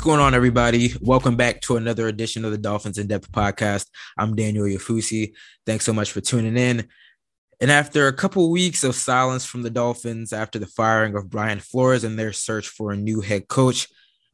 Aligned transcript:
going 0.00 0.20
on, 0.20 0.34
everybody? 0.34 0.94
Welcome 1.02 1.36
back 1.36 1.60
to 1.62 1.76
another 1.76 2.08
edition 2.08 2.46
of 2.46 2.52
the 2.52 2.58
Dolphins 2.58 2.96
in 2.96 3.06
Depth 3.06 3.30
podcast. 3.32 3.86
I'm 4.16 4.34
Daniel 4.34 4.64
Oyefusi. 4.64 5.34
Thanks 5.66 5.84
so 5.84 5.92
much 5.92 6.12
for 6.12 6.22
tuning 6.22 6.56
in. 6.56 6.88
And 7.60 7.70
after 7.70 8.06
a 8.06 8.12
couple 8.12 8.50
weeks 8.50 8.82
of 8.82 8.94
silence 8.94 9.44
from 9.44 9.62
the 9.62 9.68
Dolphins 9.68 10.32
after 10.32 10.58
the 10.58 10.66
firing 10.66 11.16
of 11.16 11.28
Brian 11.28 11.60
Flores 11.60 12.04
and 12.04 12.18
their 12.18 12.32
search 12.32 12.68
for 12.68 12.92
a 12.92 12.96
new 12.96 13.20
head 13.20 13.48
coach, 13.48 13.88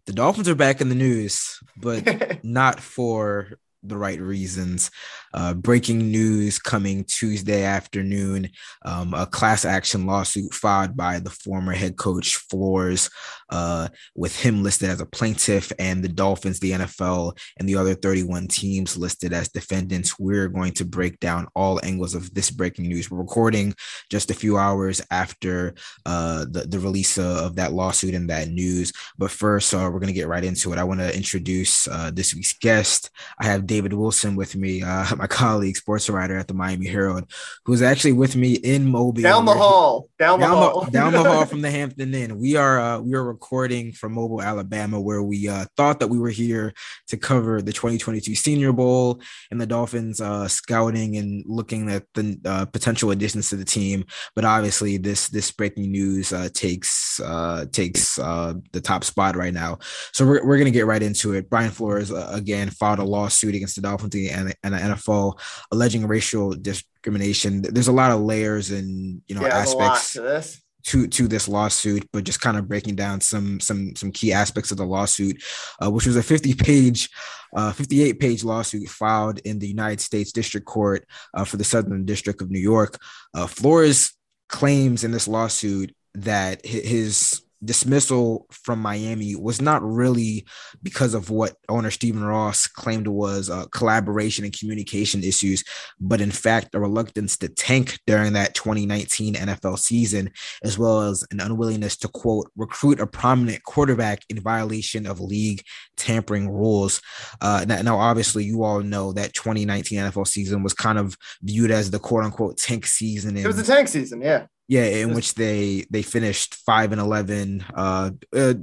the 0.07 0.13
Dolphins 0.13 0.49
are 0.49 0.55
back 0.55 0.81
in 0.81 0.89
the 0.89 0.95
news, 0.95 1.59
but 1.77 2.05
not 2.45 2.79
for 2.79 3.59
the 3.89 3.99
right 3.99 4.21
reasons. 4.21 4.91
Uh, 5.35 5.53
breaking 5.55 6.11
news 6.11 6.59
coming 6.59 7.05
Tuesday 7.05 7.65
afternoon 7.65 8.49
um, 8.85 9.15
a 9.15 9.27
class 9.27 9.65
action 9.65 10.07
lawsuit 10.07 10.53
filed 10.55 10.97
by 10.97 11.19
the 11.19 11.31
former 11.31 11.73
head 11.73 11.97
coach 11.97 12.37
Flores, 12.37 13.11
uh, 13.51 13.89
with 14.15 14.39
him 14.39 14.63
listed 14.63 14.91
as 14.91 15.01
a 15.01 15.07
plaintiff, 15.07 15.73
and 15.79 16.03
the 16.03 16.09
Dolphins, 16.09 16.61
the 16.61 16.73
NFL, 16.73 17.37
and 17.59 17.69
the 17.69 17.77
other 17.77 17.95
31 17.95 18.49
teams 18.49 18.97
listed 18.97 19.33
as 19.33 19.49
defendants. 19.49 20.19
We're 20.19 20.49
going 20.49 20.73
to 20.75 20.85
break 20.85 21.21
down 21.21 21.49
all 21.55 21.81
angles 21.85 22.15
of 22.15 22.33
this 22.35 22.51
breaking 22.51 22.89
news. 22.89 23.11
We're 23.11 23.19
recording 23.19 23.75
just 24.11 24.31
a 24.31 24.35
few 24.35 24.57
hours 24.57 25.03
after 25.11 25.75
uh, 26.05 26.47
the, 26.51 26.67
the 26.69 26.79
release 26.79 27.19
of 27.19 27.57
that 27.57 27.73
lawsuit 27.73 28.15
and 28.15 28.31
that 28.31 28.49
news. 28.49 28.93
But 29.19 29.31
first, 29.31 29.75
uh, 29.75 29.91
we're 29.93 30.01
going 30.01 30.07
to 30.09 30.13
get 30.13 30.29
right 30.29 30.45
into 30.45 30.73
it. 30.73 30.79
I 30.79 30.85
want 30.85 31.01
to 31.01 31.15
introduce 31.15 31.89
uh, 31.89 32.11
this 32.13 32.35
week's 32.35 32.55
guest. 32.55 33.11
I 33.39 33.47
have 33.47 33.67
David 33.67 33.76
Wilson 33.81 34.37
with 34.37 34.57
me, 34.57 34.83
uh, 34.83 35.15
my 35.17 35.27
colleague, 35.27 35.77
sports 35.77 36.09
writer 36.09 36.37
at 36.37 36.49
the 36.49 36.55
Miami 36.55 36.87
Herald, 36.87 37.31
who's 37.65 37.83
actually 37.83 38.13
with 38.13 38.37
me 38.37 38.55
in 38.55 38.87
Mobile. 38.87 39.23
Down 39.23 39.45
the 39.45 39.55
hall, 39.55 40.09
down 40.19 40.41
the 40.41 40.47
hall, 40.47 40.87
down 40.91 41.13
the 41.13 41.23
hall 41.23 41.45
from 41.47 41.63
the 41.63 41.71
Hampton 41.71 42.15
Inn. 42.15 42.39
We 42.39 42.57
are 42.57 42.81
uh, 42.81 43.01
we 43.01 43.15
are 43.15 43.25
recording 43.25 43.93
from 43.93 44.13
Mobile, 44.13 44.43
Alabama, 44.43 45.01
where 45.01 45.23
we 45.23 45.49
uh, 45.49 45.67
thought 45.77 46.01
that 46.01 46.09
we 46.09 46.19
were 46.19 46.31
here 46.31 46.73
to 47.09 47.17
cover 47.17 47.63
the 47.63 47.73
2022 47.73 48.35
Senior 48.35 48.73
Bowl 48.73 49.21
and 49.51 49.61
the 49.61 49.67
Dolphins 49.67 50.21
uh, 50.21 50.49
scouting 50.49 51.17
and 51.17 51.45
looking 51.47 51.91
at 51.91 52.05
the 52.15 52.39
uh, 52.45 52.65
potential 52.67 53.11
additions 53.11 53.51
to 53.51 53.57
the 53.57 53.65
team. 53.65 54.05
But 54.35 54.45
obviously, 54.45 54.97
this 54.97 55.29
this 55.29 55.51
breaking 55.51 55.91
news 55.91 56.33
uh, 56.33 56.49
takes 56.53 57.21
uh, 57.21 57.67
takes 57.73 58.19
uh, 58.19 58.55
the 58.73 58.81
top 58.81 59.05
spot 59.05 59.37
right 59.37 59.55
now. 59.55 59.79
So 60.13 60.27
we're, 60.27 60.47
we're 60.47 60.59
gonna 60.59 60.71
get 60.71 60.87
right 60.87 61.03
into 61.03 61.35
it. 61.35 61.51
Brian 61.51 61.71
Flores 61.71 62.13
uh, 62.13 62.31
again 62.33 62.71
filed 62.71 62.99
a 62.99 63.05
lawsuit 63.05 63.55
against 63.57 63.77
the 63.77 63.83
Dolphins 63.83 64.15
and, 64.15 64.55
and 64.63 64.75
the 64.75 64.79
NFL 64.79 65.39
alleging 65.73 66.07
racial 66.07 66.53
discrimination. 66.53 67.63
There's 67.63 67.89
a 67.89 67.93
lot 67.93 68.13
of 68.13 68.21
layers 68.21 68.71
and 68.71 69.23
you 69.27 69.35
know 69.35 69.43
Yeah, 69.43 69.51
there's 69.51 69.73
a 69.73 69.77
lot 69.77 69.93
aspects 69.93 70.13
to 70.15 70.21
this. 70.23 70.63
to 70.85 71.07
to 71.09 71.29
this 71.29 71.49
lawsuit, 71.49 72.09
but 72.13 72.25
just 72.25 72.41
kind 72.41 72.57
of 72.57 72.69
breaking 72.69 72.97
down 72.97 73.21
some 73.21 73.61
some 73.61 73.97
some 73.97 74.13
key 74.13 74.33
aspects 74.33 74.71
of 74.71 74.77
the 74.77 74.85
lawsuit, 74.85 75.43
uh, 75.83 75.91
which 75.91 76.07
was 76.07 76.17
a 76.17 76.23
50 76.23 76.55
page, 76.55 77.11
uh, 77.57 77.73
58 77.73 78.21
page 78.21 78.45
lawsuit 78.45 78.89
filed 78.89 79.39
in 79.41 79.59
the 79.59 79.69
United 79.69 80.01
States 80.01 80.33
District 80.33 80.67
Court 80.67 81.05
uh, 81.35 81.45
for 81.45 81.57
the 81.57 81.65
Southern 81.65 82.05
District 82.05 82.41
of 82.41 82.51
New 82.51 82.61
York. 82.61 82.99
Uh, 83.35 83.47
Flores 83.47 84.13
claims 84.49 85.03
in 85.03 85.11
this 85.11 85.27
lawsuit 85.27 85.93
that 86.15 86.65
his 86.65 87.43
dismissal 87.65 88.47
from 88.51 88.81
Miami 88.81 89.35
was 89.35 89.61
not 89.61 89.83
really 89.83 90.47
because 90.83 91.15
of 91.15 91.31
what 91.31 91.55
owner 91.69 91.91
Stephen 91.91 92.25
Ross 92.25 92.67
claimed 92.67 93.09
was 93.09 93.51
uh, 93.51 93.67
collaboration 93.73 94.45
and 94.45 94.57
communication 94.57 95.23
issues, 95.23 95.65
but 96.01 96.21
in 96.21 96.31
fact 96.31 96.75
a 96.75 96.81
reluctance 96.81 97.37
to 97.39 97.49
tank 97.49 97.99
during 98.07 98.35
that 98.35 98.55
2019 98.55 99.35
NFL 99.35 99.79
season, 99.79 100.31
as 100.63 100.79
well 100.79 101.03
as 101.03 101.25
an 101.31 101.41
unwillingness 101.41 101.97
to 101.99 102.09
quote 102.09 102.51
recruit 102.57 103.01
a 103.01 103.07
prominent 103.07 103.63
quarterback 103.65 104.23
in 104.29 104.41
violation 104.41 105.07
of 105.07 105.21
league 105.21 105.63
tampering 105.97 106.49
rules. 106.49 107.01
Uh, 107.41 107.65
now, 107.67 107.99
obviously, 107.99 108.45
you 108.45 108.65
all 108.65 108.81
know 108.81 109.13
that 109.13 109.35
2019 109.35 109.99
NFL 109.99 110.27
season 110.27 110.63
was 110.63 110.75
kind 110.75 110.99
of 110.99 111.17
viewed 111.43 111.71
as 111.71 111.91
the 111.91 111.99
quote 111.99 112.25
unquote 112.25 112.59
tank 112.59 112.87
season. 112.87 113.37
It 113.37 113.47
was 113.47 113.59
in- 113.59 113.65
the 113.65 113.73
tank 113.73 113.89
season, 113.89 114.21
yeah. 114.21 114.47
Yeah, 114.69 114.85
in 114.85 115.15
which 115.15 115.35
they 115.35 115.87
they 115.91 116.03
finished 116.03 116.55
five 116.55 116.93
and 116.93 117.01
eleven. 117.01 117.65
Uh, 117.75 118.11
uh 118.35 118.55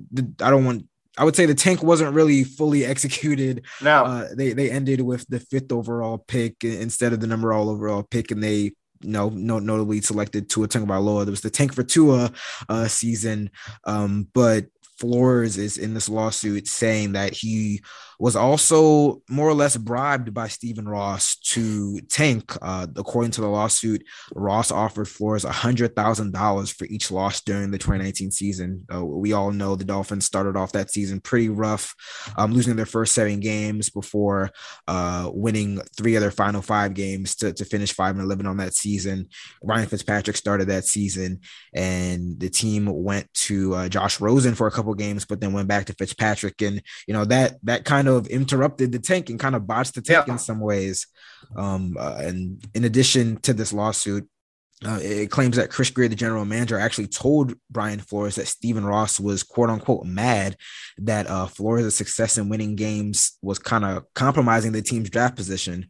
I 0.42 0.50
don't 0.50 0.66
want. 0.66 0.86
I 1.18 1.24
would 1.24 1.36
say 1.36 1.46
the 1.46 1.54
tank 1.54 1.84
wasn't 1.84 2.14
really 2.14 2.44
fully 2.44 2.86
executed. 2.94 3.66
No, 3.82 4.04
Uh, 4.06 4.28
they 4.36 4.54
they 4.54 4.70
ended 4.70 5.02
with 5.02 5.26
the 5.28 5.40
fifth 5.40 5.72
overall 5.72 6.18
pick 6.18 6.64
instead 6.64 7.14
of 7.14 7.20
the 7.20 7.28
number 7.28 7.54
all 7.54 7.70
overall 7.70 8.04
pick, 8.04 8.32
and 8.32 8.44
they 8.44 8.58
you 8.58 8.74
know 9.02 9.30
no, 9.30 9.60
notably 9.60 10.02
selected 10.02 10.50
Tua 10.50 10.68
Tagovailoa. 10.68 11.26
There 11.26 11.32
was 11.32 11.42
the 11.42 11.50
tank 11.50 11.74
for 11.74 11.84
Tua 11.84 12.32
uh, 12.68 12.88
season, 12.88 13.50
um, 13.86 14.28
but 14.34 14.66
Flores 14.98 15.58
is 15.58 15.78
in 15.78 15.94
this 15.94 16.10
lawsuit 16.10 16.68
saying 16.68 17.14
that 17.14 17.34
he 17.34 17.82
was 18.20 18.36
also 18.36 19.22
more 19.30 19.48
or 19.48 19.54
less 19.54 19.78
bribed 19.78 20.34
by 20.34 20.48
Stephen 20.48 20.88
Ross 20.88 21.36
to 21.38 22.00
tank. 22.10 22.56
Uh, 22.62 22.88
according 22.96 23.32
to 23.32 23.42
the 23.42 23.48
lawsuit, 23.48 24.04
Ross 24.36 24.72
offered 24.72 25.08
Flores 25.08 25.46
$100,000 25.46 26.74
for 26.74 26.86
each 26.86 27.12
loss 27.12 27.42
during 27.42 27.72
the 27.72 27.78
2019 27.78 28.32
season. 28.32 28.86
Uh, 28.94 29.04
we 29.04 29.34
all 29.34 29.52
know 29.52 29.76
the 29.76 29.84
Dolphins 29.84 30.26
started 30.26 30.56
off 30.56 30.74
that 30.74 30.92
season 30.92 31.20
pretty 31.20 31.50
rough, 31.50 31.96
um, 32.38 32.54
losing 32.54 32.76
their 32.76 32.86
first 32.86 33.14
seven 33.14 33.40
games 33.40 33.90
before 33.90 34.52
uh, 34.88 35.30
winning 35.34 35.80
three 35.98 36.16
of 36.16 36.22
their 36.22 36.32
final 36.32 36.62
five 36.62 36.94
games 36.94 37.36
to, 37.36 37.54
to 37.54 37.66
finish 37.66 37.94
5 37.94 38.16
and 38.16 38.26
11 38.26 38.46
on 38.46 38.58
that 38.58 38.74
season. 38.74 39.28
Ryan 39.62 39.88
Fitzpatrick 39.88 40.38
started 40.38 40.68
that 40.70 40.86
season, 40.86 41.42
and 41.74 42.40
the 42.40 42.50
team 42.50 42.86
went 42.86 43.32
to 43.34 43.74
uh, 43.76 43.90
Josh 43.90 44.20
Rosen 44.20 44.56
for 44.56 44.68
a 44.68 44.72
couple 44.72 44.94
games, 44.94 45.26
but 45.26 45.40
then 45.40 45.54
went 45.54 45.68
back 45.68 45.86
to 45.86 45.94
Fitzpatrick. 45.94 46.62
And, 46.62 46.82
you 47.08 47.14
know, 47.14 47.26
that 47.26 47.58
that 47.64 47.86
kind 47.86 48.03
of 48.08 48.28
interrupted 48.28 48.92
the 48.92 49.00
tank 49.00 49.30
and 49.30 49.40
kind 49.40 49.56
of 49.56 49.68
botched 49.68 49.96
the 49.96 50.02
tank 50.02 50.28
Yeah. 50.28 50.34
in 50.34 50.40
some 50.40 50.60
ways. 50.60 51.08
Um, 51.56 51.96
uh, 52.00 52.16
and 52.20 52.64
in 52.74 52.84
addition 52.86 53.38
to 53.42 53.54
this 53.54 53.74
lawsuit, 53.74 54.28
uh, 54.86 55.00
it 55.02 55.32
claims 55.32 55.56
that 55.58 55.70
Chris 55.70 55.90
Grier, 55.90 56.08
the 56.08 56.16
general 56.16 56.46
manager, 56.46 56.78
actually 56.78 57.08
told 57.08 57.54
Brian 57.70 58.00
Flores 58.00 58.36
that 58.36 58.48
Stephen 58.48 58.86
Ross 58.86 59.20
was 59.20 59.44
quote 59.44 59.70
unquote 59.70 60.06
mad 60.06 60.58
that 60.98 61.28
uh, 61.28 61.48
Flores' 61.48 61.96
success 61.96 62.38
in 62.38 62.50
winning 62.50 62.76
games 62.76 63.38
was 63.42 63.60
kind 63.60 63.86
of 63.86 64.06
compromising 64.14 64.72
the 64.72 64.82
team's 64.82 65.10
draft 65.10 65.36
position. 65.36 65.88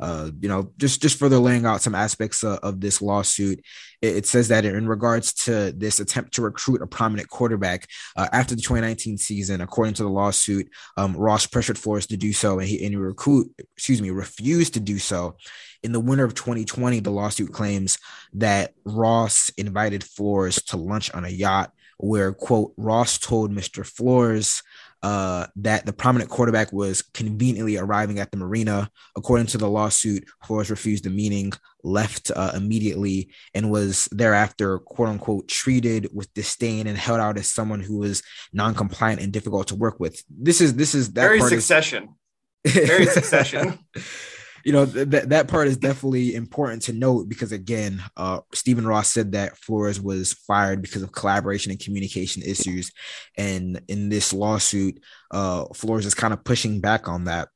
Uh, 0.00 0.30
you 0.40 0.48
know, 0.48 0.72
just 0.76 1.02
just 1.02 1.18
further 1.18 1.38
laying 1.38 1.66
out 1.66 1.82
some 1.82 1.94
aspects 1.94 2.44
uh, 2.44 2.58
of 2.62 2.80
this 2.80 3.02
lawsuit, 3.02 3.60
it, 4.02 4.16
it 4.16 4.26
says 4.26 4.48
that 4.48 4.64
in 4.64 4.86
regards 4.86 5.32
to 5.32 5.72
this 5.72 6.00
attempt 6.00 6.34
to 6.34 6.42
recruit 6.42 6.82
a 6.82 6.86
prominent 6.86 7.28
quarterback 7.28 7.88
uh, 8.16 8.28
after 8.32 8.54
the 8.54 8.62
2019 8.62 9.18
season, 9.18 9.60
according 9.60 9.94
to 9.94 10.02
the 10.02 10.08
lawsuit, 10.08 10.68
um, 10.96 11.16
Ross 11.16 11.46
pressured 11.46 11.78
Flores 11.78 12.06
to 12.08 12.16
do 12.16 12.32
so, 12.32 12.58
and 12.58 12.68
he 12.68 12.84
and 12.84 12.90
he 12.90 12.96
recruit, 12.96 13.52
excuse 13.76 14.00
me, 14.00 14.10
refused 14.10 14.74
to 14.74 14.80
do 14.80 14.98
so. 14.98 15.36
In 15.82 15.92
the 15.92 16.00
winter 16.00 16.24
of 16.24 16.34
2020, 16.34 17.00
the 17.00 17.10
lawsuit 17.10 17.52
claims 17.52 17.98
that 18.34 18.74
Ross 18.84 19.50
invited 19.56 20.04
Flores 20.04 20.56
to 20.64 20.76
lunch 20.76 21.12
on 21.14 21.24
a 21.24 21.30
yacht 21.30 21.72
where, 21.98 22.32
quote, 22.32 22.72
Ross 22.76 23.18
told 23.18 23.52
Mr. 23.52 23.84
Flores 23.84 24.62
uh, 25.02 25.46
that 25.56 25.86
the 25.86 25.92
prominent 25.92 26.30
quarterback 26.30 26.72
was 26.72 27.02
conveniently 27.14 27.76
arriving 27.76 28.18
at 28.18 28.30
the 28.30 28.36
marina. 28.36 28.90
According 29.16 29.46
to 29.48 29.58
the 29.58 29.68
lawsuit, 29.68 30.24
Flores 30.44 30.70
refused 30.70 31.04
the 31.04 31.10
meeting, 31.10 31.52
left 31.84 32.30
uh, 32.34 32.52
immediately, 32.54 33.30
and 33.54 33.70
was 33.70 34.08
thereafter, 34.10 34.78
quote 34.78 35.08
unquote, 35.08 35.48
treated 35.48 36.08
with 36.12 36.32
disdain 36.34 36.86
and 36.86 36.98
held 36.98 37.20
out 37.20 37.38
as 37.38 37.50
someone 37.50 37.80
who 37.80 37.98
was 37.98 38.22
non-compliant 38.52 39.20
and 39.20 39.32
difficult 39.32 39.68
to 39.68 39.74
work 39.74 40.00
with. 40.00 40.22
This 40.28 40.60
is 40.60 40.74
this 40.74 40.94
is 40.94 41.12
that 41.12 41.22
very 41.22 41.38
part 41.38 41.52
is- 41.52 41.64
succession. 41.64 42.14
Very 42.66 43.06
succession. 43.06 43.78
you 44.66 44.72
know 44.72 44.84
that 44.84 45.28
that 45.28 45.46
part 45.46 45.68
is 45.68 45.76
definitely 45.76 46.34
important 46.34 46.82
to 46.82 46.92
note 46.92 47.28
because 47.28 47.52
again 47.52 48.02
uh 48.16 48.40
Stephen 48.52 48.84
Ross 48.84 49.12
said 49.12 49.30
that 49.30 49.56
Flores 49.56 50.00
was 50.00 50.32
fired 50.32 50.82
because 50.82 51.02
of 51.02 51.12
collaboration 51.12 51.70
and 51.70 51.78
communication 51.78 52.42
issues. 52.42 52.90
And 53.38 53.80
in 53.86 54.08
this 54.08 54.32
lawsuit 54.32 55.00
uh 55.30 55.66
Flores 55.72 56.04
is 56.04 56.14
kind 56.14 56.34
of 56.34 56.42
pushing 56.42 56.80
back 56.80 57.08
on 57.08 57.24
that. 57.24 57.48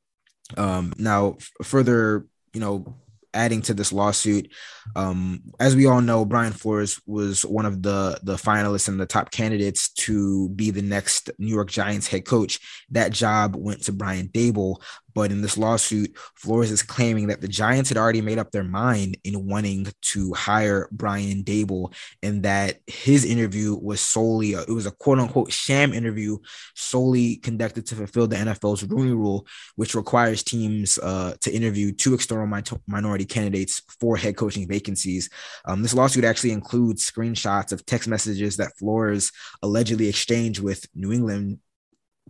Um 0.56 0.92
now 0.98 1.34
f- 1.40 1.50
further 1.66 2.26
you 2.54 2.60
know 2.60 3.00
adding 3.34 3.62
to 3.62 3.72
this 3.74 3.92
lawsuit 3.92 4.52
um 4.96 5.40
as 5.60 5.76
we 5.76 5.86
all 5.86 6.00
know 6.00 6.24
Brian 6.24 6.52
Flores 6.52 7.00
was 7.06 7.44
one 7.44 7.66
of 7.66 7.82
the 7.82 8.20
the 8.22 8.36
finalists 8.36 8.88
and 8.88 9.00
the 9.00 9.06
top 9.06 9.32
candidates 9.32 9.90
to 9.94 10.48
be 10.50 10.70
the 10.70 10.82
next 10.82 11.28
New 11.38 11.52
York 11.52 11.70
Giants 11.70 12.06
head 12.06 12.24
coach. 12.24 12.60
That 12.90 13.10
job 13.10 13.56
went 13.56 13.82
to 13.84 13.92
Brian 13.92 14.28
Daboll 14.28 14.80
but 15.14 15.30
in 15.30 15.42
this 15.42 15.58
lawsuit, 15.58 16.16
Flores 16.36 16.70
is 16.70 16.82
claiming 16.82 17.28
that 17.28 17.40
the 17.40 17.48
Giants 17.48 17.88
had 17.88 17.98
already 17.98 18.20
made 18.20 18.38
up 18.38 18.50
their 18.50 18.64
mind 18.64 19.16
in 19.24 19.46
wanting 19.46 19.86
to 20.02 20.32
hire 20.34 20.88
Brian 20.92 21.42
Daboll, 21.42 21.94
and 22.22 22.42
that 22.42 22.78
his 22.86 23.24
interview 23.24 23.74
was 23.74 24.00
solely 24.00 24.52
it 24.52 24.68
was 24.68 24.86
a 24.86 24.90
quote 24.90 25.18
unquote 25.18 25.52
sham 25.52 25.92
interview, 25.92 26.38
solely 26.74 27.36
conducted 27.36 27.86
to 27.86 27.94
fulfill 27.94 28.26
the 28.26 28.36
NFL's 28.36 28.84
Rooney 28.84 29.12
Rule, 29.12 29.46
which 29.76 29.94
requires 29.94 30.42
teams 30.42 30.98
uh, 30.98 31.34
to 31.40 31.52
interview 31.52 31.92
two 31.92 32.14
external 32.14 32.46
mi- 32.46 32.62
minority 32.86 33.24
candidates 33.24 33.82
for 34.00 34.16
head 34.16 34.36
coaching 34.36 34.68
vacancies. 34.68 35.30
Um, 35.64 35.82
this 35.82 35.94
lawsuit 35.94 36.24
actually 36.24 36.52
includes 36.52 37.08
screenshots 37.08 37.72
of 37.72 37.84
text 37.86 38.08
messages 38.08 38.56
that 38.56 38.76
Flores 38.78 39.32
allegedly 39.62 40.08
exchanged 40.08 40.60
with 40.60 40.86
New 40.94 41.12
England 41.12 41.58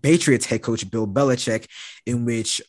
Patriots 0.03 0.47
head 0.47 0.63
coach 0.63 0.89
Bill 0.91 1.07
Belichick, 1.07 1.67
in 2.07 2.25
which 2.25 2.61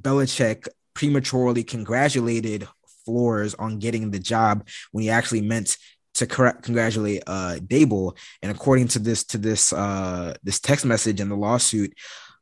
Belichick 0.00 0.68
prematurely 0.94 1.64
congratulated 1.64 2.68
Flores 3.04 3.54
on 3.54 3.78
getting 3.78 4.10
the 4.10 4.18
job 4.18 4.66
when 4.92 5.02
he 5.02 5.10
actually 5.10 5.42
meant 5.42 5.76
to 6.14 6.26
correct, 6.26 6.62
congratulate 6.62 7.22
uh 7.26 7.56
Daboll. 7.60 8.16
And 8.42 8.50
according 8.52 8.88
to 8.88 8.98
this 8.98 9.24
to 9.24 9.38
this 9.38 9.72
uh 9.72 10.34
this 10.42 10.60
text 10.60 10.84
message 10.84 11.20
in 11.20 11.28
the 11.28 11.36
lawsuit, 11.36 11.92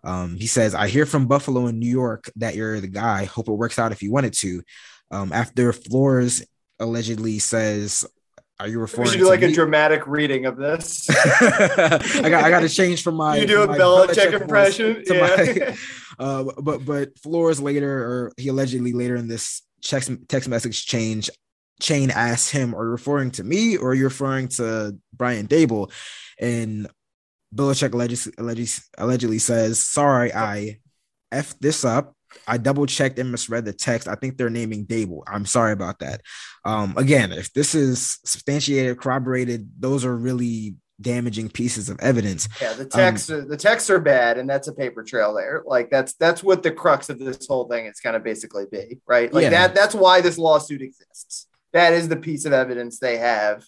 um, 0.05 0.37
he 0.37 0.47
says, 0.47 0.75
I 0.75 0.89
hear 0.89 1.07
from 1.07 1.27
Buffalo 1.27 1.67
and 1.67 1.79
New 1.79 1.89
York 1.89 2.31
that 2.37 2.55
you're 2.55 2.81
the 2.81 2.89
guy. 2.89 3.25
Hope 3.25 3.49
it 3.49 3.53
works 3.53 3.79
out 3.79 3.93
if 3.93 4.03
you 4.03 4.13
wanted 4.13 4.35
to. 4.35 4.63
Um, 5.11 5.33
after 5.33 5.73
Flores 5.73 6.45
allegedly 6.79 7.39
says, 7.39 8.05
Are 8.63 8.69
you 8.69 8.79
referring 8.79 9.07
We 9.07 9.11
should 9.11 9.19
to 9.19 9.25
do 9.25 9.29
like 9.29 9.41
me? 9.41 9.47
a 9.49 9.53
dramatic 9.53 10.07
reading 10.07 10.47
of 10.47 10.57
this. 10.57 11.11
I 11.11 12.29
got 12.31 12.45
I 12.45 12.49
got 12.49 12.61
to 12.61 12.69
change 12.69 13.03
from 13.03 13.17
my 13.17 13.37
you 13.37 13.45
do 13.47 13.63
a 13.63 13.67
Belichick 13.67 14.41
impression. 14.41 15.03
Yeah. 15.11 15.21
my- 15.21 15.77
uh, 16.25 16.45
but 16.63 16.85
but 16.85 17.19
Flores 17.19 17.61
later, 17.61 17.93
or 18.05 18.33
he 18.37 18.49
allegedly 18.49 18.93
later 18.93 19.17
in 19.17 19.27
this 19.27 19.63
text 19.83 20.13
text 20.29 20.49
message 20.49 20.87
change 20.87 21.29
chain 21.81 22.13
asks 22.13 22.51
him, 22.51 22.73
"Are 22.73 22.85
you 22.85 22.91
referring 22.91 23.33
to 23.33 23.43
me 23.43 23.77
or 23.77 23.91
are 23.91 23.95
you 23.95 24.05
referring 24.05 24.47
to 24.51 24.97
Brian 25.13 25.49
Daboll?" 25.49 25.91
And 26.41 26.89
Belichick 27.53 27.93
allegedly, 27.93 28.33
allegedly, 28.39 28.69
allegedly 28.97 29.39
says, 29.41 29.83
"Sorry, 29.83 30.33
I 30.33 30.79
f 31.33 31.59
this 31.59 31.85
up. 31.85 32.15
I 32.47 32.59
double 32.59 32.87
checked 32.87 33.19
and 33.19 33.31
misread 33.31 33.65
the 33.65 33.73
text. 33.73 34.09
I 34.09 34.15
think 34.15 34.37
they're 34.37 34.51
naming 34.51 34.87
Daboll. 34.87 35.23
I'm 35.27 35.47
sorry 35.47 35.73
about 35.73 36.01
that. 36.01 36.23
Um, 36.65 36.95
again, 36.97 37.33
if 37.33 37.53
this 37.53 37.75
is 37.75 38.19
substantiated, 38.25 38.99
corroborated, 38.99 39.71
those 39.79 40.05
are 40.05 40.17
really 40.17 40.77
damaging 41.01 41.49
pieces 41.49 41.89
of 41.89 41.99
evidence. 42.01 42.49
Yeah, 42.61 42.75
the 42.75 42.85
texts 42.87 43.31
are, 43.31 43.45
the 43.45 43.57
texts 43.57 43.91
are 43.91 43.99
bad, 43.99 44.39
and 44.39 44.49
that's 44.49 44.69
a 44.69 44.73
paper 44.73 45.03
trail 45.03 45.35
there. 45.35 45.63
Like 45.67 45.91
that's 45.91 46.15
that's 46.15 46.43
what 46.43 46.63
the 46.63 46.71
crux 46.71 47.09
of 47.11 47.19
this 47.19 47.47
whole 47.47 47.69
thing 47.69 47.87
is 47.87 48.01
going 48.01 48.15
to 48.15 48.21
basically 48.21 48.65
be, 48.71 48.99
right? 49.07 49.33
Like 49.33 49.43
Yeah. 49.45 49.51
that 49.51 49.75
that's 49.75 49.95
why 49.95 50.21
this 50.21 50.39
lawsuit 50.39 50.83
exists. 50.83 51.47
That 51.73 51.93
is 51.93 52.09
the 52.09 52.17
piece 52.17 52.45
of 52.45 52.53
evidence 52.53 52.99
they 52.99 53.17
have 53.19 53.65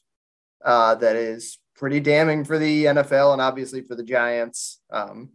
uh, 0.64 0.94
that 0.96 1.16
is 1.16 1.58
pretty 1.76 2.00
damning 2.00 2.44
for 2.44 2.58
the 2.58 2.84
NFL 2.84 3.32
and 3.32 3.42
obviously 3.42 3.82
for 3.82 3.94
the 3.94 4.04
Giants. 4.04 4.80
Um, 4.90 5.30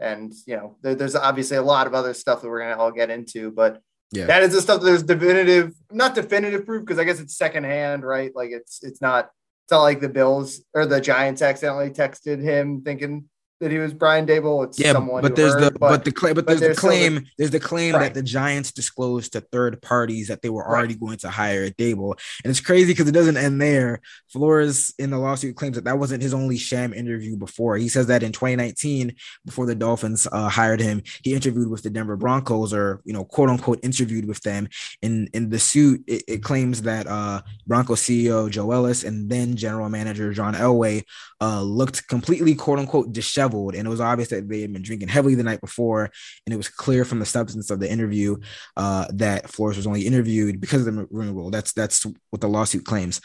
and 0.00 0.32
you 0.46 0.56
know, 0.56 0.76
there, 0.82 0.94
there's 0.94 1.16
obviously 1.16 1.56
a 1.56 1.62
lot 1.62 1.86
of 1.86 1.94
other 1.94 2.14
stuff 2.14 2.42
that 2.42 2.48
we're 2.48 2.60
going 2.60 2.74
to 2.74 2.78
all 2.80 2.92
get 2.92 3.10
into, 3.10 3.50
but 3.50 3.80
Yeah. 4.12 4.26
that 4.26 4.42
is 4.42 4.52
the 4.52 4.62
stuff 4.62 4.80
that 4.80 4.86
there's 4.86 5.02
definitive, 5.02 5.74
not 5.90 6.14
definitive 6.14 6.64
proof 6.66 6.82
because 6.84 6.98
I 6.98 7.04
guess 7.04 7.20
it's 7.20 7.36
secondhand, 7.36 8.04
right? 8.04 8.34
Like 8.34 8.50
it's 8.50 8.82
it's 8.82 9.00
not 9.00 9.30
it's 9.64 9.72
not 9.72 9.82
like 9.82 10.00
the 10.00 10.08
Bills 10.08 10.62
or 10.74 10.86
the 10.86 11.00
Giants 11.00 11.42
accidentally 11.42 11.90
texted 11.90 12.40
him 12.42 12.80
thinking 12.82 13.28
that 13.60 13.70
he 13.72 13.78
was 13.78 13.92
Brian 13.92 14.26
Daboll. 14.26 14.64
It's 14.64 14.78
Yeah, 14.78 14.92
someone 14.92 15.22
but 15.22 15.34
there's 15.34 15.54
the 15.54 15.62
heard, 15.64 15.80
but, 15.80 16.04
the 16.04 16.12
claim 16.12 16.34
but 16.34 16.46
but 16.46 16.58
there's 16.58 16.60
the 16.60 16.66
there's 16.66 16.76
the- 16.76 16.80
claim 16.80 17.26
there's 17.38 17.50
the 17.50 17.60
claim 17.60 17.94
Right. 17.94 18.02
that 18.02 18.14
the 18.14 18.22
Giants 18.22 18.70
disclosed 18.72 19.32
to 19.32 19.40
third 19.40 19.80
parties 19.82 20.28
that 20.28 20.42
they 20.42 20.48
were 20.48 20.62
Right. 20.62 20.78
already 20.78 20.94
going 20.94 21.18
to 21.18 21.30
hire 21.30 21.68
Daboll, 21.70 22.14
and 22.44 22.50
it's 22.50 22.60
crazy 22.60 22.92
because 22.92 23.08
it 23.08 23.12
doesn't 23.12 23.36
end 23.36 23.60
there. 23.60 24.00
Flores 24.32 24.94
in 24.98 25.10
the 25.10 25.18
lawsuit 25.18 25.56
claims 25.56 25.76
that 25.76 25.84
that 25.84 25.98
wasn't 25.98 26.22
his 26.22 26.34
only 26.34 26.56
sham 26.58 26.92
interview 26.92 27.36
before. 27.36 27.76
He 27.76 27.88
says 27.88 28.06
that 28.08 28.22
in 28.22 28.32
2019, 28.32 29.14
before 29.44 29.66
the 29.66 29.74
Dolphins 29.74 30.26
uh, 30.30 30.48
hired 30.48 30.80
him, 30.80 31.02
he 31.22 31.34
interviewed 31.34 31.68
with 31.68 31.82
the 31.82 31.90
Denver 31.90 32.16
Broncos, 32.16 32.72
or 32.72 33.00
you 33.04 33.12
know, 33.12 33.24
quote 33.24 33.48
unquote, 33.48 33.80
interviewed 33.82 34.26
with 34.28 34.40
them. 34.42 34.68
In 35.02 35.28
in 35.32 35.50
the 35.50 35.58
suit, 35.58 36.02
it, 36.06 36.22
it 36.28 36.42
claims 36.42 36.82
that 36.82 37.06
uh, 37.06 37.42
Broncos 37.66 38.02
CEO 38.02 38.48
Joe 38.50 38.70
Ellis 38.70 39.02
and 39.04 39.28
then 39.28 39.56
general 39.56 39.88
manager 39.88 40.32
John 40.32 40.54
Elway 40.54 41.02
uh, 41.40 41.62
looked 41.62 42.06
completely 42.08 42.54
quote 42.54 42.78
unquote 42.78 43.12
disheveled, 43.12 43.47
and 43.48 43.86
it 43.86 43.90
was 43.90 44.00
obvious 44.00 44.28
that 44.30 44.48
they 44.48 44.60
had 44.60 44.72
been 44.72 44.82
drinking 44.82 45.08
heavily 45.08 45.34
the 45.34 45.42
night 45.42 45.60
before, 45.60 46.10
and 46.46 46.52
it 46.52 46.56
was 46.56 46.68
clear 46.68 47.04
from 47.04 47.18
the 47.18 47.26
substance 47.26 47.70
of 47.70 47.80
the 47.80 47.90
interview 47.90 48.36
uh, 48.76 49.06
that 49.14 49.48
Flores 49.48 49.76
was 49.76 49.86
only 49.86 50.06
interviewed 50.06 50.60
because 50.60 50.86
of 50.86 50.94
the 50.94 51.06
rule. 51.10 51.50
That's 51.50 51.72
that's 51.72 52.04
what 52.30 52.40
the 52.40 52.48
lawsuit 52.48 52.84
claims. 52.84 53.20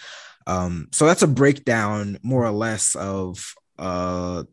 Um, 0.47 0.87
so 0.91 1.05
that's 1.05 1.21
a 1.21 1.27
breakdown, 1.27 2.19
more 2.23 2.43
or 2.43 2.51
less, 2.51 2.95
of 2.95 3.53
uh, 3.79 4.43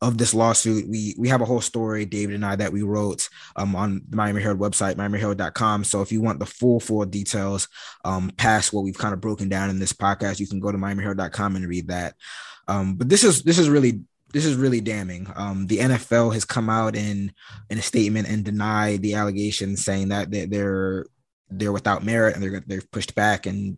of 0.00 0.16
this 0.16 0.32
lawsuit. 0.34 0.88
We 0.88 1.14
we 1.18 1.28
have 1.28 1.40
a 1.40 1.46
whole 1.46 1.60
story, 1.60 2.04
David 2.06 2.34
and 2.34 2.44
I, 2.44 2.56
that 2.56 2.72
we 2.72 2.82
wrote 2.82 3.28
um, 3.56 3.76
on 3.76 4.02
the 4.08 4.16
Miami 4.16 4.42
Herald 4.42 4.60
website, 4.60 4.94
miamiherald.com. 4.94 5.84
So 5.84 6.02
if 6.02 6.12
you 6.12 6.20
want 6.22 6.38
the 6.38 6.46
full 6.46 6.80
full 6.80 7.04
details 7.04 7.68
um, 8.04 8.30
past 8.36 8.72
what 8.72 8.84
we've 8.84 8.96
kind 8.96 9.14
of 9.14 9.20
broken 9.20 9.48
down 9.48 9.70
in 9.70 9.78
this 9.78 9.92
podcast, 9.92 10.40
you 10.40 10.46
can 10.46 10.60
go 10.60 10.72
to 10.72 10.78
miamiherald.com 10.78 11.56
and 11.56 11.68
read 11.68 11.88
that. 11.88 12.14
Um, 12.68 12.94
but 12.94 13.08
this 13.08 13.24
is 13.24 13.42
this 13.42 13.58
is 13.58 13.68
really 13.68 14.02
this 14.32 14.44
is 14.44 14.56
really 14.56 14.80
damning. 14.80 15.26
Um, 15.34 15.66
the 15.66 15.78
NFL 15.78 16.32
has 16.34 16.44
come 16.44 16.68
out 16.70 16.96
in 16.96 17.32
in 17.68 17.78
a 17.78 17.82
statement 17.82 18.28
and 18.28 18.44
denied 18.44 19.02
the 19.02 19.14
allegations, 19.14 19.84
saying 19.84 20.08
that 20.08 20.30
they- 20.30 20.46
they're 20.46 21.06
they're 21.52 21.72
without 21.72 22.04
merit 22.04 22.34
and 22.34 22.42
they're 22.42 22.60
they've 22.66 22.90
pushed 22.92 23.14
back 23.14 23.46
and 23.46 23.76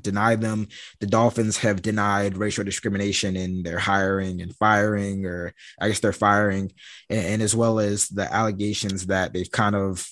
denied 0.00 0.40
them. 0.40 0.68
The 1.00 1.06
Dolphins 1.06 1.58
have 1.58 1.82
denied 1.82 2.36
racial 2.36 2.64
discrimination 2.64 3.36
in 3.36 3.62
their 3.62 3.78
hiring 3.78 4.40
and 4.42 4.54
firing, 4.54 5.26
or 5.26 5.54
I 5.80 5.88
guess 5.88 6.00
they're 6.00 6.12
firing, 6.12 6.72
and, 7.10 7.24
and 7.26 7.42
as 7.42 7.54
well 7.56 7.78
as 7.80 8.08
the 8.08 8.32
allegations 8.32 9.06
that 9.06 9.32
they've 9.32 9.50
kind 9.50 9.74
of, 9.74 10.06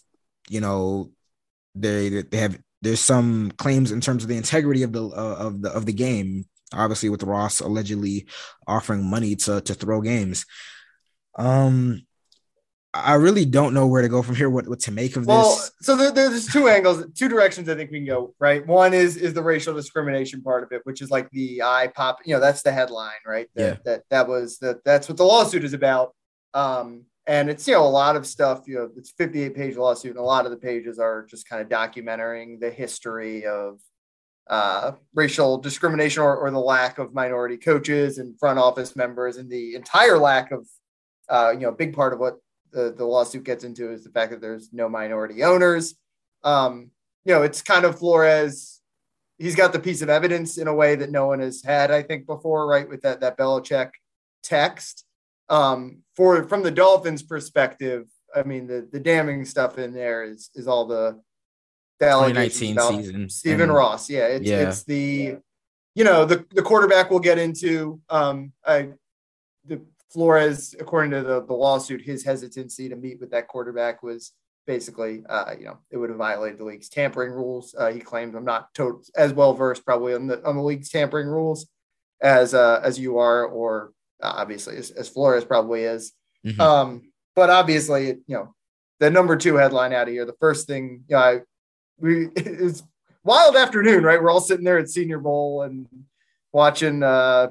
you 0.48 0.60
know, 0.60 1.10
they 1.74 2.08
they 2.08 2.38
have 2.38 2.58
there's 2.82 3.00
some 3.00 3.50
claims 3.52 3.90
in 3.92 4.00
terms 4.00 4.22
of 4.22 4.28
the 4.28 4.36
integrity 4.36 4.82
of 4.82 4.92
the 4.92 5.04
uh, 5.06 5.36
of 5.38 5.62
the 5.62 5.70
of 5.70 5.86
the 5.86 5.92
game. 5.92 6.44
Obviously, 6.74 7.08
with 7.08 7.22
Ross 7.22 7.60
allegedly 7.60 8.26
offering 8.66 9.08
money 9.08 9.36
to 9.36 9.60
to 9.62 9.74
throw 9.74 10.00
games. 10.00 10.44
Um, 11.36 12.02
I 12.96 13.14
really 13.14 13.44
don't 13.44 13.74
know 13.74 13.88
where 13.88 14.02
to 14.02 14.08
go 14.08 14.22
from 14.22 14.36
here. 14.36 14.48
What 14.48 14.68
what 14.68 14.78
to 14.80 14.92
make 14.92 15.16
of 15.16 15.26
Well, 15.26 15.50
this? 15.50 15.72
so 15.82 15.96
there, 15.96 16.12
there's 16.12 16.46
two 16.46 16.68
angles, 16.68 17.04
two 17.16 17.28
directions 17.28 17.68
I 17.68 17.74
think 17.74 17.90
we 17.90 17.98
can 17.98 18.06
go. 18.06 18.34
Right, 18.38 18.64
one 18.64 18.94
is 18.94 19.16
is 19.16 19.34
the 19.34 19.42
racial 19.42 19.74
discrimination 19.74 20.42
part 20.42 20.62
of 20.62 20.70
it, 20.70 20.82
which 20.84 21.02
is 21.02 21.10
like 21.10 21.28
the 21.30 21.62
eye 21.62 21.90
pop. 21.92 22.18
You 22.24 22.34
know, 22.34 22.40
that's 22.40 22.62
the 22.62 22.70
headline, 22.70 23.10
right? 23.26 23.48
That, 23.56 23.62
Yeah. 23.62 23.76
That 23.84 24.02
that 24.10 24.28
was 24.28 24.58
that. 24.58 24.84
That's 24.84 25.08
what 25.08 25.16
the 25.18 25.24
lawsuit 25.24 25.64
is 25.64 25.72
about. 25.72 26.14
Um, 26.54 27.06
and 27.26 27.50
it's 27.50 27.66
you 27.66 27.74
know 27.74 27.84
a 27.84 27.88
lot 27.88 28.14
of 28.14 28.26
stuff. 28.26 28.68
You 28.68 28.76
know, 28.76 28.90
it's 28.96 29.10
58 29.10 29.56
page 29.56 29.76
lawsuit, 29.76 30.10
and 30.12 30.20
a 30.20 30.22
lot 30.22 30.44
of 30.44 30.52
the 30.52 30.56
pages 30.58 31.00
are 31.00 31.26
just 31.28 31.48
kind 31.48 31.60
of 31.62 31.68
documenting 31.68 32.60
the 32.60 32.70
history 32.70 33.44
of 33.44 33.80
uh, 34.48 34.92
racial 35.14 35.58
discrimination 35.58 36.22
or, 36.22 36.36
or 36.36 36.50
the 36.50 36.58
lack 36.58 36.98
of 36.98 37.14
minority 37.14 37.56
coaches 37.56 38.18
and 38.18 38.38
front 38.38 38.58
office 38.58 38.94
members, 38.96 39.36
and 39.36 39.50
the 39.50 39.74
entire 39.74 40.18
lack 40.18 40.50
of 40.50 40.66
uh, 41.28 41.52
you 41.54 41.60
know, 41.60 41.70
a 41.70 41.72
big 41.72 41.94
part 41.94 42.12
of 42.12 42.18
what 42.18 42.38
the, 42.72 42.92
the 42.96 43.04
lawsuit 43.04 43.44
gets 43.44 43.64
into 43.64 43.90
is 43.90 44.04
the 44.04 44.10
fact 44.10 44.30
that 44.30 44.40
there's 44.40 44.72
no 44.72 44.88
minority 44.88 45.42
owners. 45.42 45.94
Um, 46.42 46.90
you 47.24 47.32
know, 47.32 47.42
it's 47.42 47.62
kind 47.62 47.84
of 47.84 47.98
Flores. 47.98 48.80
He's 49.38 49.56
got 49.56 49.72
the 49.72 49.78
piece 49.78 50.02
of 50.02 50.10
evidence 50.10 50.58
in 50.58 50.68
a 50.68 50.74
way 50.74 50.94
that 50.96 51.10
no 51.10 51.26
one 51.26 51.40
has 51.40 51.62
had, 51.62 51.90
I 51.90 52.02
think, 52.02 52.26
before, 52.26 52.66
right? 52.66 52.88
With 52.88 53.02
that 53.02 53.20
that 53.20 53.38
Belichick 53.38 53.90
text. 54.42 55.04
Um, 55.48 55.98
for 56.16 56.44
from 56.44 56.62
the 56.62 56.70
Dolphins' 56.70 57.22
perspective, 57.22 58.06
I 58.34 58.42
mean, 58.42 58.66
the 58.66 58.88
the 58.90 59.00
damning 59.00 59.44
stuff 59.44 59.78
in 59.78 59.92
there 59.92 60.24
is 60.24 60.50
is 60.54 60.68
all 60.68 60.86
the, 60.86 61.20
the 61.98 62.06
2019 62.06 62.78
season. 62.78 63.28
Stephen 63.28 63.70
Ross. 63.70 64.08
Yeah, 64.10 64.26
it's 64.26 64.46
Yeah. 64.46 64.68
it's 64.68 64.82
the 64.84 65.36
you 65.94 66.04
know 66.04 66.24
the 66.24 66.44
the 66.50 66.62
quarterback 66.62 67.10
we'll 67.10 67.20
get 67.20 67.38
into. 67.38 68.00
Um, 68.08 68.52
I 68.66 68.90
the 69.66 69.80
Flores, 70.10 70.74
according 70.78 71.10
to 71.12 71.22
the, 71.22 71.44
the 71.44 71.52
lawsuit, 71.54 72.00
his 72.02 72.24
hesitancy 72.24 72.88
to 72.88 72.96
meet 72.96 73.20
with 73.20 73.30
that 73.32 73.48
quarterback 73.48 74.02
was 74.02 74.32
basically, 74.66 75.22
uh, 75.28 75.54
you 75.58 75.64
know, 75.66 75.78
it 75.90 75.96
would 75.96 76.08
have 76.10 76.18
violated 76.18 76.58
the 76.58 76.64
league's 76.64 76.88
tampering 76.88 77.32
rules. 77.32 77.74
Uh, 77.76 77.90
he 77.92 77.98
claims 78.00 78.34
I'm 78.34 78.44
not 78.44 78.72
to- 78.74 79.02
as 79.16 79.32
well 79.32 79.54
versed 79.54 79.84
probably 79.84 80.14
on 80.14 80.26
the 80.26 80.44
on 80.46 80.56
the 80.56 80.62
league's 80.62 80.88
tampering 80.90 81.26
rules 81.28 81.66
as 82.22 82.54
uh, 82.54 82.80
as 82.82 82.98
you 82.98 83.18
are, 83.18 83.44
or 83.46 83.92
uh, 84.22 84.32
obviously 84.36 84.76
as, 84.76 84.90
as 84.92 85.08
Flores 85.08 85.44
probably 85.44 85.82
is. 85.82 86.12
Mhm. 86.46 86.60
Um, 86.60 87.12
but 87.34 87.50
obviously, 87.50 88.06
you 88.06 88.22
know, 88.28 88.54
the 89.00 89.10
number 89.10 89.36
two 89.36 89.56
headline 89.56 89.92
out 89.92 90.06
of 90.08 90.14
here, 90.14 90.24
the 90.24 90.36
first 90.40 90.66
thing, 90.66 91.02
you 91.08 91.16
know, 91.16 91.22
I, 91.22 91.40
we 91.98 92.28
it's 92.36 92.82
wild 93.22 93.56
afternoon, 93.56 94.02
right? 94.04 94.20
We're 94.22 94.30
all 94.30 94.40
sitting 94.40 94.64
there 94.64 94.78
at 94.78 94.88
Senior 94.90 95.18
Bowl 95.18 95.62
and 95.62 95.86
watching. 96.52 97.02
uh 97.02 97.48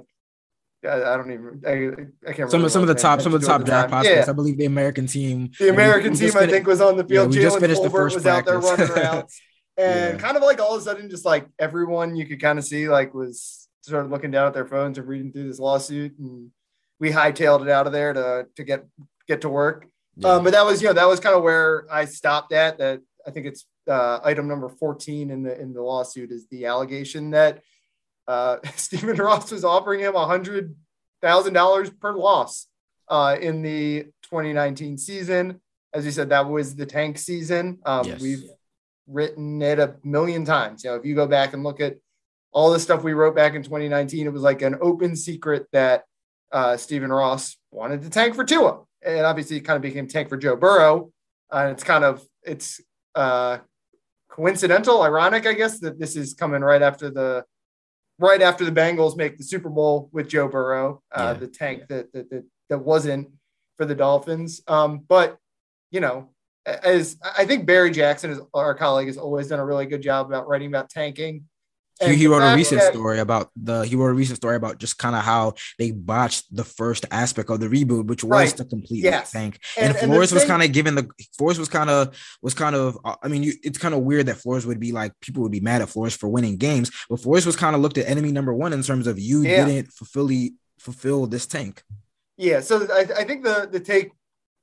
I, 0.85 1.13
I 1.13 1.17
don't 1.17 1.31
even. 1.31 1.61
I, 1.65 2.29
I 2.29 2.33
can't. 2.33 2.51
some 2.51 2.63
of 2.65 2.71
some 2.71 2.81
of 2.81 2.89
the 2.89 2.95
top 2.95 3.21
some 3.21 3.33
of 3.33 3.39
the 3.39 3.47
top 3.47 3.63
draft 3.63 3.89
prospects. 3.89 4.27
Yeah. 4.27 4.31
I 4.31 4.33
believe 4.33 4.57
the 4.57 4.65
American 4.65 5.07
team. 5.07 5.51
The 5.57 5.69
American 5.69 6.11
we 6.11 6.17
team, 6.17 6.27
just 6.27 6.37
I 6.37 6.45
think, 6.47 6.67
was 6.67 6.81
on 6.81 6.97
the 6.97 7.03
yeah, 7.03 7.21
field. 7.21 7.29
we 7.35 7.41
just 7.41 7.55
Jalen 7.55 7.59
finished 7.61 7.83
the 7.83 7.89
first 7.89 8.15
was 8.15 8.25
out 8.25 8.45
there 8.45 8.59
practice. 8.59 8.89
running 8.89 9.03
around, 9.05 9.23
and 9.77 10.13
Yeah. 10.15 10.17
kind 10.17 10.35
of 10.35 10.43
like 10.43 10.59
all 10.59 10.75
of 10.75 10.81
a 10.81 10.83
sudden, 10.83 11.09
just 11.09 11.23
like 11.23 11.47
everyone 11.57 12.17
you 12.17 12.25
could 12.25 12.41
kind 12.41 12.59
of 12.59 12.65
see, 12.65 12.89
like 12.89 13.13
was 13.13 13.69
sort 13.81 14.03
of 14.03 14.11
looking 14.11 14.29
down 14.31 14.47
at 14.47 14.53
their 14.53 14.65
phones 14.65 14.97
and 14.97 15.07
reading 15.07 15.31
through 15.31 15.47
this 15.47 15.59
lawsuit, 15.59 16.17
and 16.19 16.49
we 16.99 17.11
hightailed 17.11 17.61
it 17.61 17.69
out 17.69 17.87
of 17.87 17.93
there 17.93 18.11
to 18.11 18.47
to 18.57 18.63
get 18.65 18.85
get 19.25 19.39
to 19.41 19.49
work. 19.49 19.87
Yeah. 20.17 20.31
Um, 20.33 20.43
but 20.43 20.51
that 20.51 20.65
was, 20.65 20.81
you 20.81 20.89
know, 20.89 20.93
that 20.95 21.07
was 21.07 21.21
kind 21.21 21.33
of 21.35 21.43
where 21.43 21.85
I 21.89 22.03
stopped 22.05 22.51
at. 22.51 22.79
That 22.79 22.99
I 23.25 23.31
think 23.31 23.45
it's 23.45 23.65
uh, 23.89 24.19
item 24.23 24.47
number 24.47 24.69
fourteen 24.69 25.29
in 25.29 25.43
the 25.43 25.59
in 25.59 25.73
the 25.73 25.81
lawsuit 25.81 26.31
is 26.31 26.47
the 26.47 26.65
allegation 26.65 27.31
that 27.31 27.61
uh, 28.27 28.57
Stephen 28.75 29.17
Ross 29.17 29.51
was 29.51 29.63
offering 29.65 29.99
him 29.99 30.13
hundred 30.15 30.75
thousand 31.21 31.53
dollars 31.53 31.89
per 31.89 32.13
loss. 32.13 32.67
uh, 33.09 33.35
in 33.39 33.61
the 33.61 34.03
2019 34.23 34.97
season. 34.97 35.59
As 35.93 36.05
you 36.05 36.11
said, 36.11 36.29
that 36.29 36.47
was 36.47 36.75
the 36.75 36.85
tank 36.85 37.17
season. 37.17 37.79
Um, 37.85 38.07
yes. 38.07 38.21
We've 38.21 38.43
written 39.07 39.61
it 39.61 39.79
a 39.79 39.95
million 40.03 40.45
times. 40.45 40.83
You 40.83 40.91
know, 40.91 40.95
if 40.95 41.05
you 41.05 41.13
go 41.15 41.27
back 41.27 41.53
and 41.53 41.63
look 41.63 41.79
at 41.79 41.97
all 42.51 42.71
the 42.71 42.79
stuff 42.79 43.03
we 43.03 43.13
wrote 43.13 43.35
back 43.35 43.53
in 43.53 43.63
2019, 43.63 44.25
it 44.25 44.33
was 44.33 44.41
like 44.41 44.61
an 44.61 44.77
open 44.81 45.15
secret 45.15 45.67
that 45.71 46.05
uh, 46.51 46.77
Stephen 46.77 47.11
Ross 47.11 47.57
wanted 47.71 48.01
to 48.03 48.09
tank 48.09 48.35
for 48.35 48.43
Tua, 48.43 48.79
and 49.03 49.25
obviously 49.25 49.57
it 49.57 49.61
kind 49.61 49.75
of 49.75 49.81
became 49.81 50.07
tank 50.07 50.29
for 50.29 50.37
Joe 50.37 50.55
Burrow. 50.55 51.11
And 51.51 51.69
uh, 51.69 51.71
it's 51.71 51.83
kind 51.83 52.03
of 52.03 52.23
it's 52.43 52.81
uh, 53.15 53.59
coincidental, 54.33 55.03
ironic, 55.03 55.45
I 55.45 55.53
guess, 55.53 55.79
that 55.79 55.99
this 55.99 56.15
is 56.15 56.33
coming 56.33 56.61
right 56.61 56.81
after 56.81 57.09
the 57.09 57.45
right 58.19 58.41
after 58.41 58.65
the 58.65 58.71
Bengals 58.71 59.17
make 59.17 59.37
the 59.37 59.43
Super 59.43 59.69
Bowl 59.69 60.09
with 60.11 60.27
Joe 60.27 60.47
Burrow, 60.47 61.01
uh, 61.11 61.33
yeah. 61.33 61.39
the 61.39 61.47
tank 61.47 61.87
that, 61.89 62.11
that 62.13 62.29
that 62.29 62.43
that 62.69 62.79
wasn't 62.79 63.29
for 63.77 63.85
the 63.85 63.95
Dolphins. 63.95 64.61
Um, 64.67 65.03
but 65.07 65.37
you 65.91 65.99
know, 65.99 66.29
as 66.65 67.17
I 67.37 67.45
think 67.45 67.65
Barry 67.65 67.91
Jackson, 67.91 68.41
our 68.53 68.73
colleague, 68.73 69.07
has 69.07 69.17
always 69.17 69.47
done 69.47 69.59
a 69.59 69.65
really 69.65 69.85
good 69.85 70.01
job 70.01 70.27
about 70.27 70.47
writing 70.47 70.67
about 70.67 70.89
tanking. 70.89 71.45
And 72.01 72.15
he 72.15 72.27
wrote 72.27 72.41
a 72.41 72.55
recent 72.55 72.81
that, 72.81 72.93
story 72.93 73.19
about 73.19 73.49
the 73.55 73.81
he 73.83 73.95
wrote 73.95 74.07
a 74.07 74.13
recent 74.13 74.37
story 74.37 74.55
about 74.55 74.79
just 74.79 74.97
kind 74.97 75.15
of 75.15 75.23
how 75.23 75.53
they 75.77 75.91
botched 75.91 76.53
the 76.53 76.63
first 76.63 77.05
aspect 77.11 77.49
of 77.49 77.59
the 77.59 77.67
reboot, 77.67 78.07
which 78.07 78.23
was 78.23 78.31
right. 78.31 78.57
to 78.57 78.65
complete 78.65 79.03
yes. 79.03 79.31
tank. 79.31 79.59
And, 79.77 79.95
and 79.95 80.07
Flores 80.11 80.31
was 80.31 80.43
kind 80.45 80.63
of 80.63 80.71
given 80.71 80.95
the 80.95 81.07
Flores 81.37 81.59
was 81.59 81.69
kind 81.69 81.89
of 81.89 82.17
was 82.41 82.53
kind 82.53 82.75
of 82.75 82.97
I 83.21 83.27
mean 83.27 83.43
you, 83.43 83.53
it's 83.63 83.77
kind 83.77 83.93
of 83.93 84.01
weird 84.01 84.25
that 84.25 84.37
Flores 84.37 84.65
would 84.65 84.79
be 84.79 84.91
like 84.91 85.13
people 85.21 85.43
would 85.43 85.51
be 85.51 85.59
mad 85.59 85.81
at 85.81 85.89
Flores 85.89 86.15
for 86.15 86.27
winning 86.27 86.57
games, 86.57 86.91
but 87.09 87.19
Flores 87.19 87.45
was 87.45 87.55
kind 87.55 87.75
of 87.75 87.81
looked 87.81 87.97
at 87.97 88.07
enemy 88.07 88.31
number 88.31 88.53
one 88.53 88.73
in 88.73 88.81
terms 88.81 89.07
of 89.07 89.19
you 89.19 89.43
yeah. 89.43 89.65
didn't 89.65 89.91
fulfill 89.93 90.29
fulfill 90.79 91.27
this 91.27 91.45
tank. 91.45 91.83
Yeah, 92.37 92.61
so 92.61 92.87
I, 92.91 93.07
I 93.19 93.23
think 93.23 93.43
the 93.43 93.69
the 93.71 93.79
take 93.79 94.11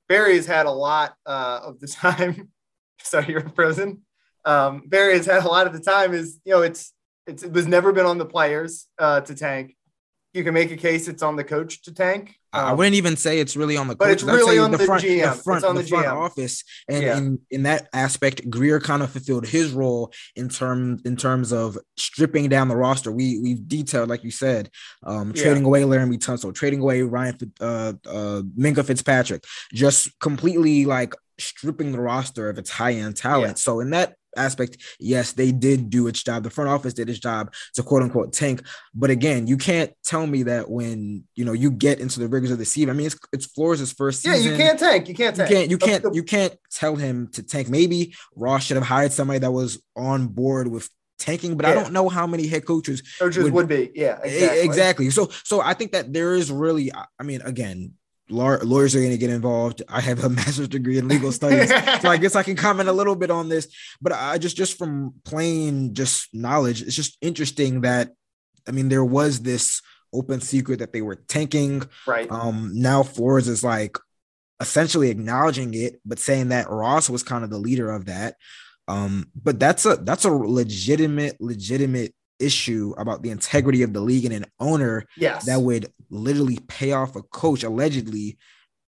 Barry 0.08 0.34
has 0.34 0.46
had 0.46 0.66
a 0.66 0.72
lot 0.72 1.14
uh, 1.25 1.60
of 1.62 1.78
the 1.78 1.87
time. 1.88 2.50
Sorry, 3.00 3.26
you're 3.28 3.49
frozen. 3.50 4.02
Um, 4.44 4.82
Barry 4.87 5.16
has 5.16 5.26
had 5.26 5.44
a 5.44 5.49
lot 5.49 5.66
of 5.66 5.72
the 5.72 5.80
time. 5.80 6.12
Is 6.12 6.40
you 6.44 6.52
know 6.52 6.62
it's 6.62 6.92
it's, 7.30 7.42
it 7.42 7.52
was 7.52 7.66
never 7.66 7.92
been 7.92 8.06
on 8.06 8.18
the 8.18 8.26
players 8.26 8.87
uh, 8.99 9.20
to 9.22 9.34
tank. 9.34 9.76
You 10.34 10.44
can 10.44 10.54
make 10.54 10.70
a 10.70 10.76
case 10.76 11.08
it's 11.08 11.22
on 11.22 11.34
the 11.34 11.42
coach 11.42 11.82
to 11.82 11.94
tank. 11.94 12.37
Um, 12.52 12.64
I 12.64 12.72
wouldn't 12.72 12.94
even 12.94 13.16
say 13.16 13.40
it's 13.40 13.56
really 13.56 13.76
on 13.76 13.88
the 13.88 13.94
coach. 13.94 13.99
But 13.99 14.10
it's 14.10 14.22
really 14.22 14.58
on 14.58 14.70
the, 14.70 14.76
the, 14.76 14.84
front, 14.84 15.02
GM. 15.02 15.37
the 15.37 15.42
front, 15.42 15.58
it's 15.58 15.68
on 15.68 15.75
the, 15.75 15.82
the 15.82 15.88
front 15.88 16.06
GM. 16.06 16.14
office, 16.14 16.64
and 16.88 17.02
yeah. 17.02 17.18
in, 17.18 17.38
in 17.50 17.62
that 17.64 17.88
aspect, 17.92 18.49
Grier 18.49 18.78
kind 18.78 19.02
of 19.02 19.10
fulfilled 19.10 19.46
his 19.46 19.72
role 19.72 20.12
in 20.37 20.49
terms 20.49 21.02
in 21.02 21.16
terms 21.16 21.52
of 21.52 21.78
stripping 21.96 22.49
down 22.49 22.68
the 22.68 22.76
roster. 22.76 23.10
We 23.10 23.40
we've 23.40 23.66
detailed, 23.66 24.08
like 24.08 24.22
you 24.22 24.30
said, 24.30 24.70
um, 25.04 25.32
trading 25.32 25.62
yeah. 25.62 25.68
away 25.68 25.82
Laremy 25.82 26.18
Tunsil, 26.18 26.54
trading 26.54 26.80
away 26.80 27.02
Ryan 27.02 27.52
uh, 27.60 27.92
uh, 28.06 28.42
Minkah 28.58 28.84
Fitzpatrick, 28.84 29.44
just 29.72 30.16
completely 30.20 30.87
like 30.87 31.14
stripping 31.38 31.92
the 31.92 32.00
roster 32.00 32.49
of 32.49 32.58
its 32.58 32.70
high 32.70 32.94
end 32.94 33.16
talent. 33.16 33.52
Yeah. 33.52 33.54
So 33.54 33.80
in 33.80 33.90
that 33.90 34.14
aspect, 34.37 34.78
yes, 34.99 35.32
they 35.32 35.52
did 35.52 35.90
do 35.90 36.06
its 36.06 36.22
job. 36.22 36.42
The 36.42 36.50
front 36.50 36.70
office 36.70 36.94
did 36.94 37.08
its 37.08 37.18
job 37.18 37.52
to 37.75 37.82
quote 37.82 38.02
unquote 38.02 38.32
tank. 38.32 38.62
But 38.94 39.10
again, 39.10 39.46
you 39.46 39.56
can't 39.56 39.92
tell 40.04 40.26
me 40.26 40.44
that 40.44 40.70
when 40.70 41.25
you 41.34 41.44
know 41.44 41.52
you 41.52 41.70
get 41.70 42.00
into 42.00 42.20
the 42.20 42.28
rigors 42.28 42.50
of 42.50 42.58
the 42.58 42.64
season. 42.64 42.90
I 42.90 42.92
mean, 42.94 43.06
it's 43.06 43.18
it's 43.32 43.46
Flores' 43.46 43.92
first 43.92 44.22
season. 44.22 44.42
Yeah, 44.42 44.50
you 44.50 44.56
can't 44.56 44.78
tank. 44.78 45.08
You 45.08 45.14
can't 45.14 45.37
tank. 45.37 45.50
You 45.50 45.56
can't. 45.56 45.70
You 45.70 45.78
can't. 45.78 46.14
You 46.14 46.22
can't 46.22 46.56
tell 46.70 46.96
him 46.96 47.28
to 47.32 47.42
tank. 47.42 47.68
Maybe 47.68 48.14
Ross 48.37 48.64
should 48.64 48.76
have 48.76 48.87
hired 48.87 49.12
somebody 49.12 49.40
that 49.40 49.52
was 49.52 49.82
on 49.96 50.28
board 50.28 50.68
with 50.68 50.88
tanking, 51.20 51.56
but 51.56 51.66
yeah. 51.66 51.72
I 51.72 51.75
don't 51.75 51.92
know 51.92 52.08
how 52.08 52.26
many 52.26 52.46
head 52.46 52.66
coaches 52.66 53.02
coaches 53.18 53.44
would, 53.44 53.52
would 53.52 53.68
be. 53.68 53.90
Yeah, 53.94 54.18
exactly. 54.22 54.60
exactly. 54.60 55.10
So, 55.10 55.30
so 55.44 55.60
I 55.60 55.75
think 55.75 55.92
that 55.92 56.12
there 56.12 56.34
is 56.34 56.50
really. 56.50 56.90
I 56.92 57.22
mean, 57.22 57.42
again, 57.42 57.92
lawyers 58.30 58.94
are 58.94 59.00
going 59.00 59.10
to 59.10 59.18
get 59.18 59.30
involved. 59.30 59.82
I 59.88 60.00
have 60.00 60.25
a 60.25 60.28
master's 60.30 60.68
degree 60.68 60.99
in 60.99 61.08
legal 61.08 61.32
studies, 61.32 61.68
so 61.68 62.08
I 62.08 62.16
guess 62.20 62.37
I 62.37 62.42
can 62.42 62.56
comment 62.56 62.88
a 62.88 62.92
little 62.92 63.16
bit 63.16 63.30
on 63.30 63.49
this. 63.49 63.68
But 64.00 64.12
I 64.12 64.38
just, 64.38 64.56
just 64.56 64.78
from 64.78 65.14
plain 65.25 65.94
just 65.94 66.28
knowledge, 66.32 66.82
it's 66.82 66.96
just 66.96 67.18
interesting 67.20 67.82
that, 67.82 68.12
I 68.68 68.72
mean, 68.72 68.88
there 68.88 69.04
was 69.04 69.40
this 69.40 69.82
open 70.12 70.40
secret 70.40 70.78
that 70.80 70.92
they 70.92 71.02
were 71.02 71.16
tanking. 71.16 71.82
Right. 72.06 72.30
Um. 72.30 72.72
Now 72.75 73.02
Flores 73.02 73.49
is 73.49 73.64
like 73.64 73.96
essentially 74.60 75.10
acknowledging 75.10 75.75
it, 75.75 76.00
but 76.04 76.18
saying 76.18 76.49
that 76.49 76.70
Ross 76.70 77.08
was 77.08 77.22
kind 77.22 77.44
of 77.44 77.50
the 77.50 77.58
leader 77.58 77.90
of 77.90 78.06
that. 78.06 78.37
Um. 78.88 79.30
But 79.34 79.58
that's 79.58 79.87
a 79.87 79.96
that's 79.96 80.25
a 80.25 80.30
legitimate 80.30 81.40
legitimate 81.40 82.14
issue 82.40 82.94
about 82.99 83.23
the 83.23 83.30
integrity 83.30 83.82
of 83.82 83.92
the 83.92 84.00
league 84.00 84.25
and 84.25 84.35
an 84.35 84.47
owner 84.59 85.04
yes. 85.16 85.47
that 85.47 85.61
would 85.61 85.92
literally 86.09 86.59
pay 86.68 86.92
off 86.92 87.16
a 87.16 87.23
coach 87.23 87.62
allegedly 87.62 88.38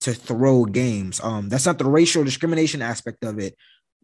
to 0.02 0.14
throw 0.14 0.66
games. 0.66 1.22
Um, 1.24 1.50
that's 1.50 1.66
not 1.66 1.78
the 1.78 1.86
racial 1.86 2.24
discrimination 2.24 2.82
aspect 2.82 3.24
of 3.24 3.40
it, 3.40 3.56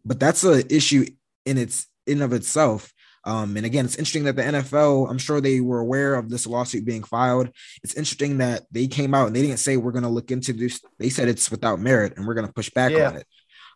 but 0.04 0.18
that's 0.18 0.44
an 0.44 0.64
issue 0.70 1.06
in 1.44 1.58
its 1.58 1.86
in 2.06 2.22
of 2.22 2.32
itself. 2.32 2.92
Um, 3.24 3.56
and 3.56 3.64
again, 3.64 3.84
it's 3.84 3.96
interesting 3.96 4.24
that 4.24 4.34
the 4.34 4.42
NFL, 4.42 5.08
I'm 5.08 5.18
sure 5.18 5.40
they 5.40 5.60
were 5.60 5.78
aware 5.78 6.14
of 6.14 6.28
this 6.28 6.46
lawsuit 6.46 6.84
being 6.84 7.04
filed. 7.04 7.50
It's 7.84 7.94
interesting 7.94 8.38
that 8.38 8.64
they 8.72 8.88
came 8.88 9.14
out 9.14 9.28
and 9.28 9.36
they 9.36 9.42
didn't 9.42 9.58
say 9.58 9.76
we're 9.76 9.92
going 9.92 10.02
to 10.02 10.08
look 10.08 10.32
into 10.32 10.52
this. 10.52 10.80
They 10.98 11.08
said 11.08 11.28
it's 11.28 11.50
without 11.50 11.78
merit 11.78 12.14
and 12.16 12.26
we're 12.26 12.34
going 12.34 12.48
to 12.48 12.52
push 12.52 12.70
back 12.70 12.90
yeah. 12.90 13.08
on 13.08 13.16
it. 13.16 13.26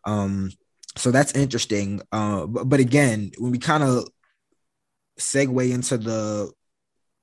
Um, 0.05 0.51
so 0.97 1.11
that's 1.13 1.33
interesting. 1.33 2.03
Uh, 2.11 2.47
but, 2.47 2.69
but 2.69 2.81
again, 2.81 3.31
when 3.39 3.53
we 3.53 3.59
kind 3.59 3.85
of 3.85 4.09
segue 5.19 5.73
into 5.73 5.99
the 5.99 6.53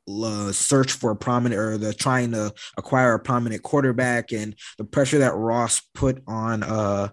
uh, 0.10 0.52
search 0.52 0.92
for 0.92 1.12
a 1.12 1.16
prominent 1.16 1.60
or 1.60 1.78
the 1.78 1.94
trying 1.94 2.32
to 2.32 2.54
acquire 2.78 3.14
a 3.14 3.20
prominent 3.20 3.64
quarterback 3.64 4.32
and 4.34 4.56
the 4.78 4.84
pressure 4.84 5.20
that 5.20 5.34
Ross 5.34 5.82
put 5.94 6.22
on 6.28 6.64
uh 6.64 7.08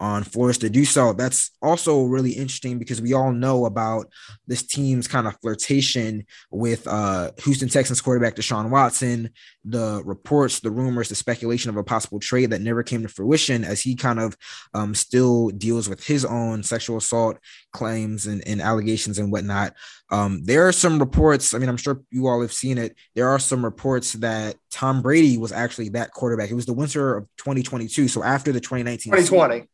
on 0.00 0.24
Flores 0.24 0.58
to 0.58 0.70
do 0.70 0.84
so. 0.84 1.12
That's 1.12 1.50
also 1.60 2.04
really 2.04 2.30
interesting 2.30 2.78
because 2.78 3.02
we 3.02 3.12
all 3.12 3.32
know 3.32 3.66
about 3.66 4.10
this 4.46 4.62
team's 4.62 5.06
kind 5.06 5.26
of 5.26 5.38
flirtation 5.42 6.24
with 6.50 6.86
uh, 6.86 7.32
Houston 7.44 7.68
Texans 7.68 8.00
quarterback 8.00 8.34
Deshaun 8.34 8.70
Watson, 8.70 9.30
the 9.64 10.02
reports, 10.04 10.60
the 10.60 10.70
rumors, 10.70 11.08
the 11.08 11.14
speculation 11.14 11.70
of 11.70 11.76
a 11.76 11.84
possible 11.84 12.18
trade 12.18 12.50
that 12.50 12.62
never 12.62 12.82
came 12.82 13.02
to 13.02 13.08
fruition 13.08 13.64
as 13.64 13.80
he 13.80 13.94
kind 13.94 14.18
of 14.18 14.36
um, 14.72 14.94
still 14.94 15.48
deals 15.50 15.88
with 15.88 16.04
his 16.04 16.24
own 16.24 16.62
sexual 16.62 16.96
assault 16.96 17.38
claims 17.72 18.26
and, 18.26 18.46
and 18.46 18.60
allegations 18.60 19.18
and 19.18 19.30
whatnot. 19.30 19.74
Um, 20.10 20.42
there 20.44 20.66
are 20.66 20.72
some 20.72 20.98
reports, 20.98 21.52
I 21.54 21.58
mean, 21.58 21.68
I'm 21.68 21.76
sure 21.76 22.00
you 22.10 22.26
all 22.26 22.40
have 22.40 22.52
seen 22.52 22.78
it. 22.78 22.96
There 23.14 23.28
are 23.28 23.38
some 23.38 23.64
reports 23.64 24.14
that 24.14 24.56
Tom 24.70 25.02
Brady 25.02 25.36
was 25.36 25.52
actually 25.52 25.90
that 25.90 26.12
quarterback. 26.12 26.50
It 26.50 26.54
was 26.54 26.66
the 26.66 26.72
winter 26.72 27.18
of 27.18 27.24
2022. 27.36 28.08
So 28.08 28.22
after 28.22 28.52
the 28.52 28.60
2019 28.60 29.12
2020. 29.12 29.54
Season, 29.54 29.68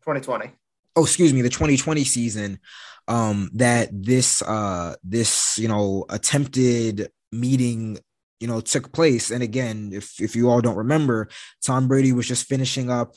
2020. 0.00 0.52
Oh, 0.96 1.02
excuse 1.02 1.32
me, 1.32 1.42
the 1.42 1.50
2020 1.50 2.04
season. 2.04 2.58
Um, 3.08 3.50
that 3.54 3.90
this 3.92 4.42
uh 4.42 4.96
this 5.04 5.56
you 5.58 5.68
know 5.68 6.06
attempted 6.08 7.08
meeting 7.30 7.98
you 8.40 8.46
know 8.46 8.60
took 8.60 8.92
place. 8.92 9.30
And 9.30 9.42
again, 9.42 9.90
if 9.92 10.20
if 10.20 10.36
you 10.36 10.50
all 10.50 10.60
don't 10.60 10.76
remember, 10.76 11.28
Tom 11.64 11.88
Brady 11.88 12.12
was 12.12 12.28
just 12.28 12.46
finishing 12.46 12.90
up 12.90 13.16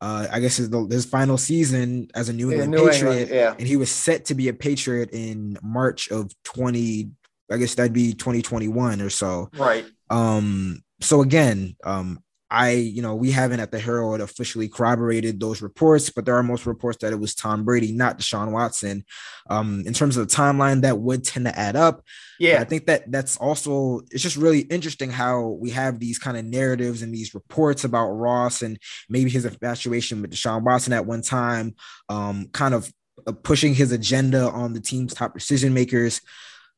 uh, 0.00 0.28
I 0.30 0.40
guess 0.40 0.56
his, 0.56 0.70
his 0.90 1.06
final 1.06 1.36
season 1.36 2.08
as 2.14 2.28
a 2.28 2.32
New 2.32 2.52
England 2.52 2.70
New 2.70 2.88
Patriot, 2.88 3.10
England, 3.10 3.30
yeah. 3.30 3.54
and 3.58 3.66
he 3.66 3.76
was 3.76 3.90
set 3.90 4.26
to 4.26 4.34
be 4.34 4.48
a 4.48 4.52
Patriot 4.52 5.10
in 5.12 5.58
March 5.62 6.10
of 6.10 6.30
20. 6.44 7.10
I 7.50 7.56
guess 7.56 7.74
that'd 7.74 7.92
be 7.92 8.12
2021 8.12 9.00
or 9.00 9.10
so. 9.10 9.48
Right. 9.56 9.86
Um. 10.10 10.82
So 11.00 11.22
again, 11.22 11.76
um, 11.84 12.20
I, 12.50 12.70
you 12.70 13.02
know, 13.02 13.14
we 13.14 13.30
haven't 13.30 13.60
at 13.60 13.70
the 13.70 13.78
Herald 13.78 14.20
officially 14.20 14.68
corroborated 14.68 15.38
those 15.38 15.60
reports, 15.60 16.08
but 16.08 16.24
there 16.24 16.36
are 16.36 16.42
most 16.42 16.64
reports 16.64 16.98
that 17.02 17.12
it 17.12 17.20
was 17.20 17.34
Tom 17.34 17.64
Brady, 17.64 17.92
not 17.92 18.18
Deshaun 18.18 18.52
Watson. 18.52 19.04
Um, 19.50 19.82
in 19.86 19.92
terms 19.92 20.16
of 20.16 20.26
the 20.26 20.34
timeline, 20.34 20.82
that 20.82 20.98
would 20.98 21.24
tend 21.24 21.44
to 21.46 21.58
add 21.58 21.76
up. 21.76 22.02
Yeah, 22.38 22.54
but 22.54 22.60
I 22.60 22.64
think 22.64 22.86
that 22.86 23.10
that's 23.10 23.36
also 23.36 24.00
it's 24.10 24.22
just 24.22 24.36
really 24.36 24.60
interesting 24.60 25.10
how 25.10 25.58
we 25.60 25.70
have 25.70 25.98
these 25.98 26.18
kind 26.18 26.36
of 26.36 26.44
narratives 26.44 27.02
and 27.02 27.12
these 27.12 27.34
reports 27.34 27.84
about 27.84 28.10
Ross 28.10 28.62
and 28.62 28.78
maybe 29.08 29.28
his 29.28 29.44
infatuation 29.44 30.22
with 30.22 30.30
Deshaun 30.30 30.62
Watson 30.62 30.92
at 30.92 31.06
one 31.06 31.22
time, 31.22 31.74
um, 32.08 32.48
kind 32.52 32.74
of 32.74 32.90
uh, 33.26 33.32
pushing 33.32 33.74
his 33.74 33.92
agenda 33.92 34.50
on 34.50 34.72
the 34.72 34.80
team's 34.80 35.14
top 35.14 35.34
decision 35.34 35.74
makers. 35.74 36.20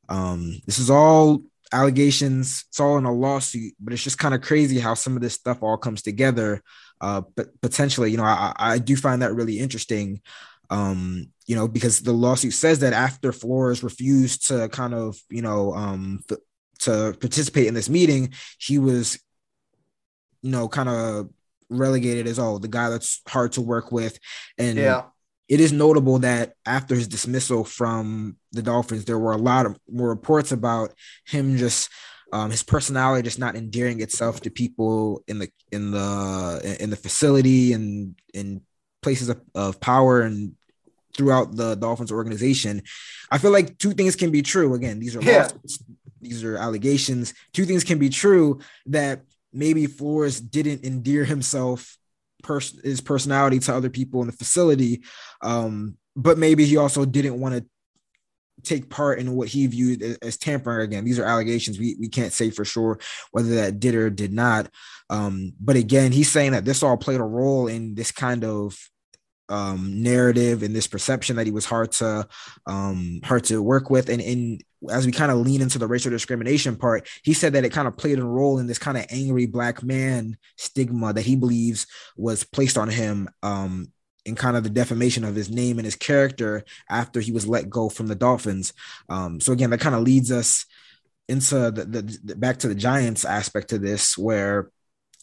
Um, 0.08 0.60
this 0.66 0.78
is 0.78 0.90
all 0.90 1.42
allegations. 1.72 2.64
It's 2.68 2.80
all 2.80 2.98
in 2.98 3.04
a 3.04 3.12
lawsuit, 3.12 3.74
but 3.80 3.92
it's 3.92 4.02
just 4.02 4.18
kind 4.18 4.34
of 4.34 4.42
crazy 4.42 4.78
how 4.78 4.94
some 4.94 5.16
of 5.16 5.22
this 5.22 5.34
stuff 5.34 5.62
all 5.62 5.76
comes 5.76 6.02
together. 6.02 6.62
Uh, 7.00 7.22
but 7.36 7.60
potentially, 7.60 8.10
you 8.10 8.16
know, 8.16 8.24
I, 8.24 8.52
I 8.58 8.78
do 8.78 8.96
find 8.96 9.22
that 9.22 9.34
really 9.34 9.58
interesting. 9.58 10.20
Um, 10.68 11.28
you 11.46 11.56
know, 11.56 11.66
because 11.66 12.00
the 12.00 12.12
lawsuit 12.12 12.52
says 12.52 12.80
that 12.80 12.92
after 12.92 13.32
Flores 13.32 13.82
refused 13.82 14.48
to 14.48 14.68
kind 14.68 14.94
of, 14.94 15.18
you 15.28 15.42
know, 15.42 15.74
um, 15.74 16.20
th- 16.28 16.40
to 16.80 17.16
participate 17.20 17.66
in 17.66 17.74
this 17.74 17.88
meeting, 17.88 18.32
he 18.58 18.78
was, 18.78 19.18
you 20.42 20.50
know, 20.50 20.68
kind 20.68 20.88
of 20.88 21.30
relegated 21.68 22.26
as 22.26 22.38
oh 22.38 22.58
the 22.58 22.68
guy 22.68 22.88
that's 22.88 23.20
hard 23.28 23.52
to 23.52 23.60
work 23.60 23.90
with, 23.92 24.18
and 24.58 24.78
yeah 24.78 25.02
it 25.50 25.60
is 25.60 25.72
notable 25.72 26.20
that 26.20 26.54
after 26.64 26.94
his 26.94 27.08
dismissal 27.08 27.64
from 27.64 28.36
the 28.52 28.62
Dolphins, 28.62 29.04
there 29.04 29.18
were 29.18 29.32
a 29.32 29.44
lot 29.50 29.66
of 29.66 29.72
more 29.86 30.08
reports 30.08 30.52
about 30.52 30.88
him 31.26 31.58
just 31.58 31.90
Um, 32.32 32.50
his 32.50 32.62
personality 32.62 33.26
just 33.26 33.40
not 33.40 33.56
endearing 33.56 34.00
itself 34.00 34.40
to 34.42 34.50
people 34.62 35.24
in 35.26 35.36
the 35.40 35.48
in 35.72 35.90
the 35.90 36.76
in 36.78 36.90
the 36.90 37.00
facility 37.06 37.74
and 37.74 38.14
in 38.32 38.62
places 39.02 39.28
of, 39.28 39.38
of 39.54 39.80
power 39.80 40.22
and 40.22 40.54
throughout 41.16 41.56
the 41.56 41.74
Dolphins 41.74 42.12
organization. 42.12 42.82
I 43.34 43.38
feel 43.38 43.50
like 43.50 43.78
two 43.82 43.94
things 43.98 44.14
can 44.14 44.30
be 44.30 44.42
true. 44.42 44.74
Again, 44.78 45.00
these 45.02 45.16
are 45.16 45.22
yeah. 45.22 45.48
these 46.22 46.44
are 46.44 46.56
allegations. 46.56 47.34
Two 47.52 47.66
things 47.66 47.82
can 47.82 47.98
be 47.98 48.10
true 48.10 48.60
that 48.94 49.16
maybe 49.52 49.86
Flores 49.98 50.40
didn't 50.40 50.84
endear 50.84 51.24
himself 51.24 51.98
pers- 52.42 52.80
his 52.82 53.00
personality 53.00 53.58
to 53.58 53.74
other 53.74 53.90
people 53.90 54.20
in 54.20 54.26
the 54.26 54.32
facility 54.32 55.02
um, 55.42 55.96
but 56.16 56.38
maybe 56.38 56.64
he 56.64 56.76
also 56.76 57.04
didn't 57.04 57.40
want 57.40 57.54
to 57.54 57.64
take 58.62 58.90
part 58.90 59.18
in 59.18 59.34
what 59.34 59.48
he 59.48 59.66
viewed 59.66 60.18
as 60.22 60.36
tampering 60.36 60.84
again. 60.84 61.04
These 61.04 61.18
are 61.18 61.24
allegations 61.24 61.78
we, 61.78 61.96
we 61.98 62.08
can't 62.08 62.32
say 62.32 62.50
for 62.50 62.64
sure 62.64 62.98
whether 63.30 63.54
that 63.56 63.80
did 63.80 63.94
or 63.94 64.10
did 64.10 64.32
not. 64.32 64.68
Um, 65.08 65.52
but 65.60 65.76
again 65.76 66.12
he's 66.12 66.30
saying 66.30 66.52
that 66.52 66.64
this 66.64 66.82
all 66.82 66.96
played 66.96 67.20
a 67.20 67.24
role 67.24 67.66
in 67.66 67.94
this 67.94 68.12
kind 68.12 68.44
of 68.44 68.76
um, 69.50 70.02
narrative 70.02 70.62
and 70.62 70.74
this 70.74 70.86
perception 70.86 71.36
that 71.36 71.46
he 71.46 71.52
was 71.52 71.66
hard 71.66 71.92
to 71.92 72.26
um, 72.66 73.20
hard 73.24 73.44
to 73.44 73.62
work 73.62 73.90
with. 73.90 74.08
And 74.08 74.20
in 74.20 74.60
as 74.88 75.04
we 75.04 75.12
kind 75.12 75.30
of 75.30 75.38
lean 75.38 75.60
into 75.60 75.78
the 75.78 75.88
racial 75.88 76.10
discrimination 76.10 76.76
part, 76.76 77.06
he 77.22 77.34
said 77.34 77.52
that 77.52 77.64
it 77.64 77.72
kind 77.72 77.86
of 77.86 77.96
played 77.96 78.18
a 78.18 78.24
role 78.24 78.58
in 78.58 78.66
this 78.66 78.78
kind 78.78 78.96
of 78.96 79.04
angry 79.10 79.46
black 79.46 79.82
man 79.82 80.38
stigma 80.56 81.12
that 81.12 81.26
he 81.26 81.36
believes 81.36 81.86
was 82.16 82.44
placed 82.44 82.78
on 82.78 82.88
him 82.88 83.28
um, 83.42 83.92
in 84.24 84.34
kind 84.34 84.56
of 84.56 84.62
the 84.62 84.70
defamation 84.70 85.24
of 85.24 85.34
his 85.34 85.50
name 85.50 85.78
and 85.78 85.84
his 85.84 85.96
character 85.96 86.64
after 86.88 87.20
he 87.20 87.32
was 87.32 87.46
let 87.46 87.68
go 87.68 87.88
from 87.88 88.06
the 88.06 88.14
Dolphins. 88.14 88.72
Um, 89.08 89.40
so 89.40 89.52
again, 89.52 89.70
that 89.70 89.80
kind 89.80 89.94
of 89.94 90.02
leads 90.02 90.30
us 90.30 90.64
into 91.28 91.70
the, 91.70 91.84
the, 91.84 92.18
the 92.24 92.36
back 92.36 92.58
to 92.58 92.68
the 92.68 92.74
Giants 92.74 93.24
aspect 93.24 93.70
to 93.70 93.78
this, 93.78 94.16
where 94.16 94.70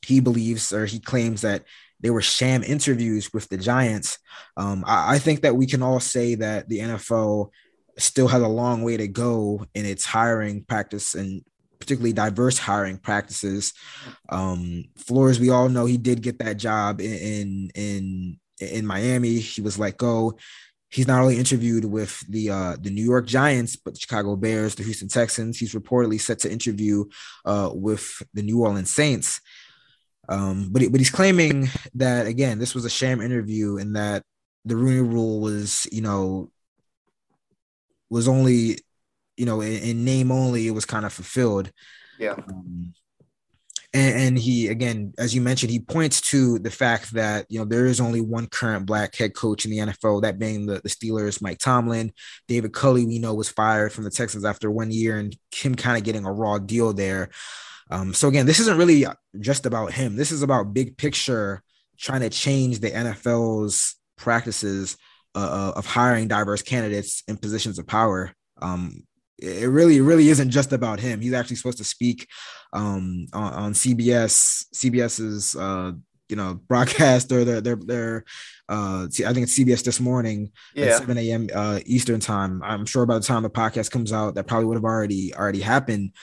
he 0.06 0.20
believes 0.20 0.72
or 0.72 0.86
he 0.86 1.00
claims 1.00 1.42
that 1.42 1.64
they 2.02 2.10
were 2.10 2.22
sham 2.22 2.64
interviews 2.64 3.34
with 3.34 3.50
the 3.50 3.58
Giants. 3.58 4.20
Um, 4.56 4.84
I, 4.86 5.16
I 5.16 5.20
think 5.20 5.42
that 5.42 5.56
we 5.56 5.66
can 5.66 5.82
all 5.82 6.00
say 6.00 6.36
that 6.36 6.70
the 6.70 6.80
NFL 6.80 7.50
still 7.98 8.28
has 8.28 8.42
a 8.42 8.48
long 8.48 8.84
way 8.84 8.98
to 8.98 9.08
go 9.08 9.66
in 9.74 9.86
its 9.86 10.06
hiring 10.06 10.64
practice 10.64 11.16
and 11.16 11.44
particularly 11.80 12.14
diverse 12.14 12.58
hiring 12.58 12.98
practices. 12.98 13.74
Um, 14.30 14.86
Flores, 14.98 15.40
we 15.40 15.50
all 15.50 15.70
know 15.70 15.86
he 15.86 15.98
did 15.98 16.22
get 16.22 16.40
that 16.40 16.58
job 16.58 17.02
in 17.02 17.72
in 17.76 18.40
in 18.60 18.86
Miami. 18.86 19.40
He 19.40 19.62
was 19.62 19.80
let 19.80 19.98
go. 19.98 20.38
He's 20.90 21.08
not 21.08 21.22
only 21.22 21.38
interviewed 21.38 21.86
with 21.86 22.24
the 22.30 22.50
uh, 22.50 22.78
the 22.80 22.90
New 22.90 23.04
York 23.04 23.26
Giants, 23.26 23.76
but 23.76 23.94
the 23.94 24.00
Chicago 24.00 24.36
Bears, 24.36 24.76
the 24.76 24.84
Houston 24.84 25.10
Texans. 25.10 25.58
He's 25.58 25.74
reportedly 25.74 26.20
set 26.20 26.40
to 26.40 26.52
interview 26.52 27.06
uh, 27.46 27.72
with 27.74 28.22
the 28.34 28.42
New 28.42 28.64
Orleans 28.64 28.94
Saints. 28.94 29.42
Um, 30.30 30.70
but 30.72 30.84
but 30.92 31.00
he's 31.00 31.12
claiming 31.12 31.70
that 31.96 32.28
again, 32.28 32.60
this 32.60 32.76
was 32.76 32.86
a 32.86 32.90
sham 32.90 33.22
interview, 33.22 33.78
and 33.78 33.96
that 33.96 34.24
the 34.66 34.76
Rooney 34.76 35.02
Rule 35.02 35.40
was, 35.40 35.88
you 35.92 36.02
know, 36.02 36.52
was 38.10 38.28
only, 38.28 38.80
you 39.38 39.46
know, 39.46 39.62
in, 39.62 39.82
in 39.82 40.06
name 40.06 40.32
only. 40.32 40.68
It 40.68 40.72
was 40.72 40.86
kind 40.86 41.06
of 41.06 41.14
fulfilled. 41.14 41.72
Yeah. 42.20 42.34
Um, 42.34 42.94
and, 43.94 44.16
and, 44.16 44.38
he 44.38 44.68
again, 44.68 45.14
as 45.18 45.34
you 45.34 45.40
mentioned, 45.40 45.72
he 45.72 45.80
points 45.80 46.20
to 46.22 46.60
the 46.60 46.70
fact 46.70 47.14
that 47.14 47.46
you 47.50 47.58
know 47.58 47.66
there 47.66 47.86
is 47.86 48.02
only 48.02 48.20
one 48.20 48.48
current 48.48 48.86
black 48.86 49.16
head 49.16 49.34
coach 49.34 49.64
in 49.64 49.72
the 49.72 49.78
NFL, 49.78 50.24
that 50.24 50.38
being 50.38 50.66
the, 50.66 50.82
the 50.84 50.90
Steelers, 50.90 51.42
Mike 51.42 51.58
Tomlin. 51.58 52.12
David 52.48 52.74
Culley, 52.74 53.06
we 53.06 53.18
know, 53.18 53.34
was 53.34 53.50
fired 53.50 53.94
from 53.94 54.04
the 54.04 54.12
Texans 54.12 54.44
after 54.44 54.70
one 54.70 54.92
year, 54.92 55.18
and 55.18 55.36
him 55.56 55.74
kind 55.74 55.98
of 55.98 56.04
getting 56.04 56.26
a 56.26 56.32
raw 56.32 56.58
deal 56.58 56.92
there. 56.92 57.30
Um, 57.90 58.14
so 58.14 58.28
again, 58.28 58.46
this 58.46 58.60
isn't 58.60 58.78
really 58.78 59.06
just 59.40 59.66
about 59.66 59.94
him. 59.94 60.16
This 60.16 60.32
is 60.32 60.42
about 60.42 60.74
big 60.74 60.98
picture 60.98 61.62
trying 61.98 62.22
to 62.22 62.30
change 62.30 62.80
the 62.80 62.92
NFL's 62.92 63.96
practices 64.18 64.98
uh, 65.36 65.40
uh, 65.40 65.78
of 65.78 65.86
hiring 65.86 66.28
diverse 66.28 66.62
candidates 66.62 67.24
in 67.28 67.38
positions 67.38 67.80
of 67.80 67.88
power. 67.88 68.34
Um, 68.62 69.04
it 69.40 69.70
really, 69.70 70.02
really 70.02 70.30
isn't 70.30 70.50
just 70.50 70.74
about 70.74 71.00
him. 71.00 71.22
He's 71.22 71.34
actually 71.34 71.58
supposed 71.58 71.78
to 71.78 71.84
speak 71.84 72.28
um, 72.74 73.28
on, 73.34 73.54
on, 73.54 73.74
CBS, 73.74 74.66
CBS's 74.74 75.56
uh, 75.56 75.92
you 76.30 76.36
know 76.36 76.60
broadcast 76.68 77.32
or 77.32 77.46
their 77.46 77.62
their 77.62 77.76
their 77.76 78.26
uh 78.68 79.06
I 79.06 79.34
think 79.34 79.44
it's 79.44 79.58
CBS 79.58 79.84
this 79.84 80.00
morning 80.00 80.52
yeah. 80.76 80.88
at 80.88 80.98
7 80.98 81.18
a.m. 81.18 81.48
Uh, 81.54 81.80
Eastern 81.86 82.20
time. 82.20 82.62
I'm 82.64 82.86
sure 82.86 83.06
by 83.06 83.16
the 83.16 83.24
time 83.24 83.44
the 83.44 83.50
podcast 83.50 83.92
comes 83.92 84.12
out, 84.12 84.36
that 84.36 84.48
probably 84.48 84.66
would 84.66 84.78
have 84.78 84.84
already 84.84 85.34
already 85.34 85.62
happened. 85.62 86.14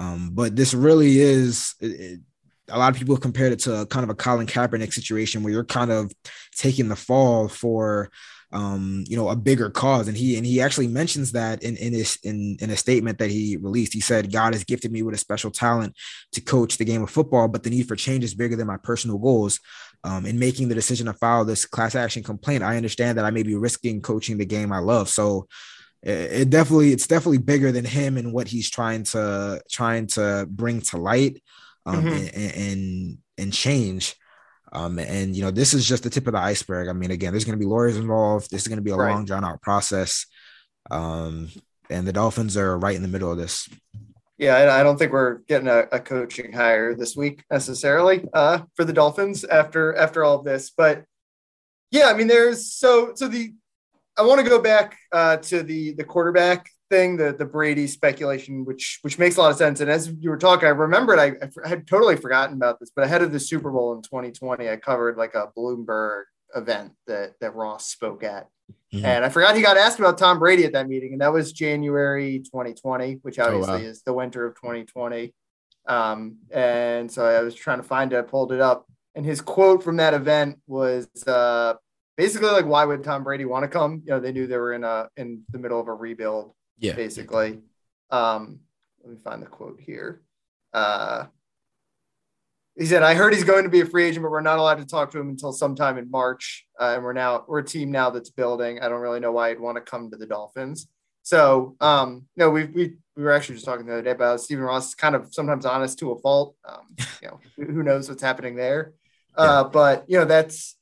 Um, 0.00 0.30
but 0.32 0.56
this 0.56 0.74
really 0.74 1.20
is 1.20 1.74
it, 1.78 2.20
a 2.68 2.78
lot 2.78 2.92
of 2.92 2.98
people 2.98 3.14
have 3.14 3.22
compared 3.22 3.52
it 3.52 3.60
to 3.60 3.86
kind 3.90 4.02
of 4.02 4.10
a 4.10 4.14
Colin 4.14 4.46
Kaepernick 4.46 4.92
situation 4.92 5.42
where 5.42 5.52
you're 5.52 5.64
kind 5.64 5.92
of 5.92 6.10
taking 6.56 6.88
the 6.88 6.96
fall 6.96 7.48
for 7.48 8.10
um, 8.52 9.04
you 9.06 9.16
know, 9.16 9.28
a 9.28 9.36
bigger 9.36 9.70
cause. 9.70 10.08
And 10.08 10.16
he 10.16 10.36
and 10.36 10.44
he 10.44 10.60
actually 10.60 10.88
mentions 10.88 11.32
that 11.32 11.62
in 11.62 11.76
in 11.76 11.92
his 11.92 12.18
in 12.22 12.56
in 12.60 12.70
a 12.70 12.76
statement 12.76 13.18
that 13.18 13.30
he 13.30 13.56
released. 13.56 13.92
He 13.92 14.00
said, 14.00 14.32
God 14.32 14.54
has 14.54 14.64
gifted 14.64 14.90
me 14.90 15.02
with 15.02 15.14
a 15.14 15.18
special 15.18 15.50
talent 15.50 15.96
to 16.32 16.40
coach 16.40 16.76
the 16.76 16.84
game 16.84 17.02
of 17.02 17.10
football, 17.10 17.48
but 17.48 17.62
the 17.62 17.70
need 17.70 17.86
for 17.86 17.96
change 17.96 18.24
is 18.24 18.34
bigger 18.34 18.56
than 18.56 18.66
my 18.66 18.76
personal 18.78 19.18
goals. 19.18 19.60
Um, 20.02 20.24
in 20.24 20.38
making 20.38 20.68
the 20.68 20.74
decision 20.74 21.06
to 21.06 21.12
file 21.12 21.44
this 21.44 21.66
class 21.66 21.94
action 21.94 22.22
complaint, 22.22 22.62
I 22.62 22.76
understand 22.76 23.18
that 23.18 23.26
I 23.26 23.30
may 23.30 23.42
be 23.42 23.54
risking 23.54 24.00
coaching 24.00 24.38
the 24.38 24.46
game 24.46 24.72
I 24.72 24.78
love. 24.78 25.10
So 25.10 25.46
it 26.02 26.50
definitely 26.50 26.92
it's 26.92 27.06
definitely 27.06 27.38
bigger 27.38 27.72
than 27.72 27.84
him 27.84 28.16
and 28.16 28.32
what 28.32 28.48
he's 28.48 28.70
trying 28.70 29.04
to 29.04 29.60
trying 29.70 30.06
to 30.06 30.46
bring 30.48 30.80
to 30.80 30.96
light 30.96 31.42
um, 31.86 32.04
mm-hmm. 32.04 32.40
and, 32.40 32.54
and, 32.54 33.18
and 33.38 33.52
change. 33.52 34.16
Um, 34.72 34.98
and 34.98 35.34
you 35.34 35.42
know, 35.42 35.50
this 35.50 35.74
is 35.74 35.86
just 35.86 36.04
the 36.04 36.10
tip 36.10 36.26
of 36.26 36.32
the 36.32 36.38
iceberg. 36.38 36.88
I 36.88 36.92
mean, 36.92 37.10
again, 37.10 37.32
there's 37.32 37.44
going 37.44 37.58
to 37.58 37.62
be 37.62 37.68
lawyers 37.68 37.96
involved. 37.96 38.50
This 38.50 38.62
is 38.62 38.68
going 38.68 38.78
to 38.78 38.82
be 38.82 38.92
a 38.92 38.96
right. 38.96 39.12
long, 39.12 39.24
drawn 39.24 39.44
out 39.44 39.60
process. 39.60 40.26
Um, 40.90 41.50
and 41.90 42.06
the 42.06 42.12
Dolphins 42.12 42.56
are 42.56 42.78
right 42.78 42.94
in 42.94 43.02
the 43.02 43.08
middle 43.08 43.32
of 43.32 43.38
this. 43.38 43.68
Yeah, 44.38 44.72
I 44.72 44.82
don't 44.82 44.96
think 44.96 45.12
we're 45.12 45.38
getting 45.48 45.68
a, 45.68 45.80
a 45.92 46.00
coaching 46.00 46.52
hire 46.52 46.94
this 46.94 47.14
week 47.14 47.44
necessarily 47.50 48.26
uh, 48.32 48.60
for 48.74 48.86
the 48.86 48.92
Dolphins 48.92 49.44
after 49.44 49.94
after 49.94 50.24
all 50.24 50.38
of 50.38 50.44
this. 50.44 50.70
But 50.70 51.04
yeah, 51.90 52.06
I 52.06 52.14
mean, 52.14 52.26
there's 52.26 52.72
so 52.72 53.12
so 53.14 53.28
the 53.28 53.52
I 54.20 54.22
want 54.22 54.38
to 54.44 54.48
go 54.48 54.60
back 54.60 54.98
uh, 55.12 55.38
to 55.38 55.62
the 55.62 55.92
the 55.94 56.04
quarterback 56.04 56.68
thing, 56.90 57.16
the 57.16 57.32
the 57.32 57.46
Brady 57.46 57.86
speculation, 57.86 58.66
which 58.66 58.98
which 59.00 59.18
makes 59.18 59.38
a 59.38 59.40
lot 59.40 59.50
of 59.50 59.56
sense. 59.56 59.80
And 59.80 59.90
as 59.90 60.12
you 60.20 60.28
were 60.28 60.36
talking, 60.36 60.66
I 60.66 60.72
remembered 60.72 61.18
I, 61.18 61.32
I 61.64 61.68
had 61.68 61.86
totally 61.86 62.16
forgotten 62.16 62.54
about 62.54 62.78
this, 62.78 62.90
but 62.94 63.06
ahead 63.06 63.22
of 63.22 63.32
the 63.32 63.40
Super 63.40 63.70
Bowl 63.70 63.94
in 63.94 64.02
2020, 64.02 64.68
I 64.68 64.76
covered 64.76 65.16
like 65.16 65.34
a 65.34 65.48
Bloomberg 65.56 66.24
event 66.54 66.92
that 67.06 67.32
that 67.40 67.54
Ross 67.54 67.86
spoke 67.86 68.22
at. 68.22 68.48
Mm-hmm. 68.92 69.06
And 69.06 69.24
I 69.24 69.30
forgot 69.30 69.56
he 69.56 69.62
got 69.62 69.78
asked 69.78 69.98
about 69.98 70.18
Tom 70.18 70.38
Brady 70.38 70.64
at 70.66 70.74
that 70.74 70.86
meeting, 70.86 71.12
and 71.12 71.22
that 71.22 71.32
was 71.32 71.50
January 71.50 72.40
2020, 72.40 73.20
which 73.22 73.38
obviously 73.38 73.72
oh, 73.72 73.76
wow. 73.76 73.82
is 73.82 74.02
the 74.02 74.12
winter 74.12 74.44
of 74.44 74.54
2020. 74.56 75.32
Um, 75.88 76.36
and 76.50 77.10
so 77.10 77.24
I 77.24 77.40
was 77.40 77.54
trying 77.54 77.78
to 77.78 77.84
find 77.84 78.12
it, 78.12 78.18
I 78.18 78.22
pulled 78.22 78.52
it 78.52 78.60
up, 78.60 78.86
and 79.14 79.24
his 79.24 79.40
quote 79.40 79.82
from 79.82 79.96
that 79.96 80.12
event 80.12 80.58
was, 80.66 81.08
uh, 81.26 81.74
basically 82.20 82.50
like 82.50 82.66
why 82.66 82.84
would 82.84 83.02
Tom 83.02 83.24
Brady 83.24 83.46
want 83.46 83.62
to 83.62 83.68
come? 83.68 84.02
You 84.04 84.12
know, 84.12 84.20
they 84.20 84.30
knew 84.30 84.46
they 84.46 84.58
were 84.58 84.74
in 84.74 84.84
a 84.84 85.08
in 85.16 85.42
the 85.50 85.58
middle 85.58 85.80
of 85.80 85.88
a 85.88 85.94
rebuild. 85.94 86.52
Yeah. 86.78 86.94
Basically. 86.94 87.60
Um, 88.10 88.60
let 89.02 89.12
me 89.12 89.18
find 89.24 89.40
the 89.40 89.46
quote 89.46 89.80
here. 89.80 90.22
Uh, 90.74 91.26
he 92.78 92.86
said, 92.86 93.02
I 93.02 93.14
heard 93.14 93.32
he's 93.32 93.44
going 93.44 93.64
to 93.64 93.70
be 93.70 93.80
a 93.80 93.86
free 93.86 94.04
agent, 94.04 94.22
but 94.22 94.30
we're 94.30 94.40
not 94.42 94.58
allowed 94.58 94.78
to 94.78 94.86
talk 94.86 95.10
to 95.12 95.18
him 95.18 95.30
until 95.30 95.52
sometime 95.52 95.96
in 95.96 96.10
March. 96.10 96.66
Uh, 96.78 96.92
and 96.94 97.04
we're 97.04 97.14
now 97.14 97.44
we're 97.48 97.60
a 97.60 97.64
team 97.64 97.90
now 97.90 98.10
that's 98.10 98.30
building. 98.30 98.80
I 98.80 98.88
don't 98.88 99.00
really 99.00 99.20
know 99.20 99.32
why 99.32 99.48
he'd 99.48 99.60
want 99.60 99.76
to 99.76 99.80
come 99.80 100.10
to 100.10 100.16
the 100.16 100.26
Dolphins. 100.26 100.88
So 101.22 101.76
um, 101.80 102.26
no, 102.36 102.50
we 102.50 102.64
we 102.64 102.96
we 103.16 103.22
were 103.22 103.32
actually 103.32 103.54
just 103.56 103.64
talking 103.64 103.86
the 103.86 103.94
other 103.94 104.02
day 104.02 104.10
about 104.10 104.40
Stephen 104.40 104.64
Ross 104.64 104.88
is 104.88 104.94
kind 104.94 105.14
of 105.14 105.32
sometimes 105.32 105.64
honest 105.64 105.98
to 106.00 106.10
a 106.12 106.18
fault. 106.18 106.56
Um, 106.68 106.96
you 107.22 107.28
know, 107.28 107.40
who 107.56 107.82
knows 107.82 108.10
what's 108.10 108.22
happening 108.22 108.56
there. 108.56 108.92
Uh, 109.34 109.64
yeah. 109.64 109.70
but 109.70 110.04
you 110.08 110.18
know, 110.18 110.24
that's 110.26 110.76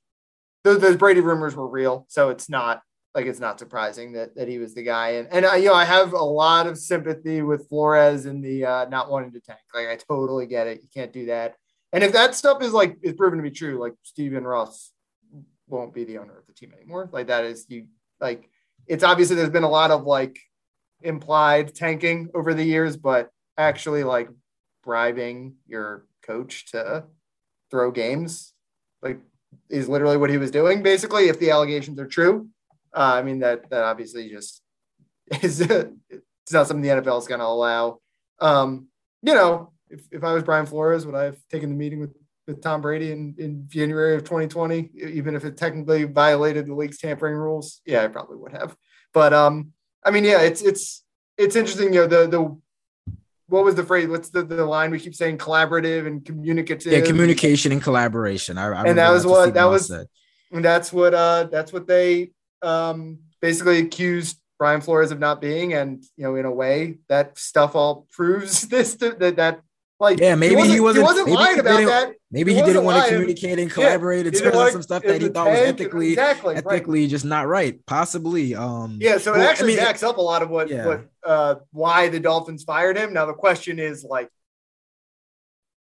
those, 0.75 0.81
those 0.81 0.97
Brady 0.97 1.21
rumors 1.21 1.57
were 1.57 1.69
real, 1.69 2.07
so 2.09 2.31
it's 2.31 2.49
not 2.49 2.83
like 3.15 3.27
it's 3.27 3.41
not 3.41 3.59
surprising 3.59 4.13
that 4.13 4.35
that 4.37 4.49
he 4.49 4.59
was 4.59 4.75
the 4.75 4.83
guy. 4.83 5.11
And 5.11 5.29
and 5.31 5.47
I, 5.47 5.57
you 5.57 5.69
know, 5.69 5.75
I 5.75 5.85
have 5.85 6.13
a 6.13 6.23
lot 6.23 6.67
of 6.67 6.79
sympathy 6.79 7.43
with 7.43 7.69
Flores 7.69 8.27
and 8.27 8.45
the 8.45 8.65
uh, 8.65 8.85
not 8.89 9.11
wanting 9.11 9.33
to 9.33 9.41
tank. 9.41 9.61
Like 9.75 9.89
I 9.89 9.97
totally 9.97 10.47
get 10.47 10.67
it. 10.67 10.81
You 10.83 10.89
can't 10.93 11.13
do 11.13 11.27
that. 11.27 11.57
And 11.93 12.05
if 12.05 12.13
that 12.13 12.35
stuff 12.35 12.63
is 12.63 12.73
like 12.73 12.97
is 13.03 13.15
proven 13.15 13.39
to 13.39 13.43
be 13.43 13.51
true, 13.51 13.81
like 13.81 13.95
Stephen 14.03 14.45
Ross 14.45 14.93
won't 15.67 15.95
be 15.95 16.05
the 16.05 16.19
owner 16.19 16.39
of 16.39 16.47
the 16.47 16.53
team 16.53 16.73
anymore. 16.77 17.09
Like 17.13 17.29
that 17.29 17.45
is 17.45 17.67
you 17.69 17.87
like 18.21 18.49
it's 18.87 19.05
obviously 19.05 19.37
there's 19.37 19.51
been 19.51 19.65
a 19.65 19.71
lot 19.71 19.91
of 19.91 20.05
like 20.05 20.39
implied 21.03 21.75
tanking 21.75 22.29
over 22.35 22.55
the 22.55 22.65
years, 22.65 22.97
but 22.97 23.31
actually 23.57 24.05
like 24.05 24.29
bribing 24.85 25.55
your 25.67 26.07
coach 26.23 26.71
to 26.73 27.05
throw 27.71 27.91
games 27.91 28.53
like 29.03 29.21
is 29.69 29.89
literally 29.89 30.17
what 30.17 30.31
he 30.31 30.39
was 30.39 30.51
doing, 30.51 30.83
basically, 30.83 31.29
if 31.29 31.39
the 31.39 31.51
allegations 31.51 31.99
are 31.99 32.07
true. 32.07 32.49
Uh, 32.95 33.15
I 33.15 33.23
mean, 33.23 33.41
that 33.41 33.69
that 33.71 33.85
obviously 33.85 34.29
just 34.29 34.63
is 35.43 35.61
it's 35.61 36.53
not 36.53 36.67
something 36.67 36.83
the 36.83 37.03
NFL 37.03 37.19
is 37.19 37.29
going 37.29 37.41
to 37.41 37.47
allow. 37.47 37.99
Um, 38.41 38.89
you 39.23 39.35
know, 39.35 39.73
if, 39.91 40.01
if 40.11 40.25
I 40.25 40.33
was 40.33 40.43
Brian 40.43 40.67
Flores, 40.67 41.07
would 41.07 41.15
I 41.15 41.25
have 41.25 41.39
taken 41.51 41.71
the 41.71 41.77
meeting 41.77 42.01
with, 42.01 42.15
with 42.47 42.63
Tom 42.63 42.81
Brady 42.81 43.13
in, 43.13 43.35
in 43.39 43.65
January 43.69 44.15
of 44.15 44.23
2020, 44.23 44.91
even 44.95 45.35
if 45.35 45.45
it 45.45 45.57
technically 45.57 46.05
violated 46.05 46.67
the 46.67 46.75
league's 46.75 46.99
tampering 46.99 47.35
rules? 47.35 47.81
Yeah, 47.85 48.05
I 48.05 48.09
probably 48.09 48.37
would 48.37 48.53
have. 48.53 48.77
But 49.13 49.33
um, 49.33 49.73
I 50.05 50.11
mean, 50.11 50.25
yeah, 50.25 50.41
it's 50.41 50.63
it's 50.63 51.05
it's 51.37 51.57
interesting. 51.57 51.93
You 51.93 52.01
know, 52.01 52.07
the 52.07 52.27
the 52.27 52.61
what 53.49 53.65
was 53.65 53.75
the 53.75 53.85
phrase? 53.85 54.09
What's 54.09 54.29
the, 54.29 54.43
the 54.43 54.65
line 54.65 54.91
we 54.91 55.01
keep 55.01 55.15
saying? 55.15 55.39
Collaborative 55.39 56.07
and 56.07 56.25
communicative. 56.25 56.93
Yeah, 56.93 57.01
communication 57.01 57.73
and 57.73 57.83
collaboration. 57.83 58.59
I, 58.59 58.69
I 58.69 58.85
and 58.85 58.99
that 58.99 59.11
was 59.11 59.27
what 59.27 59.55
that 59.55 59.65
was. 59.65 59.89
Said. 59.89 60.07
And 60.53 60.65
that's 60.65 60.93
what 60.93 61.15
uh 61.15 61.45
that's 61.45 61.73
what 61.73 61.87
they 61.87 62.31
um 62.63 63.19
basically 63.41 63.79
accused 63.79 64.39
Brian 64.59 64.81
Flores 64.81 65.11
of 65.11 65.19
not 65.19 65.41
being, 65.41 65.73
and 65.73 66.05
you 66.17 66.25
know, 66.25 66.37
in 66.37 66.45
a 66.45 66.53
way, 66.53 66.99
that 67.09 67.39
stuff 67.39 67.75
all 67.75 68.07
proves 68.13 68.63
this 68.69 68.95
that 68.97 69.37
that 69.37 69.61
like 70.01 70.21
yeah, 70.21 70.35
maybe 70.37 70.55
he 70.55 70.61
wasn't, 70.61 70.75
he 70.75 70.81
wasn't, 70.81 71.29
he 71.29 71.35
wasn't 71.35 71.35
lying 71.35 71.59
about 71.59 71.87
that. 71.87 72.15
Maybe 72.31 72.53
he, 72.53 72.61
he 72.61 72.65
didn't 72.65 72.85
want 72.85 73.03
to 73.03 73.11
communicate 73.11 73.59
and 73.59 73.71
collaborate 73.71 74.27
yeah, 74.27 74.47
and 74.47 74.57
on 74.57 74.71
some 74.71 74.83
stuff 74.83 75.03
that 75.03 75.21
he 75.21 75.29
thought 75.29 75.49
was 75.49 75.59
ethically 75.59 76.11
exactly, 76.11 76.55
ethically 76.55 77.01
right. 77.01 77.11
just 77.11 77.25
not 77.25 77.49
right. 77.49 77.85
Possibly. 77.87 78.55
Um 78.55 78.99
yeah, 79.01 79.19
so 79.19 79.35
it 79.35 79.41
actually 79.41 79.75
I 79.75 79.77
mean, 79.77 79.85
backs 79.85 80.03
up 80.03 80.19
a 80.19 80.21
lot 80.21 80.43
of 80.43 80.51
what 80.51 80.69
yeah. 80.69 80.87
what 80.87 81.09
uh 81.25 81.55
why 81.73 82.09
the 82.09 82.21
Dolphins 82.21 82.65
fired 82.65 82.97
him. 82.97 83.13
Now 83.13 83.27
the 83.27 83.35
question 83.35 83.79
is 83.79 84.05
like 84.05 84.31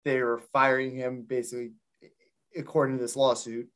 they 0.04 0.22
were 0.22 0.40
firing 0.52 0.94
him 0.94 1.22
basically 1.22 1.72
according 2.56 2.96
to 2.98 3.02
this 3.02 3.16
lawsuit 3.16 3.68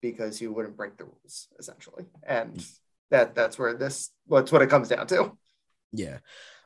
because 0.00 0.38
he 0.38 0.46
wouldn't 0.46 0.76
break 0.76 0.96
the 0.96 1.04
rules, 1.04 1.48
essentially. 1.58 2.04
And 2.22 2.64
that 3.10 3.34
that's 3.34 3.58
where 3.58 3.74
this 3.74 4.10
what's 4.26 4.52
what 4.52 4.62
it 4.62 4.70
comes 4.70 4.88
down 4.88 5.06
to. 5.08 5.36
Yeah. 5.92 6.18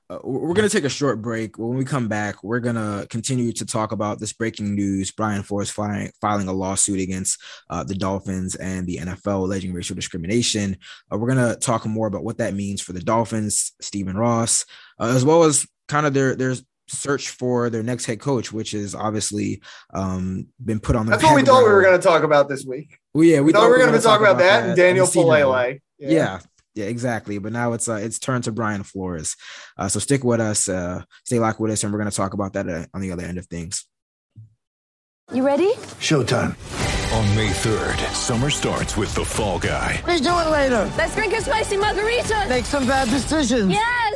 Uh, 0.09 0.19
we're 0.23 0.55
going 0.55 0.69
to 0.69 0.75
take 0.75 0.85
a 0.85 0.89
short 0.89 1.21
break. 1.21 1.59
When 1.59 1.77
we 1.77 1.85
come 1.85 2.07
back, 2.07 2.45
we're 2.45 2.61
going 2.61 2.77
to 2.77 3.07
continue 3.09 3.53
to 3.53 3.67
talk 3.67 3.93
about 3.93 4.21
this 4.21 4.33
breaking 4.33 4.75
news 4.75 5.11
Brian 5.11 5.43
Flores 5.43 5.71
filing, 5.71 6.13
filing 6.21 6.49
a 6.49 6.53
lawsuit 6.53 7.01
against 7.01 7.41
uh, 7.71 7.83
the 7.83 7.95
Dolphins 7.95 8.55
and 8.55 8.87
the 8.87 8.99
NFL 8.99 9.43
alleging 9.43 9.73
racial 9.73 9.97
discrimination. 9.97 10.77
Uh, 11.13 11.19
we're 11.19 11.35
going 11.35 11.55
to 11.55 11.59
talk 11.59 11.85
more 11.87 12.07
about 12.07 12.25
what 12.25 12.39
that 12.39 12.55
means 12.55 12.81
for 12.81 12.93
the 12.93 13.01
Dolphins, 13.01 13.73
Stephen 13.81 14.17
Ross, 14.17 14.65
uh, 15.01 15.07
as 15.07 15.25
well 15.25 15.43
as 15.43 15.67
kind 15.89 16.07
of 16.07 16.15
their, 16.15 16.37
their 16.37 16.55
search 16.89 17.31
for 17.31 17.69
their 17.69 17.83
next 17.83 18.07
head 18.07 18.21
coach, 18.21 18.53
which 18.53 18.71
has 18.73 18.95
obviously 18.95 19.61
um, 19.93 20.47
been 20.65 20.79
put 20.79 20.95
on 20.95 21.07
the. 21.07 21.11
That's 21.11 21.25
what 21.25 21.35
we 21.35 21.43
thought 21.43 21.65
we 21.65 21.71
were 21.71 21.83
going 21.83 21.99
to 21.99 22.07
talk 22.07 22.23
about 22.23 22.49
this 22.49 22.65
week. 22.65 22.99
Well, 23.13 23.25
yeah, 23.25 23.41
we, 23.41 23.47
we 23.47 23.53
thought, 23.53 23.63
thought, 23.63 23.67
we 23.67 23.73
were 23.73 23.79
going 23.79 23.93
to 23.93 24.01
talk 24.01 24.21
about, 24.21 24.37
about 24.37 24.45
that, 24.45 24.67
and 24.69 24.77
Daniel 24.77 25.07
Faalele. 25.07 25.81
Yeah. 25.99 26.11
yeah. 26.11 26.39
Yeah, 26.77 26.85
exactly. 26.85 27.39
But 27.39 27.53
now 27.53 27.73
it's 27.73 27.89
uh, 27.89 27.95
it's 27.95 28.19
turned 28.19 28.45
to 28.45 28.53
Brian 28.53 28.83
Flores. 28.83 29.35
Uh, 29.77 29.89
so 29.89 29.99
stick 29.99 30.23
with 30.23 30.41
us, 30.41 30.69
uh, 30.69 31.03
stay 31.25 31.39
locked 31.39 31.59
with 31.59 31.73
us, 31.73 31.83
and 31.83 31.93
we're 31.93 31.99
going 31.99 32.11
to 32.11 32.17
talk 32.17 32.35
about 32.35 32.53
that 32.53 32.69
uh, 32.69 32.87
on 32.95 33.01
the 33.01 33.11
other 33.11 33.25
end 33.25 33.39
of 33.39 33.47
things. 33.47 33.85
You 35.33 35.45
ready? 35.45 35.73
Showtime. 35.99 36.55
On 37.17 37.37
May 37.37 37.49
3rd, 37.51 37.97
summer 38.15 38.51
starts 38.51 38.97
with 38.97 39.13
the 39.15 39.25
Fall 39.25 39.59
Guy. 39.59 40.03
Let's 40.07 40.21
do 40.21 40.29
it 40.29 40.51
later. 40.51 40.91
Let's 40.99 41.15
drink 41.17 41.33
a 41.35 41.41
spicy 41.41 41.79
margarita. 41.79 42.47
Make 42.49 42.65
some 42.65 42.87
bad 42.87 43.09
decisions. 43.09 43.71
Yes. 43.71 44.16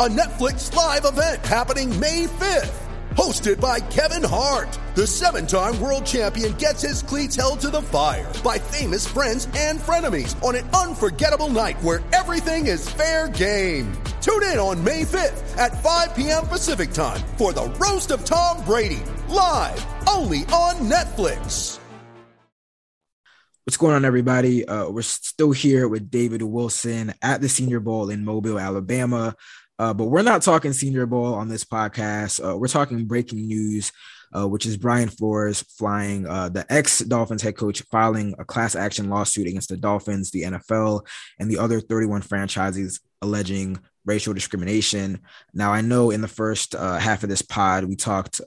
a 0.00 0.08
Netflix 0.08 0.74
live 0.74 1.04
event 1.04 1.44
happening 1.44 1.90
May 2.00 2.24
5th. 2.24 2.72
Hosted 3.16 3.60
by 3.60 3.80
Kevin 3.80 4.26
Hart, 4.26 4.78
the 4.94 5.06
seven 5.06 5.46
time 5.46 5.78
world 5.78 6.06
champion 6.06 6.54
gets 6.54 6.80
his 6.80 7.02
cleats 7.02 7.36
held 7.36 7.60
to 7.60 7.68
the 7.68 7.82
fire 7.82 8.32
by 8.42 8.56
famous 8.58 9.06
friends 9.06 9.46
and 9.54 9.78
frenemies 9.78 10.42
on 10.42 10.54
an 10.54 10.66
unforgettable 10.70 11.50
night 11.50 11.76
where 11.82 12.00
everything 12.14 12.66
is 12.66 12.88
fair 12.88 13.28
game. 13.28 13.92
Tune 14.22 14.42
in 14.44 14.58
on 14.58 14.82
May 14.82 15.02
5th 15.02 15.58
at 15.58 15.82
5 15.82 16.16
p.m. 16.16 16.46
Pacific 16.46 16.92
time 16.92 17.20
for 17.36 17.52
the 17.52 17.66
Roast 17.78 18.10
of 18.10 18.24
Tom 18.24 18.64
Brady, 18.64 19.02
live 19.28 19.84
only 20.08 20.44
on 20.46 20.76
Netflix. 20.88 21.78
What's 23.64 23.76
going 23.76 23.94
on, 23.94 24.06
everybody? 24.06 24.66
Uh, 24.66 24.88
we're 24.88 25.02
still 25.02 25.52
here 25.52 25.86
with 25.86 26.10
David 26.10 26.40
Wilson 26.40 27.12
at 27.20 27.42
the 27.42 27.48
Senior 27.48 27.78
Bowl 27.78 28.08
in 28.08 28.24
Mobile, 28.24 28.58
Alabama. 28.58 29.36
Uh, 29.80 29.94
but 29.94 30.04
we're 30.04 30.20
not 30.20 30.42
talking 30.42 30.74
Senior 30.74 31.06
Bowl 31.06 31.32
on 31.32 31.48
this 31.48 31.64
podcast. 31.64 32.38
Uh, 32.46 32.54
we're 32.54 32.68
talking 32.68 33.06
breaking 33.06 33.46
news, 33.46 33.92
uh, 34.36 34.46
which 34.46 34.66
is 34.66 34.76
Brian 34.76 35.08
Flores 35.08 35.62
flying 35.62 36.26
uh, 36.26 36.50
the 36.50 36.70
ex 36.70 36.98
Dolphins 36.98 37.40
head 37.40 37.56
coach 37.56 37.80
filing 37.90 38.34
a 38.38 38.44
class 38.44 38.74
action 38.74 39.08
lawsuit 39.08 39.46
against 39.46 39.70
the 39.70 39.78
Dolphins, 39.78 40.32
the 40.32 40.42
NFL, 40.42 41.06
and 41.38 41.50
the 41.50 41.56
other 41.56 41.80
31 41.80 42.20
franchises 42.20 43.00
alleging 43.22 43.78
racial 44.04 44.34
discrimination. 44.34 45.20
Now, 45.54 45.72
I 45.72 45.80
know 45.80 46.10
in 46.10 46.20
the 46.20 46.28
first 46.28 46.74
uh, 46.74 46.98
half 46.98 47.22
of 47.22 47.30
this 47.30 47.40
pod, 47.40 47.84
we 47.84 47.96
talked 47.96 48.42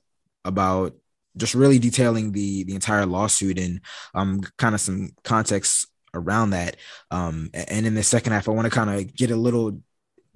about 0.45 0.95
just 1.35 1.55
really 1.55 1.79
detailing 1.79 2.31
the 2.31 2.63
the 2.65 2.75
entire 2.75 3.07
lawsuit 3.07 3.57
and 3.57 3.81
um 4.13 4.41
kind 4.59 4.75
of 4.75 4.81
some 4.81 5.09
context 5.23 5.87
around 6.13 6.51
that. 6.51 6.77
Um, 7.09 7.49
and 7.55 7.87
in 7.87 7.95
the 7.95 8.03
second 8.03 8.33
half, 8.33 8.47
I 8.47 8.51
want 8.51 8.65
to 8.65 8.69
kind 8.69 8.91
of 8.91 9.15
get 9.15 9.31
a 9.31 9.35
little 9.35 9.81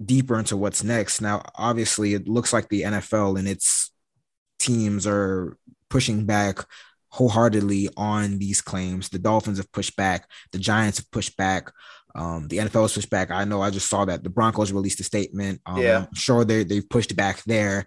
deeper 0.04 0.38
into 0.38 0.56
what's 0.56 0.84
next. 0.84 1.20
Now, 1.20 1.42
obviously, 1.54 2.14
it 2.14 2.28
looks 2.28 2.52
like 2.52 2.68
the 2.68 2.82
NFL 2.82 3.38
and 3.38 3.48
its 3.48 3.90
teams 4.58 5.06
are 5.06 5.56
pushing 5.88 6.26
back 6.26 6.64
wholeheartedly 7.10 7.88
on 7.96 8.38
these 8.38 8.60
claims. 8.60 9.08
The 9.08 9.18
Dolphins 9.18 9.58
have 9.58 9.72
pushed 9.72 9.96
back, 9.96 10.28
the 10.52 10.58
Giants 10.58 10.98
have 10.98 11.10
pushed 11.10 11.36
back. 11.36 11.72
Um, 12.14 12.48
the 12.48 12.58
NFL 12.58 12.82
has 12.82 12.94
pushed 12.94 13.10
back. 13.10 13.30
I 13.30 13.44
know 13.44 13.62
I 13.62 13.70
just 13.70 13.88
saw 13.88 14.04
that 14.06 14.24
the 14.24 14.30
Broncos 14.30 14.72
released 14.72 14.98
a 15.00 15.04
statement. 15.04 15.60
Um, 15.66 15.78
yeah. 15.78 16.06
I'm 16.08 16.14
sure 16.14 16.44
they 16.44 16.64
they've 16.64 16.88
pushed 16.88 17.14
back 17.14 17.42
there. 17.44 17.86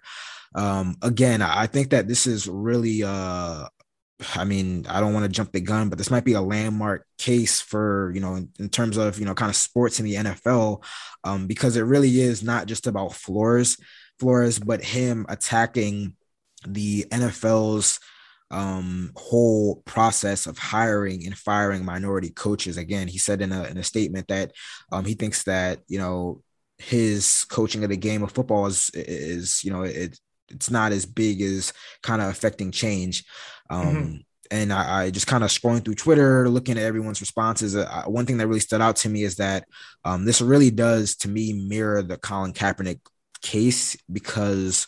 Um, 0.54 0.96
again, 1.02 1.42
I 1.42 1.66
think 1.66 1.90
that 1.90 2.08
this 2.08 2.26
is 2.26 2.46
really 2.46 3.02
uh, 3.02 3.66
I 4.34 4.44
mean, 4.44 4.86
I 4.88 5.00
don't 5.00 5.14
want 5.14 5.24
to 5.24 5.30
jump 5.30 5.52
the 5.52 5.60
gun, 5.60 5.88
but 5.88 5.98
this 5.98 6.10
might 6.10 6.24
be 6.24 6.34
a 6.34 6.40
landmark 6.40 7.06
case 7.18 7.60
for, 7.60 8.12
you 8.14 8.20
know, 8.20 8.34
in, 8.34 8.48
in 8.58 8.68
terms 8.68 8.96
of, 8.96 9.18
you 9.18 9.24
know, 9.24 9.34
kind 9.34 9.50
of 9.50 9.56
sports 9.56 10.00
in 10.00 10.06
the 10.06 10.14
NFL, 10.14 10.84
um, 11.24 11.46
because 11.46 11.76
it 11.76 11.82
really 11.82 12.20
is 12.20 12.42
not 12.42 12.66
just 12.66 12.86
about 12.86 13.14
Flores, 13.14 13.76
Flores, 14.18 14.58
but 14.58 14.84
him 14.84 15.26
attacking 15.28 16.16
the 16.66 17.04
NFL's 17.10 18.00
um, 18.50 19.12
whole 19.16 19.76
process 19.86 20.46
of 20.46 20.58
hiring 20.58 21.26
and 21.26 21.36
firing 21.36 21.84
minority 21.84 22.30
coaches. 22.30 22.76
Again, 22.76 23.08
he 23.08 23.18
said 23.18 23.40
in 23.40 23.50
a, 23.50 23.64
in 23.64 23.78
a 23.78 23.82
statement 23.82 24.28
that 24.28 24.52
um, 24.92 25.04
he 25.04 25.14
thinks 25.14 25.44
that, 25.44 25.80
you 25.88 25.98
know, 25.98 26.42
his 26.78 27.44
coaching 27.44 27.82
of 27.82 27.90
the 27.90 27.96
game 27.96 28.22
of 28.22 28.32
football 28.32 28.66
is, 28.66 28.90
is, 28.94 29.64
you 29.64 29.72
know, 29.72 29.82
it, 29.82 30.18
it's 30.52 30.70
not 30.70 30.92
as 30.92 31.06
big 31.06 31.40
as 31.40 31.72
kind 32.02 32.20
of 32.20 32.28
affecting 32.28 32.70
change. 32.70 33.24
Um, 33.70 33.86
mm-hmm. 33.86 34.16
And 34.50 34.72
I, 34.72 35.04
I 35.04 35.10
just 35.10 35.26
kind 35.26 35.42
of 35.42 35.50
scrolling 35.50 35.82
through 35.84 35.94
Twitter, 35.94 36.48
looking 36.48 36.76
at 36.76 36.82
everyone's 36.82 37.22
responses. 37.22 37.74
Uh, 37.74 38.02
one 38.06 38.26
thing 38.26 38.36
that 38.36 38.46
really 38.46 38.60
stood 38.60 38.82
out 38.82 38.96
to 38.96 39.08
me 39.08 39.22
is 39.22 39.36
that 39.36 39.64
um, 40.04 40.26
this 40.26 40.42
really 40.42 40.70
does, 40.70 41.16
to 41.16 41.28
me, 41.28 41.54
mirror 41.54 42.02
the 42.02 42.18
Colin 42.18 42.52
Kaepernick 42.52 43.00
case 43.40 43.96
because, 44.12 44.86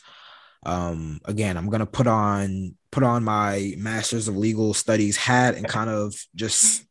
um, 0.67 1.21
again, 1.25 1.57
I'm 1.57 1.71
gonna 1.71 1.87
put 1.87 2.07
on 2.07 2.77
put 2.91 3.03
on 3.03 3.25
my 3.25 3.75
Masters 3.77 4.29
of 4.29 4.37
Legal 4.37 4.75
Studies 4.75 5.17
hat 5.17 5.57
and 5.57 5.67
kind 5.67 5.91
of 5.91 6.15
just 6.35 6.85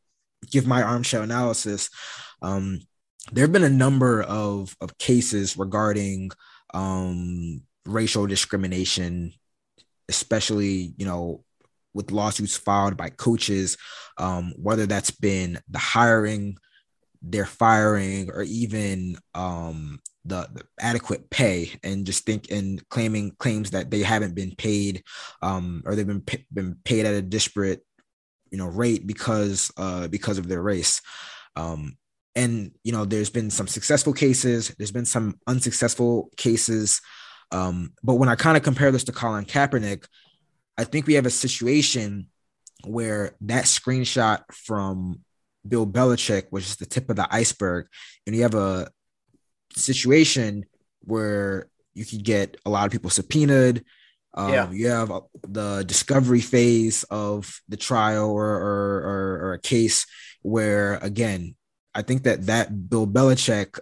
give 0.51 0.67
my 0.67 0.83
armchair 0.83 1.21
analysis. 1.21 1.89
Um, 2.41 2.81
there 3.31 3.43
have 3.43 3.53
been 3.53 3.63
a 3.63 3.69
number 3.69 4.21
of 4.23 4.75
of 4.81 4.97
cases 4.97 5.57
regarding 5.57 6.31
um, 6.73 7.61
racial 7.85 8.27
discrimination, 8.27 9.33
especially 10.09 10.93
you 10.97 11.05
know 11.05 11.43
with 11.93 12.11
lawsuits 12.11 12.57
filed 12.57 12.97
by 12.97 13.09
coaches, 13.09 13.77
um, 14.17 14.53
whether 14.57 14.85
that's 14.85 15.11
been 15.11 15.59
the 15.69 15.79
hiring, 15.79 16.57
their 17.21 17.45
firing, 17.45 18.29
or 18.31 18.43
even 18.43 19.17
um, 19.33 19.99
the, 20.25 20.47
the, 20.53 20.63
adequate 20.79 21.29
pay, 21.29 21.71
and 21.83 22.05
just 22.05 22.25
think 22.25 22.51
and 22.51 22.87
claiming 22.89 23.31
claims 23.39 23.71
that 23.71 23.91
they 23.91 24.01
haven't 24.01 24.35
been 24.35 24.55
paid 24.55 25.03
um, 25.41 25.83
or 25.85 25.95
they've 25.95 26.07
been 26.07 26.23
been 26.51 26.75
paid 26.83 27.05
at 27.05 27.13
a 27.13 27.21
disparate, 27.21 27.85
you 28.51 28.57
know, 28.57 28.67
rate 28.67 29.07
because 29.07 29.71
uh, 29.77 30.07
because 30.07 30.37
of 30.37 30.47
their 30.47 30.61
race. 30.61 31.01
Um, 31.55 31.97
and 32.35 32.71
you 32.83 32.91
know, 32.91 33.05
there's 33.05 33.29
been 33.29 33.49
some 33.49 33.67
successful 33.67 34.13
cases. 34.13 34.73
There's 34.77 34.91
been 34.91 35.05
some 35.05 35.39
unsuccessful 35.47 36.29
cases. 36.37 37.01
Um, 37.51 37.93
but 38.03 38.15
when 38.15 38.29
I 38.29 38.35
kind 38.35 38.57
of 38.57 38.63
compare 38.63 38.91
this 38.91 39.03
to 39.05 39.11
Colin 39.11 39.45
Kaepernick, 39.45 40.05
I 40.77 40.83
think 40.83 41.07
we 41.07 41.13
have 41.15 41.25
a 41.25 41.31
situation 41.31 42.27
where 42.85 43.35
that 43.41 43.65
screenshot 43.65 44.43
from 44.51 45.21
Bill 45.67 45.87
Belichick 45.87 46.51
was 46.51 46.65
just 46.65 46.79
the 46.79 46.85
tip 46.85 47.09
of 47.09 47.15
the 47.15 47.27
iceberg, 47.33 47.87
and 48.25 48.35
you 48.35 48.41
have 48.41 48.55
a 48.55 48.89
situation 49.75 50.65
where 51.01 51.69
you 51.93 52.05
could 52.05 52.23
get 52.23 52.57
a 52.65 52.69
lot 52.69 52.85
of 52.85 52.91
people 52.91 53.09
subpoenaed. 53.09 53.83
Um, 54.33 54.51
Yeah. 54.51 54.71
You 54.71 54.87
have 54.87 55.11
uh, 55.11 55.21
the 55.47 55.83
discovery 55.85 56.41
phase 56.41 57.03
of 57.03 57.61
the 57.69 57.77
trial 57.77 58.31
or, 58.31 58.45
or, 58.45 58.97
or, 58.97 59.39
or 59.43 59.53
a 59.53 59.59
case 59.59 60.05
where, 60.41 60.95
again, 60.95 61.55
I 61.93 62.01
think 62.01 62.23
that 62.23 62.47
that 62.47 62.89
Bill 62.89 63.05
Belichick 63.05 63.79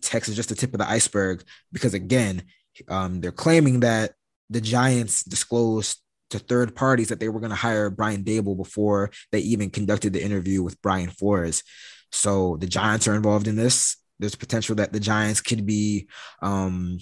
text 0.00 0.30
is 0.30 0.36
just 0.36 0.48
the 0.48 0.54
tip 0.54 0.72
of 0.72 0.78
the 0.78 0.88
iceberg 0.88 1.44
because, 1.72 1.94
again, 1.94 2.42
um, 2.88 3.20
they're 3.20 3.32
claiming 3.32 3.80
that 3.80 4.14
the 4.48 4.60
Giants 4.60 5.22
disclosed 5.24 6.01
to 6.32 6.38
third 6.38 6.74
parties 6.74 7.08
that 7.08 7.20
they 7.20 7.28
were 7.28 7.40
going 7.40 7.50
to 7.50 7.56
hire 7.56 7.90
Brian 7.90 8.24
Daboll 8.24 8.56
before 8.56 9.10
they 9.30 9.40
even 9.40 9.70
conducted 9.70 10.12
the 10.12 10.22
interview 10.22 10.62
with 10.62 10.80
Brian 10.82 11.10
Flores. 11.10 11.62
So 12.10 12.56
the 12.60 12.66
Giants 12.66 13.08
are 13.08 13.14
involved 13.14 13.48
in 13.48 13.56
this. 13.56 13.96
There's 14.18 14.34
potential 14.34 14.74
that 14.76 14.92
the 14.92 15.00
Giants 15.00 15.40
could 15.40 15.66
be, 15.66 16.08
um, 16.42 16.98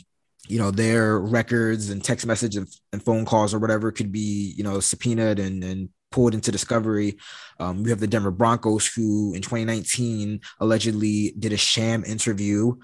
you 0.48 0.58
know, 0.58 0.70
their 0.70 1.18
records 1.18 1.90
and 1.90 2.02
text 2.02 2.26
messages 2.26 2.80
and 2.92 3.02
phone 3.02 3.24
calls 3.24 3.52
or 3.52 3.58
whatever 3.58 3.92
could 3.92 4.12
be, 4.12 4.54
you 4.56 4.64
know, 4.64 4.80
subpoenaed 4.80 5.38
and, 5.38 5.62
and 5.62 5.88
pulled 6.10 6.34
into 6.34 6.50
discovery. 6.50 7.18
Um, 7.58 7.82
we 7.82 7.90
have 7.90 8.00
the 8.00 8.06
Denver 8.06 8.30
Broncos 8.30 8.86
who 8.86 9.34
in 9.34 9.42
2019 9.42 10.40
allegedly 10.60 11.34
did 11.38 11.52
a 11.52 11.56
sham 11.56 12.04
interview 12.04 12.74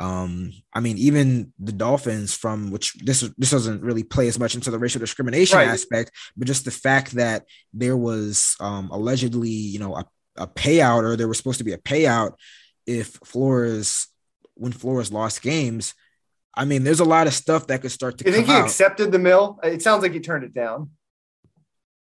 um, 0.00 0.52
I 0.72 0.80
mean, 0.80 0.98
even 0.98 1.52
the 1.58 1.72
Dolphins, 1.72 2.34
from 2.34 2.70
which 2.70 2.94
this 2.94 3.20
this 3.38 3.50
doesn't 3.50 3.82
really 3.82 4.02
play 4.02 4.26
as 4.28 4.38
much 4.38 4.54
into 4.54 4.70
the 4.70 4.78
racial 4.78 4.98
discrimination 5.00 5.58
Right. 5.58 5.68
aspect, 5.68 6.10
but 6.36 6.46
just 6.48 6.64
the 6.64 6.70
fact 6.70 7.12
that 7.12 7.44
there 7.72 7.96
was 7.96 8.56
um, 8.60 8.90
allegedly, 8.90 9.50
you 9.50 9.78
know, 9.78 9.94
a, 9.94 10.04
a 10.36 10.46
payout 10.48 11.04
or 11.04 11.16
there 11.16 11.28
was 11.28 11.38
supposed 11.38 11.58
to 11.58 11.64
be 11.64 11.72
a 11.74 11.78
payout 11.78 12.32
if 12.86 13.08
Flores 13.24 14.08
when 14.54 14.72
Flores 14.72 15.12
lost 15.12 15.42
games. 15.42 15.94
I 16.56 16.64
mean, 16.64 16.84
there's 16.84 17.00
a 17.00 17.04
lot 17.04 17.26
of 17.26 17.34
stuff 17.34 17.66
that 17.68 17.82
could 17.82 17.90
start 17.90 18.18
to 18.18 18.24
You 18.26 18.32
think 18.32 18.46
he 18.46 18.52
out. 18.52 18.64
accepted 18.64 19.10
the 19.10 19.18
mill? 19.18 19.58
It 19.64 19.82
sounds 19.82 20.02
like 20.02 20.12
he 20.12 20.20
turned 20.20 20.44
it 20.44 20.54
down. 20.54 20.90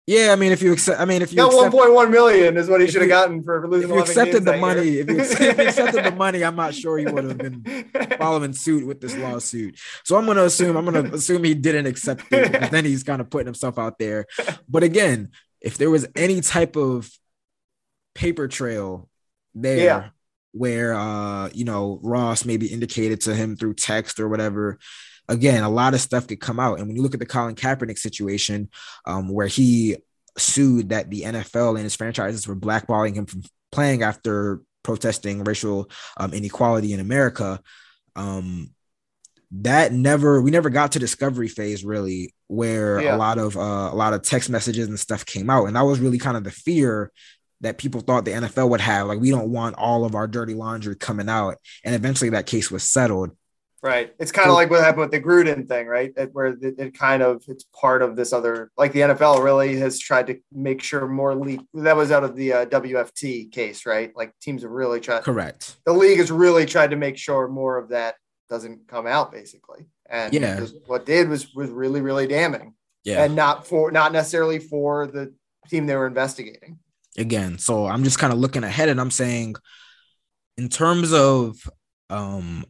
Yeah, 0.05 0.33
I 0.33 0.35
mean, 0.35 0.51
if 0.51 0.61
you 0.61 0.73
accept, 0.73 0.99
I 0.99 1.05
mean, 1.05 1.21
if 1.21 1.31
you 1.31 1.37
Got 1.37 1.53
accept, 1.53 1.73
1.1 1.73 2.11
million 2.11 2.57
is 2.57 2.67
what 2.67 2.81
he 2.81 2.87
should 2.87 3.01
have 3.01 3.09
gotten 3.09 3.41
for 3.43 3.67
losing. 3.69 3.89
if 3.89 3.95
you 3.95 4.01
accepted 4.01 4.43
the 4.43 4.57
money, 4.57 4.97
if 4.99 5.09
you, 5.09 5.17
if 5.21 5.39
you 5.39 5.65
accepted 5.65 6.03
the 6.03 6.11
money, 6.11 6.43
I'm 6.43 6.55
not 6.57 6.73
sure 6.75 6.97
he 6.97 7.05
would 7.05 7.23
have 7.23 7.37
been 7.37 7.63
following 8.17 8.51
suit 8.53 8.85
with 8.85 8.99
this 8.99 9.15
lawsuit. 9.15 9.79
So 10.03 10.17
I'm 10.17 10.25
going 10.25 10.37
to 10.37 10.43
assume 10.45 10.75
I'm 10.75 10.85
going 10.85 11.05
to 11.05 11.13
assume 11.13 11.43
he 11.45 11.53
didn't 11.53 11.85
accept 11.85 12.23
it. 12.31 12.71
then 12.71 12.83
he's 12.83 13.03
kind 13.03 13.21
of 13.21 13.29
putting 13.29 13.47
himself 13.47 13.79
out 13.79 13.97
there. 13.97 14.25
But 14.67 14.83
again, 14.83 15.29
if 15.61 15.77
there 15.77 15.89
was 15.89 16.05
any 16.15 16.41
type 16.41 16.75
of 16.75 17.09
paper 18.13 18.47
trail 18.47 19.09
there 19.55 19.77
Yeah. 19.77 20.09
where 20.51 20.93
uh 20.93 21.49
you 21.53 21.63
know 21.65 21.99
Ross 22.03 22.43
maybe 22.45 22.67
indicated 22.67 23.21
to 23.21 23.33
him 23.33 23.55
through 23.55 23.75
text 23.75 24.19
or 24.19 24.27
whatever, 24.27 24.77
again, 25.29 25.63
a 25.63 25.69
lot 25.69 25.93
of 25.93 26.01
stuff 26.01 26.27
could 26.27 26.39
come 26.39 26.59
out. 26.59 26.79
And 26.79 26.87
when 26.87 26.95
you 26.95 27.01
look 27.01 27.13
at 27.13 27.19
the 27.19 27.25
Colin 27.25 27.55
Kaepernick 27.55 27.97
situation, 27.97 28.69
um, 29.05 29.29
where 29.29 29.47
he 29.47 29.97
sued 30.37 30.89
that 30.89 31.09
the 31.09 31.21
NFL 31.23 31.75
and 31.75 31.83
his 31.83 31.95
franchises 31.95 32.47
were 32.47 32.55
blackballing 32.55 33.15
him 33.15 33.25
from 33.25 33.43
playing 33.71 34.03
after 34.03 34.61
protesting 34.83 35.43
racial 35.43 35.89
um, 36.17 36.33
inequality 36.33 36.93
in 36.93 36.99
America. 36.99 37.59
Um, 38.15 38.71
that 39.57 39.93
never 39.93 40.41
we 40.41 40.49
never 40.49 40.69
got 40.71 40.93
to 40.93 40.99
discovery 40.99 41.47
phase 41.47 41.85
really 41.85 42.33
where 42.47 42.99
Yeah. 42.99 43.15
a 43.15 43.17
lot 43.17 43.37
of 43.37 43.55
uh, 43.55 43.89
a 43.91 43.95
lot 43.95 44.13
of 44.13 44.23
text 44.23 44.49
messages 44.49 44.87
and 44.87 44.99
stuff 44.99 45.25
came 45.25 45.49
out 45.49 45.65
and 45.67 45.75
that 45.75 45.83
was 45.83 45.99
really 45.99 46.17
kind 46.17 46.35
of 46.35 46.43
the 46.43 46.49
fear 46.51 47.11
that 47.61 47.77
people 47.77 48.01
thought 48.01 48.25
the 48.25 48.31
NFL 48.31 48.69
would 48.69 48.81
have 48.81 49.07
like 49.07 49.19
we 49.19 49.29
don't 49.29 49.51
want 49.51 49.75
all 49.77 50.05
of 50.05 50.15
our 50.15 50.27
dirty 50.27 50.55
laundry 50.55 50.95
coming 50.95 51.29
out 51.29 51.57
and 51.83 51.93
eventually 51.93 52.31
that 52.31 52.47
case 52.47 52.71
was 52.71 52.83
settled 52.83 53.37
Right. 53.83 54.13
It's 54.17 54.31
kind 54.31 54.49
of 54.49 54.55
like 54.55 54.69
what 54.69 54.79
happened 54.79 55.01
with 55.01 55.11
the 55.11 55.19
Gruden 55.19 55.67
thing, 55.67 55.87
right? 55.87 56.13
It, 56.15 56.29
where 56.31 56.45
it, 56.47 56.75
it 56.79 56.97
kind 56.97 57.21
of 57.21 57.43
it's 57.49 57.65
part 57.79 58.01
of 58.01 58.15
this 58.15 58.31
other, 58.31 58.71
like 58.77 58.93
the 58.93 59.01
NFL 59.01 59.43
really 59.43 59.75
has 59.75 59.99
tried 59.99 60.27
to 60.27 60.39
make 60.53 60.81
sure 60.81 61.05
more 61.05 61.35
leak. 61.35 61.59
That 61.73 61.97
was 61.97 62.09
out 62.09 62.23
of 62.23 62.33
the 62.37 62.53
uh, 62.53 62.65
WFT 62.67 63.51
case, 63.51 63.85
right? 63.85 64.15
Like 64.15 64.31
teams 64.39 64.61
have 64.61 64.71
really 64.71 65.01
tried. 65.01 65.23
correct 65.23 65.75
The 65.85 65.91
league 65.91 66.19
has 66.19 66.31
really 66.31 66.65
tried 66.65 66.91
to 66.91 66.95
make 66.95 67.17
sure 67.17 67.49
more 67.49 67.77
of 67.77 67.89
that 67.89 68.15
doesn't 68.49 68.87
come 68.87 69.05
out, 69.05 69.33
basically. 69.33 69.85
And 70.09 70.33
Yeah. 70.33 70.61
what 70.85 71.05
did 71.05 71.27
was 71.27 71.53
was 71.53 71.69
really 71.69 71.99
really 71.99 72.25
damning, 72.27 72.75
yeah 73.03 73.25
and 73.25 73.35
not 73.35 73.67
for 73.67 73.91
not 73.91 74.13
necessarily 74.13 74.59
for 74.59 75.07
the 75.07 75.33
team 75.67 75.87
they 75.87 75.95
were 75.97 76.07
investigating. 76.07 76.79
again. 77.17 77.57
So 77.57 77.85
I'm 77.85 78.05
just 78.05 78.17
kind 78.17 78.31
of 78.31 78.39
looking 78.39 78.63
ahead 78.63 78.87
and 78.87 79.01
I'm 79.01 79.11
saying, 79.11 79.55
in 80.57 80.69
terms 80.69 81.11
of 81.11 81.57
um 82.09 82.63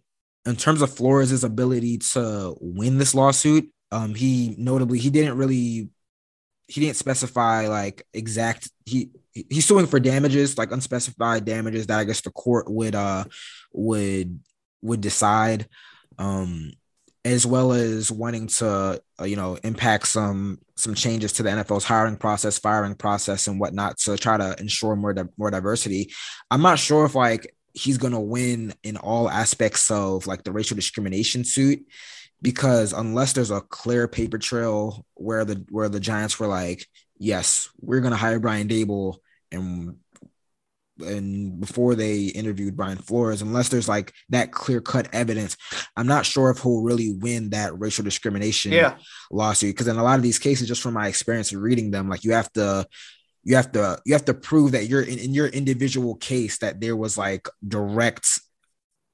in 0.45 0.55
terms 0.55 0.81
of 0.81 0.95
Flores' 0.95 1.43
ability 1.43 1.99
to 1.99 2.55
win 2.59 2.97
this 2.97 3.15
lawsuit, 3.15 3.71
um, 3.91 4.15
he 4.15 4.55
notably 4.57 4.99
he 4.99 5.09
didn't 5.09 5.37
really 5.37 5.89
he 6.67 6.81
didn't 6.81 6.95
specify 6.95 7.67
like 7.67 8.05
exact 8.13 8.69
he 8.85 9.11
he's 9.31 9.65
suing 9.65 9.87
for 9.87 9.99
damages, 9.99 10.57
like 10.57 10.71
unspecified 10.71 11.45
damages 11.45 11.87
that 11.87 11.99
I 11.99 12.03
guess 12.03 12.21
the 12.21 12.31
court 12.31 12.69
would 12.69 12.95
uh 12.95 13.25
would 13.73 14.39
would 14.81 15.01
decide. 15.01 15.67
Um 16.17 16.71
as 17.25 17.45
well 17.45 17.71
as 17.71 18.11
wanting 18.11 18.47
to 18.47 19.01
uh, 19.19 19.23
you 19.23 19.35
know 19.35 19.57
impact 19.63 20.07
some 20.07 20.59
some 20.75 20.93
changes 20.93 21.33
to 21.33 21.43
the 21.43 21.49
NFL's 21.49 21.85
hiring 21.85 22.17
process, 22.17 22.59
firing 22.59 22.95
process, 22.95 23.47
and 23.47 23.59
whatnot 23.59 23.97
to 23.99 24.17
try 24.17 24.37
to 24.37 24.55
ensure 24.59 24.95
more 24.95 25.13
di- 25.13 25.23
more 25.37 25.51
diversity. 25.51 26.11
I'm 26.51 26.61
not 26.61 26.79
sure 26.79 27.05
if 27.05 27.15
like 27.15 27.55
he's 27.73 27.97
gonna 27.97 28.21
win 28.21 28.73
in 28.83 28.97
all 28.97 29.29
aspects 29.29 29.89
of 29.91 30.27
like 30.27 30.43
the 30.43 30.51
racial 30.51 30.75
discrimination 30.75 31.43
suit 31.43 31.85
because 32.41 32.93
unless 32.93 33.33
there's 33.33 33.51
a 33.51 33.61
clear 33.61 34.07
paper 34.07 34.37
trail 34.37 35.05
where 35.15 35.45
the 35.45 35.65
where 35.69 35.89
the 35.89 35.99
Giants 35.99 36.39
were 36.39 36.47
like, 36.47 36.85
yes, 37.17 37.69
we're 37.81 38.01
gonna 38.01 38.15
hire 38.15 38.39
Brian 38.39 38.67
Daboll 38.67 39.17
and 39.51 39.95
and 40.99 41.59
before 41.59 41.95
they 41.95 42.25
interviewed 42.25 42.77
Brian 42.77 42.99
Flores, 42.99 43.41
unless 43.41 43.69
there's 43.69 43.87
like 43.89 44.13
that 44.29 44.51
clear 44.51 44.79
cut 44.79 45.09
evidence, 45.11 45.57
I'm 45.97 46.05
not 46.05 46.25
sure 46.25 46.51
if 46.51 46.59
he'll 46.59 46.83
really 46.83 47.13
win 47.13 47.49
that 47.49 47.77
racial 47.79 48.03
discrimination 48.03 48.73
Yeah. 48.73 48.97
lawsuit. 49.31 49.73
Because 49.73 49.87
in 49.87 49.97
a 49.97 50.03
lot 50.03 50.17
of 50.17 50.23
these 50.23 50.37
cases, 50.37 50.67
just 50.67 50.83
from 50.83 50.93
my 50.93 51.07
experience 51.07 51.51
of 51.51 51.61
reading 51.61 51.89
them, 51.89 52.09
like 52.09 52.23
you 52.23 52.33
have 52.33 52.51
to 52.53 52.85
you 53.43 53.55
have 53.55 53.71
to 53.73 53.99
you 54.05 54.13
have 54.13 54.25
to 54.25 54.33
prove 54.33 54.71
that 54.71 54.87
you're 54.87 55.01
in, 55.01 55.19
in 55.19 55.33
your 55.33 55.47
individual 55.47 56.15
case 56.15 56.57
that 56.59 56.79
there 56.79 56.95
was 56.95 57.17
like 57.17 57.47
direct 57.67 58.39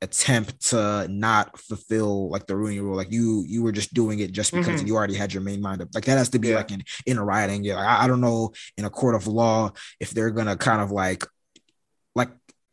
attempt 0.01 0.61
to 0.69 1.05
not 1.09 1.59
fulfill 1.59 2.29
like 2.29 2.47
the 2.47 2.55
Rooney 2.55 2.79
rule. 2.79 2.95
Like 2.95 3.11
you 3.11 3.43
you 3.47 3.63
were 3.63 3.71
just 3.73 3.93
doing 3.93 4.19
it 4.19 4.31
just 4.31 4.53
because 4.53 4.81
Mhm. 4.81 4.87
you 4.87 4.95
already 4.95 5.15
had 5.15 5.33
your 5.33 5.43
main 5.43 5.61
mind 5.61 5.81
up. 5.81 5.89
Like 5.93 6.05
that 6.05 6.17
has 6.17 6.29
to 6.29 6.39
be 6.39 6.49
Yeah. 6.49 6.55
like 6.55 6.71
in 6.71 6.83
in 7.05 7.17
a 7.17 7.23
writing. 7.23 7.63
Yeah, 7.63 7.75
like, 7.75 7.87
I, 7.87 8.03
I 8.03 8.07
don't 8.07 8.21
know 8.21 8.53
in 8.77 8.85
a 8.85 8.89
court 8.89 9.15
of 9.15 9.27
law 9.27 9.71
if 9.99 10.11
they're 10.11 10.31
gonna 10.31 10.55
kind 10.55 10.81
of 10.81 10.91
like 10.91 11.25
like 12.15 12.29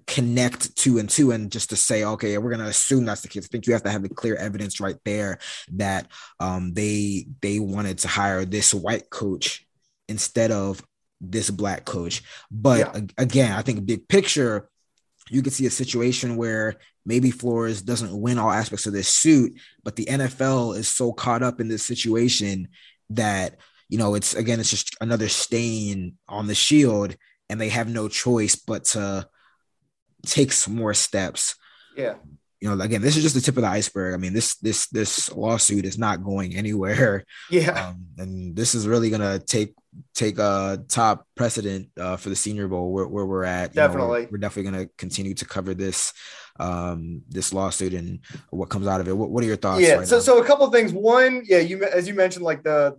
connect 0.07 0.77
two 0.77 0.99
and 0.99 1.11
two 1.11 1.33
and 1.33 1.51
just 1.51 1.71
to 1.71 1.77
say 1.77 2.05
okay 2.05 2.39
we're 2.39 2.51
going 2.51 2.63
to 2.63 2.69
assume 2.71 3.05
that's 3.05 3.23
the 3.23 3.29
case 3.29 3.45
i 3.45 3.49
think 3.49 3.67
you 3.67 3.73
have 3.73 3.83
to 3.83 3.91
have 3.91 4.05
the 4.05 4.09
clear 4.09 4.37
evidence 4.37 4.79
right 4.79 4.99
there 5.05 5.37
that 5.73 6.07
um 6.39 6.73
they 6.75 7.27
they 7.43 7.59
wanted 7.59 7.99
to 7.99 8.07
hire 8.07 8.45
this 8.45 8.73
white 8.73 9.11
coach 9.11 9.67
instead 10.09 10.53
of 10.53 10.81
this 11.31 11.51
black 11.51 11.85
coach 11.85 12.23
but 12.51 12.79
Yeah. 12.95 13.01
again 13.19 13.53
i 13.53 13.63
think 13.63 13.85
big 13.87 14.09
picture 14.09 14.69
you 15.29 15.43
could 15.43 15.53
see 15.53 15.67
a 15.67 15.71
situation 15.71 16.37
where 16.37 16.77
maybe 17.05 17.31
Flores 17.33 17.83
doesn't 17.83 18.17
win 18.21 18.39
all 18.39 18.53
aspects 18.53 18.87
of 18.87 18.93
this 18.93 19.09
suit, 19.09 19.59
but 19.83 19.97
the 19.97 20.05
NFL 20.05 20.77
is 20.77 20.87
so 20.87 21.13
caught 21.13 21.43
up 21.43 21.61
in 21.61 21.67
this 21.67 21.85
situation 21.85 22.69
that 23.11 23.57
you 23.89 23.99
know 23.99 24.15
it's 24.15 24.35
again 24.35 24.61
it's 24.61 24.71
just 24.71 24.97
another 25.01 25.29
stain 25.29 26.17
on 26.29 26.47
the 26.47 26.55
shield, 26.55 27.17
and 27.51 27.61
they 27.61 27.71
have 27.71 27.89
no 27.89 28.07
choice 28.07 28.55
but 28.55 28.85
to 28.85 29.29
take 30.25 30.53
some 30.53 30.77
more 30.77 30.95
steps. 30.95 31.57
Yeah. 31.97 32.15
You 32.61 32.75
know, 32.75 32.83
again, 32.83 33.03
this 33.03 33.17
is 33.17 33.23
just 33.23 33.35
the 33.35 33.41
tip 33.43 33.57
of 33.57 33.63
the 33.63 33.69
iceberg. 33.69 34.15
I 34.15 34.17
mean, 34.17 34.33
this 34.33 34.57
this 34.57 34.87
this 34.89 35.31
lawsuit 35.33 35.85
is 35.85 35.99
not 35.99 36.25
going 36.25 36.55
anywhere, 36.57 37.25
Yeah. 37.51 37.89
um, 37.89 38.07
and 38.17 38.57
this 38.57 38.75
is 38.75 38.87
really 38.89 39.11
gonna 39.11 39.39
take 39.39 39.75
take 40.15 40.39
a 40.39 40.83
top 40.89 41.27
precedent 41.37 41.89
uh, 41.99 42.17
for 42.17 42.29
the 42.31 42.37
Senior 42.37 42.69
Bowl 42.69 42.93
where, 42.93 43.07
where 43.07 43.27
we're 43.27 43.45
at. 43.45 43.75
You 43.75 43.81
know, 43.81 43.89
we're- 43.89 43.93
Definitely. 43.99 44.29
we're, 44.31 44.39
definitely 44.39 44.71
gonna 44.73 44.87
continue 44.97 45.35
to 45.35 45.45
cover 45.45 45.75
this 45.75 46.13
um, 46.59 47.23
this 47.29 47.53
lawsuit 47.53 47.93
and 47.93 48.21
what 48.51 48.71
comes 48.71 48.87
out 48.87 49.01
of 49.03 49.09
it. 49.09 49.17
What, 49.17 49.31
what 49.31 49.45
are 49.45 49.47
your 49.47 49.57
thoughts? 49.57 49.83
yeah 49.83 49.97
right 49.97 50.09
so 50.09 50.17
now? 50.17 50.23
so 50.23 50.43
a 50.43 50.47
couple 50.47 50.65
of 50.67 50.73
things 50.73 50.93
one 50.93 51.43
yeah 51.47 51.59
you 51.59 51.85
as 51.85 52.09
you 52.09 52.15
mentioned 52.15 52.45
like 52.45 52.63
the 52.63 52.97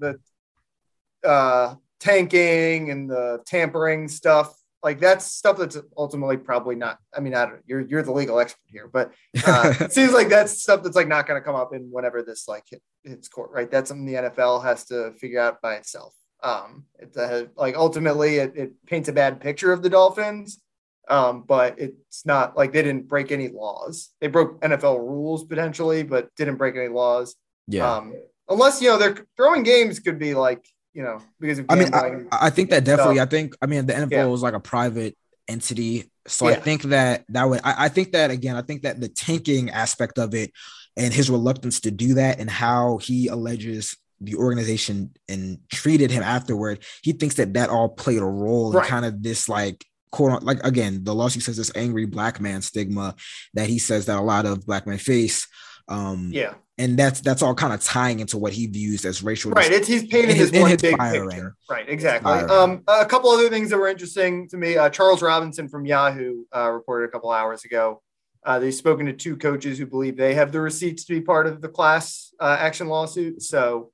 the 1.24 1.28
uh 1.28 1.74
tanking 2.00 2.91
and 2.91 3.10
the 3.10 3.41
tampering 3.48 4.08
stuff 4.08 4.54
like 4.84 5.00
that's 5.00 5.26
stuff 5.26 5.58
that's 5.58 5.78
ultimately 5.98 6.38
probably 6.38 6.76
not 6.76 7.00
i 7.16 7.20
mean 7.20 7.34
i 7.34 7.46
don't 7.46 7.62
you're 7.66 7.82
you're 7.82 8.04
the 8.04 8.12
legal 8.12 8.40
expert 8.40 8.60
here 8.68 8.90
but 8.92 9.12
uh, 9.46 9.74
it 9.80 9.92
seems 9.92 10.13
like 10.13 10.30
that's 10.30 10.62
stuff 10.62 10.84
that's 10.84 10.96
like 10.96 11.08
not 11.08 11.28
going 11.28 11.40
to 11.40 11.44
come 11.44 11.56
up 11.56 11.74
in 11.74 11.90
whenever 11.92 12.22
this 12.22 12.48
like 12.48 12.63
hit, 12.70 12.82
hits 13.04 13.28
court 13.28 13.52
right 13.52 13.72
that's 13.72 13.90
something 13.90 14.06
the 14.06 14.13
nfl 14.13 14.63
has 14.63 14.86
to 14.86 15.12
figure 15.13 15.40
out 15.40 15.62
by 15.62 15.76
itself 15.76 16.13
Um, 16.44 16.86
it's 17.00 17.18
a, 17.18 17.50
like 17.56 17.76
ultimately 17.76 18.38
it, 18.38 18.54
it 18.56 18.86
paints 18.86 19.10
a 19.10 19.13
bad 19.13 19.40
picture 19.42 19.74
of 19.74 19.82
the 19.82 19.90
Dolphins, 19.90 20.62
um, 21.10 21.44
but 21.48 21.80
it's 21.80 22.26
not 22.26 22.56
like 22.56 22.74
they 22.74 22.84
didn't 22.84 23.08
break 23.08 23.32
any 23.32 23.48
laws. 23.48 24.10
They 24.22 24.28
broke 24.28 24.62
NFL 24.62 25.00
rules 25.00 25.44
potentially, 25.46 26.04
but 26.04 26.30
didn't 26.36 26.58
break 26.58 26.76
any 26.76 26.90
laws. 26.90 27.36
Yeah. 27.68 27.92
Um, 27.92 28.13
unless 28.50 28.82
you 28.82 28.90
know 28.90 28.98
they're 28.98 29.26
throwing 29.36 29.63
games 29.63 30.00
could 30.00 30.20
be 30.20 30.34
like 30.34 30.66
you 30.98 31.04
know 31.04 31.22
because 31.40 31.60
of 31.60 31.68
I 31.70 31.76
mean. 31.76 31.94
I, 31.94 32.48
I 32.48 32.50
think 32.50 32.72
that 32.72 32.84
definitely. 32.84 33.18
So- 33.18 33.22
I 33.22 33.26
think. 33.28 33.56
I 33.62 33.68
mean, 33.68 33.86
the 33.86 33.94
NFL 33.94 34.12
Yeah. 34.12 34.34
is 34.34 34.42
like 34.42 34.56
a 34.56 34.60
private 34.60 35.16
entity, 35.48 36.12
so 36.26 36.48
I 36.48 36.56
think 36.56 36.82
that 36.84 37.24
that 37.30 37.48
would. 37.48 37.62
I, 37.64 37.86
I 37.86 37.90
think 37.90 38.14
that 38.14 38.32
again. 38.32 38.56
I 38.56 38.64
think 38.64 38.82
that 38.82 39.00
the 39.00 39.08
tanking 39.08 39.70
aspect 39.70 40.18
of 40.18 40.34
it 40.34 40.52
and 40.98 41.14
his 41.14 41.30
reluctance 41.30 41.82
to 41.82 41.92
do 41.92 42.16
that, 42.16 42.40
and 42.40 42.50
how 42.50 42.98
he 42.98 43.28
alleges 43.28 43.96
the 44.20 44.34
organization 44.36 45.12
and 45.30 45.60
treated 45.72 46.10
him 46.10 46.24
afterward, 46.24 46.84
he 47.04 47.12
thinks 47.12 47.36
that 47.36 47.54
that 47.54 47.70
all 47.70 47.90
played 47.90 48.24
a 48.24 48.26
role 48.26 48.76
in 48.76 48.84
kind 48.84 49.06
of 49.06 49.22
this 49.22 49.48
like 49.48 49.86
quote 50.10 50.42
like 50.42 50.66
again 50.66 51.04
the 51.04 51.14
lawsuit 51.14 51.44
says 51.44 51.58
this 51.58 51.72
angry 51.76 52.06
black 52.06 52.40
man 52.40 52.62
stigma 52.62 53.14
that 53.54 53.68
he 53.68 53.78
says 53.78 54.06
that 54.06 54.18
a 54.18 54.22
lot 54.22 54.48
of 54.48 54.66
black 54.66 54.88
men 54.88 54.98
face. 54.98 55.48
Um, 55.89 56.32
yeah, 56.34 56.54
and 56.78 56.97
that's 56.97 57.21
that's 57.21 57.41
all 57.41 57.56
kind 57.56 57.73
of 57.73 57.82
tying 57.82 58.19
into 58.19 58.38
what 58.38 58.54
he 58.54 58.67
views 58.67 59.06
as 59.06 59.23
racial 59.23 59.52
right. 59.52 59.71
It's 59.71 59.88
he's 59.88 60.06
painting 60.08 60.32
in 60.32 60.36
his- 60.36 60.52
this 60.52 60.62
one 60.62 60.71
his 60.71 60.82
big 60.82 60.97
firing. 60.97 61.30
picture. 61.30 61.56
Right, 61.69 61.88
exactly. 61.88 62.32
Um, 62.32 62.84
a 62.88 63.06
couple 63.06 63.30
other 63.30 63.50
things 63.50 63.69
that 63.69 63.78
were 63.78 63.88
interesting 63.88 64.47
to 64.50 64.58
me. 64.58 64.78
Uh, 64.78 64.89
Charles 64.89 65.21
Robinson 65.21 65.67
from 65.69 65.86
Yahoo 65.86 66.43
uh, 66.56 66.69
reported 66.71 67.06
a 67.06 67.12
couple 67.12 67.32
hours 67.32 67.63
ago. 67.65 68.02
Uh, 68.45 68.60
they've 68.60 68.73
spoken 68.73 69.06
to 69.06 69.13
two 69.13 69.36
coaches 69.36 69.78
who 69.78 69.86
believe 69.86 70.15
they 70.15 70.34
have 70.34 70.52
the 70.52 70.62
receipts 70.62 71.04
to 71.06 71.13
be 71.13 71.21
part 71.21 71.47
of 71.47 71.62
the 71.62 71.67
class 71.67 72.34
uh, 72.39 72.56
action 72.60 72.88
lawsuit. 72.88 73.41
So, 73.41 73.91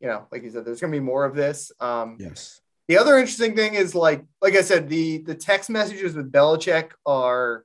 you 0.00 0.06
know, 0.06 0.26
like 0.30 0.44
you 0.44 0.50
said, 0.50 0.64
there's 0.64 0.80
going 0.80 0.92
to 0.92 0.98
be 0.98 1.04
more 1.04 1.24
of 1.24 1.34
this. 1.34 1.72
Um, 1.80 2.16
yes. 2.20 2.60
The 2.88 2.98
other 2.98 3.18
interesting 3.18 3.56
thing 3.56 3.74
is 3.74 3.96
like, 3.96 4.24
like 4.40 4.54
I 4.54 4.62
said, 4.62 4.88
the 4.88 5.18
the 5.18 5.34
text 5.34 5.70
messages 5.70 6.14
with 6.14 6.30
Belichick 6.30 6.90
are 7.04 7.64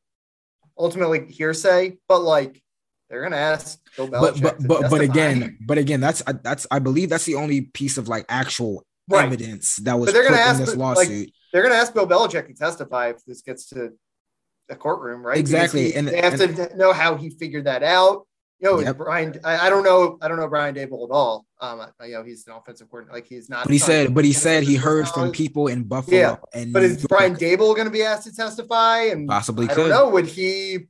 ultimately 0.79 1.31
hearsay, 1.31 1.97
but 2.07 2.21
like 2.23 2.63
they're 3.11 3.21
gonna 3.21 3.35
ask 3.35 3.77
Bill 3.97 4.07
Belichick. 4.07 4.41
but 4.41 4.57
but 4.59 4.67
but, 4.81 4.89
but 4.89 5.01
again 5.01 5.57
but 5.67 5.77
again 5.77 5.99
that's 5.99 6.23
uh, 6.25 6.33
that's 6.41 6.65
i 6.71 6.79
believe 6.79 7.09
that's 7.09 7.25
the 7.25 7.35
only 7.35 7.61
piece 7.61 7.97
of 7.97 8.07
like 8.07 8.25
actual 8.29 8.83
Right. 9.09 9.25
evidence 9.25 9.75
that 9.77 9.99
was 9.99 10.07
But 10.07 10.13
they're 10.13 10.23
put 10.23 10.29
gonna 10.29 10.41
ask, 10.41 10.59
this 10.59 10.69
like, 10.69 10.77
lawsuit 10.77 11.31
they're 11.51 11.63
gonna 11.63 11.75
ask 11.75 11.93
Bill 11.93 12.07
Belichick 12.07 12.47
to 12.47 12.53
testify 12.53 13.09
if 13.09 13.17
this 13.25 13.41
gets 13.41 13.65
to 13.71 13.91
the 14.69 14.75
courtroom, 14.77 15.21
right? 15.21 15.37
Exactly, 15.37 15.91
he- 15.91 15.95
and- 15.95 16.07
they 16.07 16.21
have 16.21 16.37
to 16.37 16.77
know 16.77 16.93
how 16.93 17.15
he 17.15 17.29
figured 17.29 17.65
that 17.65 17.83
out. 17.83 18.25
You 18.61 18.69
know, 18.69 18.79
Yep. 18.79 18.97
Brian. 18.97 19.39
I, 19.43 19.67
I 19.67 19.69
don't 19.69 19.83
know. 19.83 20.17
I 20.21 20.27
don't 20.29 20.37
know 20.37 20.47
Brian 20.47 20.73
Daboll 20.75 21.09
at 21.09 21.11
all. 21.11 21.45
Um, 21.59 21.81
I- 21.99 22.05
you 22.05 22.13
know, 22.13 22.23
he's 22.23 22.45
an 22.47 22.53
offensive 22.53 22.89
coordinator. 22.89 23.15
Like 23.17 23.25
he's 23.27 23.49
not. 23.49 23.65
but 23.65 23.73
he 23.73 23.79
said 23.79 24.13
but 24.13 24.23
he 24.23 24.31
said 24.31 24.63
he 24.63 24.75
heard 24.75 25.09
from 25.09 25.23
knowledge. 25.23 25.35
people 25.35 25.67
in 25.67 25.83
buffalo 25.83 26.15
Yeah, 26.17 26.35
and 26.53 26.71
But 26.71 26.83
is 26.83 27.05
Brian 27.05 27.35
Daboll 27.35 27.75
going 27.75 27.85
to 27.85 27.91
be 27.91 28.03
asked 28.03 28.27
to 28.27 28.33
testify? 28.35 29.05
And 29.05 29.27
possibly 29.27 29.65
I 29.65 29.73
could 29.73 29.87
don't 29.87 29.89
know. 29.89 30.09
Would 30.09 30.27
he 30.27 30.87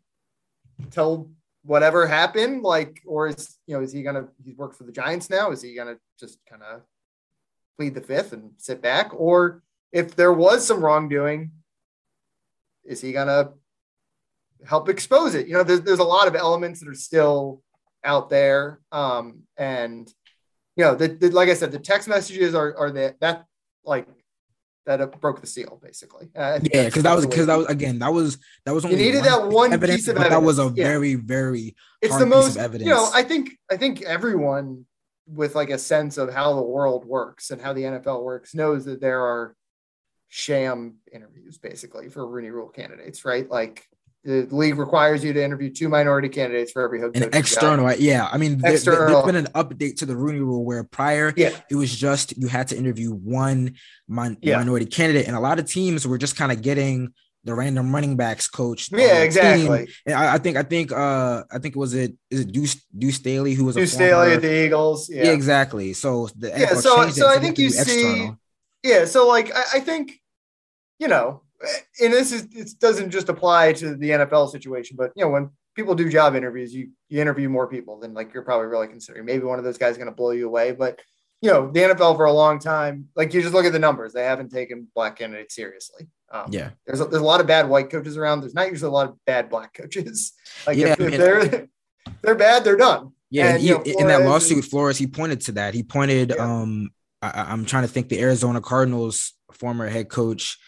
tell 0.91 1.31
whatever 1.63 2.07
happened? 2.07 2.63
Like, 2.63 3.01
or 3.05 3.27
is 3.27 3.57
you 3.67 3.75
know, 3.75 3.81
is 3.81 3.91
he 3.91 4.03
gonna? 4.03 4.27
He's 4.43 4.57
worked 4.57 4.75
for 4.75 4.83
the 4.83 4.91
Giants 4.91 5.29
now. 5.29 5.51
Is 5.51 5.61
he 5.61 5.75
gonna 5.75 5.97
just 6.19 6.39
kind 6.49 6.63
of 6.63 6.81
plead 7.77 7.95
the 7.95 8.01
fifth 8.01 8.33
and 8.33 8.51
sit 8.57 8.81
back? 8.81 9.11
Or 9.13 9.63
if 9.91 10.15
there 10.15 10.33
was 10.33 10.65
some 10.65 10.83
wrongdoing, 10.83 11.51
is 12.83 13.01
he 13.01 13.11
gonna 13.11 13.51
help 14.65 14.89
expose 14.89 15.35
it? 15.35 15.47
You 15.47 15.53
know, 15.53 15.63
there's 15.63 15.81
there's 15.81 15.99
a 15.99 16.03
lot 16.03 16.27
of 16.27 16.35
elements 16.35 16.79
that 16.79 16.89
are 16.89 16.93
still 16.93 17.61
out 18.03 18.29
there, 18.29 18.79
um, 18.91 19.43
and 19.57 20.11
you 20.75 20.83
know, 20.85 20.95
the, 20.95 21.09
the, 21.09 21.29
like 21.29 21.49
I 21.49 21.53
said, 21.53 21.71
the 21.71 21.79
text 21.79 22.07
messages 22.07 22.55
are 22.55 22.75
are 22.77 22.91
that 22.91 23.19
that 23.19 23.45
like 23.83 24.07
that 24.85 25.19
broke 25.21 25.41
the 25.41 25.47
seal 25.47 25.79
basically. 25.83 26.29
Uh, 26.35 26.59
yeah 26.73 26.85
because 26.85 27.03
that 27.03 27.13
was 27.15 27.23
that's 27.25 27.25
the 27.25 27.27
way 27.27 27.29
because 27.29 27.47
that 27.47 27.57
was 27.57 27.67
again 27.67 27.99
that 27.99 28.13
was 28.13 28.37
that 28.65 28.73
was 28.73 28.83
you 28.83 28.91
only 28.91 29.03
needed 29.03 29.23
that 29.23 29.47
one 29.47 29.71
evidence, 29.73 30.01
piece 30.01 30.07
of 30.07 30.15
evidence. 30.17 30.33
that 30.33 30.41
was 30.43 30.59
a 30.59 30.71
Yeah. 30.75 30.83
very 30.87 31.15
very 31.15 31.75
it's 32.01 32.17
the 32.17 32.25
piece 32.25 32.33
most 32.33 32.55
of 32.55 32.61
evidence 32.63 32.87
you 32.87 32.93
know 32.93 33.09
i 33.13 33.23
think 33.23 33.51
i 33.69 33.77
think 33.77 34.01
everyone 34.01 34.85
with 35.27 35.55
like 35.55 35.69
a 35.69 35.77
sense 35.77 36.17
of 36.17 36.33
how 36.33 36.53
the 36.55 36.61
world 36.61 37.05
works 37.05 37.51
and 37.51 37.61
how 37.61 37.73
the 37.73 37.83
nfl 37.83 38.23
works 38.23 38.55
knows 38.55 38.85
that 38.85 38.99
there 39.01 39.21
are 39.21 39.55
sham 40.29 40.95
interviews 41.13 41.57
basically 41.57 42.09
for 42.09 42.25
rooney 42.25 42.49
rule 42.49 42.69
candidates 42.69 43.23
right 43.25 43.49
like 43.49 43.85
the 44.23 44.47
league 44.51 44.77
requires 44.77 45.23
you 45.23 45.33
to 45.33 45.43
interview 45.43 45.69
two 45.71 45.89
minority 45.89 46.29
candidates 46.29 46.71
for 46.71 46.83
every 46.83 46.99
head 46.99 47.07
an 47.07 47.13
coaching 47.13 47.31
job. 47.31 47.39
external 47.39 47.91
yeah 47.93 48.29
i 48.31 48.37
mean 48.37 48.59
there, 48.59 48.77
there's 48.77 49.25
been 49.25 49.35
an 49.35 49.47
update 49.55 49.95
to 49.97 50.05
the 50.05 50.15
rooney 50.15 50.39
rule 50.39 50.63
where 50.63 50.83
prior 50.83 51.33
yeah 51.35 51.49
it 51.71 51.75
was 51.75 51.95
just 51.95 52.37
you 52.37 52.47
had 52.47 52.67
to 52.67 52.77
interview 52.77 53.11
one 53.11 53.73
min- 54.07 54.37
Yeah. 54.41 54.57
minority 54.57 54.85
candidate, 54.85 55.25
and 55.27 55.35
a 55.35 55.39
lot 55.39 55.57
of 55.57 55.65
teams 55.65 56.05
were 56.07 56.19
just 56.19 56.35
kind 56.35 56.51
of 56.51 56.61
getting 56.61 57.13
the 57.43 57.55
random 57.55 57.91
running 57.91 58.15
backs 58.15 58.47
coach. 58.47 58.89
yeah 58.91 59.23
exactly 59.23 59.77
team. 59.79 59.87
And 60.05 60.15
I, 60.15 60.35
I 60.35 60.37
think 60.37 60.55
I 60.57 60.61
think 60.63 60.91
uh 60.91 61.43
I 61.51 61.57
think 61.57 61.75
was 61.75 61.95
it 61.95 62.13
is 62.29 62.41
it 62.41 62.51
Deuce 62.51 62.75
Deuce 62.95 63.15
Staley 63.15 63.55
who 63.55 63.65
was 63.65 63.75
a 63.75 63.87
Staley 63.87 64.33
at 64.33 64.43
the 64.43 64.65
eagles 64.65 65.09
yeah. 65.09 65.23
yeah 65.25 65.31
exactly. 65.31 65.93
So 65.93 66.29
the 66.37 66.49
Yeah, 66.49 66.75
so- 66.75 67.09
so 67.09 67.27
I 67.27 67.39
think 67.39 67.57
you 67.57 67.71
see- 67.71 67.81
external. 67.81 68.37
yeah 68.83 69.05
so 69.05 69.27
like 69.27 69.49
I, 69.55 69.63
I 69.75 69.79
think 69.79 70.21
you 70.99 71.07
know 71.07 71.41
and 72.01 72.13
this 72.13 72.31
is 72.31 72.47
it 72.53 72.79
doesn't 72.79 73.11
just 73.11 73.29
apply 73.29 73.73
to 73.73 73.95
the 73.95 74.09
nfl 74.11 74.49
situation 74.49 74.95
but 74.97 75.11
you 75.15 75.23
know 75.23 75.29
when 75.29 75.49
people 75.75 75.95
do 75.95 76.09
job 76.09 76.35
interviews 76.35 76.73
you 76.73 76.89
you 77.09 77.21
interview 77.21 77.49
more 77.49 77.67
people 77.67 77.99
than 77.99 78.13
like 78.13 78.33
you're 78.33 78.43
probably 78.43 78.67
really 78.67 78.87
considering 78.87 79.25
maybe 79.25 79.43
one 79.43 79.59
of 79.59 79.65
those 79.65 79.77
guys 79.77 79.91
is 79.91 79.97
going 79.97 80.09
to 80.09 80.15
blow 80.15 80.31
you 80.31 80.47
away 80.47 80.71
but 80.71 80.99
you 81.41 81.49
know 81.51 81.71
the 81.71 81.79
nfl 81.81 82.15
for 82.15 82.25
a 82.25 82.33
long 82.33 82.59
time 82.59 83.07
like 83.15 83.33
you 83.33 83.41
just 83.41 83.53
look 83.53 83.65
at 83.65 83.73
the 83.73 83.79
numbers 83.79 84.13
they 84.13 84.23
haven't 84.23 84.49
taken 84.49 84.87
black 84.95 85.17
candidates 85.17 85.55
seriously 85.55 86.07
um, 86.33 86.45
Yeah, 86.49 86.69
there's 86.85 87.01
a, 87.01 87.05
there's 87.05 87.21
a 87.21 87.25
lot 87.25 87.41
of 87.41 87.47
bad 87.47 87.67
white 87.67 87.89
coaches 87.89 88.15
around 88.15 88.39
there's 88.41 88.53
not 88.53 88.69
usually 88.69 88.87
a 88.87 88.93
lot 88.93 89.09
of 89.09 89.15
bad 89.25 89.49
black 89.49 89.73
coaches 89.73 90.33
like 90.67 90.77
Yeah, 90.77 90.93
if, 90.93 91.01
I 91.01 91.03
if 91.03 91.11
mean- 91.11 91.19
they're 91.19 91.67
they're 92.21 92.35
bad 92.35 92.63
they're 92.63 92.77
done 92.77 93.11
yeah. 93.31 93.55
And, 93.55 93.63
you 93.63 93.75
know, 93.75 93.81
in 93.83 94.07
that 94.07 94.23
lawsuit, 94.25 94.65
Flores 94.65 94.97
he 94.97 95.07
pointed 95.07 95.39
to 95.41 95.53
that. 95.53 95.73
He 95.73 95.83
pointed. 95.83 96.33
Yeah. 96.35 96.43
Um, 96.43 96.89
I- 97.21 97.45
I'm 97.47 97.63
trying 97.65 97.83
to 97.83 97.87
think 97.87 98.09
the 98.09 98.19
Arizona 98.19 98.59
Cardinals 98.59 99.33
former 99.53 99.87
head 99.87 100.09
coach. 100.09 100.59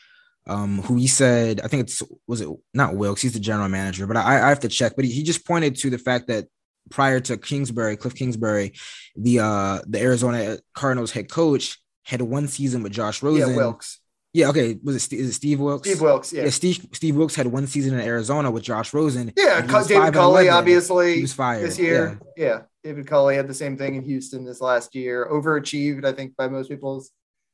Um, 0.45 0.82
who 0.82 0.97
he 0.97 1.08
said, 1.08 1.62
I 1.63 1.67
think 1.69 1.84
it's 1.84 2.03
was 2.27 2.41
it 2.41 2.49
not 2.73 2.95
Wilkes, 2.95 3.21
he's 3.21 3.32
the 3.34 3.39
general 3.39 3.69
manager, 3.69 4.06
but 4.08 4.17
I, 4.17 4.45
I 4.45 4.49
have 4.49 4.60
to 4.62 4.67
check. 4.69 4.93
But 4.97 5.06
he, 5.06 5.12
he 5.12 5.23
just 5.23 5.45
pointed 5.47 5.75
to 5.77 5.89
the 5.89 5.97
fact 5.97 6.27
that 6.27 6.47
prior 6.91 7.21
to 7.21 7.38
Kingsbury, 7.38 7.95
Cliff 7.95 8.13
Kingsbury, 8.13 8.73
the 9.15 9.39
uh 9.39 9.79
the 9.88 10.01
Arizona 10.01 10.58
Cardinals 10.73 11.12
head 11.12 11.32
coach 11.32 11.79
had 12.06 12.21
one 12.21 12.49
season 12.49 12.84
with 12.84 12.91
Josh 12.91 13.23
Rosen. 13.23 13.51
yeah 13.51 13.56
wilkes 13.56 13.99
Yeah, 14.34 14.49
okay. 14.49 14.77
Was 14.84 14.97
it, 14.97 14.99
Ste- 14.99 15.13
is 15.13 15.29
it 15.29 15.34
Steve 15.34 15.62
Wilkes? 15.62 15.88
steve 15.88 16.01
wilkes 16.01 16.34
Yeah, 16.34 16.43
yeah 16.43 16.49
Steve 16.49 16.88
Steve 16.91 17.15
Wilkes 17.15 17.36
had 17.36 17.47
one 17.47 17.65
season 17.65 17.93
in 17.93 18.01
Arizona 18.01 18.51
with 18.51 18.63
Josh 18.63 18.93
Rosen. 18.93 19.32
yeah 19.38 19.60
and 19.60 19.69
he 19.69 19.73
was 19.77 19.88
david 19.88 20.13
culley 20.13 20.49
obviously 20.49 21.15
He 21.15 21.21
was 21.21 21.32
fired 21.34 21.63
this 21.63 21.79
year. 21.79 22.19
Yeah. 22.36 22.63
David 22.84 23.08
Culley 23.08 23.38
had 23.38 23.47
the 23.47 23.53
same 23.53 23.77
thing 23.77 23.95
in 23.95 24.03
Houston 24.03 24.43
this 24.43 24.60
last 24.60 24.93
year. 24.93 25.25
Overachieved, 25.32 26.03
I 26.03 26.12
think, 26.12 26.36
by 26.36 26.49
most 26.49 26.67
people's 26.67 27.12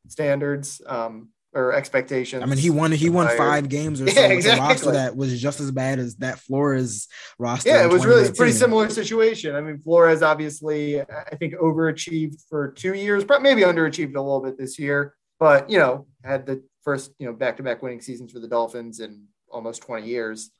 standards 0.08 0.82
um, 0.88 1.30
or 1.54 1.74
expectations. 1.74 2.44
I 2.44 2.46
mean, 2.46 2.58
he 2.60 2.70
won. 2.70 2.92
He 2.92 3.10
won 3.10 3.26
Fired. 3.28 3.38
five 3.38 3.70
games 3.70 4.02
or 4.02 4.06
Yeah, 4.08 4.14
so 4.14 4.22
with 4.22 4.30
a 4.30 4.34
exactly. 4.36 4.68
roster 4.68 4.92
that 4.92 5.16
was 5.16 5.42
just 5.42 5.60
as 5.60 5.72
bad 5.72 6.00
as 6.00 6.16
that 6.18 6.40
Flores 6.40 7.08
roster. 7.40 7.70
Yeah, 7.70 7.84
it 7.86 7.92
was 7.92 8.06
really 8.06 8.28
a 8.28 8.32
pretty 8.32 8.54
similar 8.54 8.90
situation. 8.90 9.56
I 9.56 9.62
mean, 9.62 9.80
Flores 9.80 10.22
obviously, 10.22 11.02
I 11.02 11.36
think, 11.40 11.56
overachieved 11.56 12.42
for 12.50 12.72
two 12.72 12.94
years, 12.94 13.24
but 13.24 13.42
maybe 13.42 13.62
underachieved 13.64 14.16
a 14.16 14.22
little 14.22 14.42
bit 14.42 14.58
this 14.58 14.78
year. 14.78 15.16
But 15.40 15.70
you 15.70 15.80
know, 15.80 16.06
had 16.24 16.46
the 16.46 16.64
first 16.84 17.12
you 17.20 17.26
know 17.26 17.34
back-to-back 17.34 17.82
winning 17.82 18.02
seasons 18.02 18.32
for 18.32 18.40
the 18.40 18.48
Dolphins 18.48 19.00
in 19.00 19.26
almost 19.52 19.82
20 19.82 20.06
years. 20.08 20.52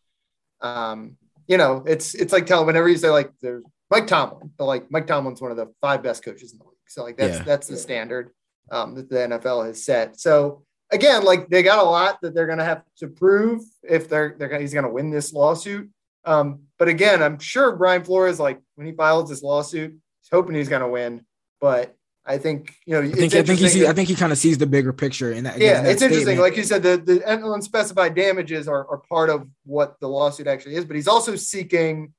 Um, 0.62 1.18
you 1.48 1.58
know, 1.58 1.84
it's 1.88 2.16
it's 2.16 2.34
like 2.34 2.46
telling 2.46 2.66
whenever 2.68 2.90
you 2.90 2.98
say 2.98 3.10
like 3.10 3.32
there's 3.42 3.64
Mike 3.92 4.08
Tomlin, 4.08 4.52
but 4.58 4.66
like 4.66 4.90
Mike 4.92 5.08
Tomlin's 5.08 5.42
one 5.42 5.52
of 5.52 5.58
the 5.58 5.68
five 5.82 6.04
best 6.04 6.24
coaches 6.24 6.52
in 6.52 6.58
the 6.60 6.64
league. 6.66 6.74
So 6.88 7.04
like 7.04 7.18
that's 7.18 7.38
Yeah. 7.38 7.44
that's 7.44 7.68
the 7.68 7.78
standard 7.78 8.32
um, 8.72 8.96
that 8.96 9.10
the 9.10 9.16
NFL 9.18 9.66
has 9.66 9.84
set. 9.84 10.20
So 10.20 10.64
again, 10.92 11.24
like 11.24 11.50
they 11.50 11.64
got 11.64 11.80
a 11.80 11.90
lot 11.90 12.20
that 12.22 12.34
they're 12.34 12.48
gonna 12.48 12.66
have 12.66 12.84
to 12.98 13.08
prove 13.08 13.62
if 13.84 14.10
they're 14.10 14.36
they're 14.38 14.48
gonna, 14.50 14.62
he's 14.62 14.74
gonna 14.74 14.90
win 14.92 15.10
this 15.12 15.34
lawsuit. 15.34 15.90
Um, 16.26 16.64
but 16.78 16.88
again, 16.88 17.24
I'm 17.24 17.40
sure 17.40 17.76
Brian 17.76 18.04
Flores, 18.04 18.40
like 18.40 18.60
when 18.76 18.86
he 18.88 18.94
files 18.94 19.30
this 19.30 19.42
lawsuit, 19.42 19.92
he's 19.92 20.30
hoping 20.32 20.56
he's 20.56 20.70
gonna 20.70 20.90
win. 20.90 21.26
But 21.62 21.96
I 22.26 22.38
think 22.38 22.76
you 22.86 22.94
know, 22.94 23.02
I 23.08 23.12
think, 23.12 23.34
I 23.34 23.42
think 23.44 23.60
he 23.60 23.70
sees, 23.70 23.86
I 23.88 23.94
think 23.94 24.08
he 24.10 24.16
kind 24.16 24.32
of 24.32 24.38
sees 24.38 24.58
the 24.58 24.68
bigger 24.68 24.94
picture 24.94 25.32
in 25.32 25.46
that. 25.46 25.56
again, 25.56 25.68
yeah, 25.68 25.78
in 25.80 25.84
that 25.86 25.92
it's 25.94 26.02
interesting. 26.02 26.38
Like 26.40 26.58
you 26.58 26.64
said, 26.64 26.84
the, 26.84 26.98
the 26.98 27.24
unspecified 27.54 28.14
damages 28.16 28.68
are, 28.68 28.88
are 28.88 29.02
part 29.10 29.30
of 29.30 29.48
what 29.66 30.00
the 30.00 30.08
lawsuit 30.08 30.46
actually 30.48 30.76
is, 30.76 30.86
but 30.86 30.96
he's 30.96 31.08
also 31.08 31.36
seeking 31.36 32.14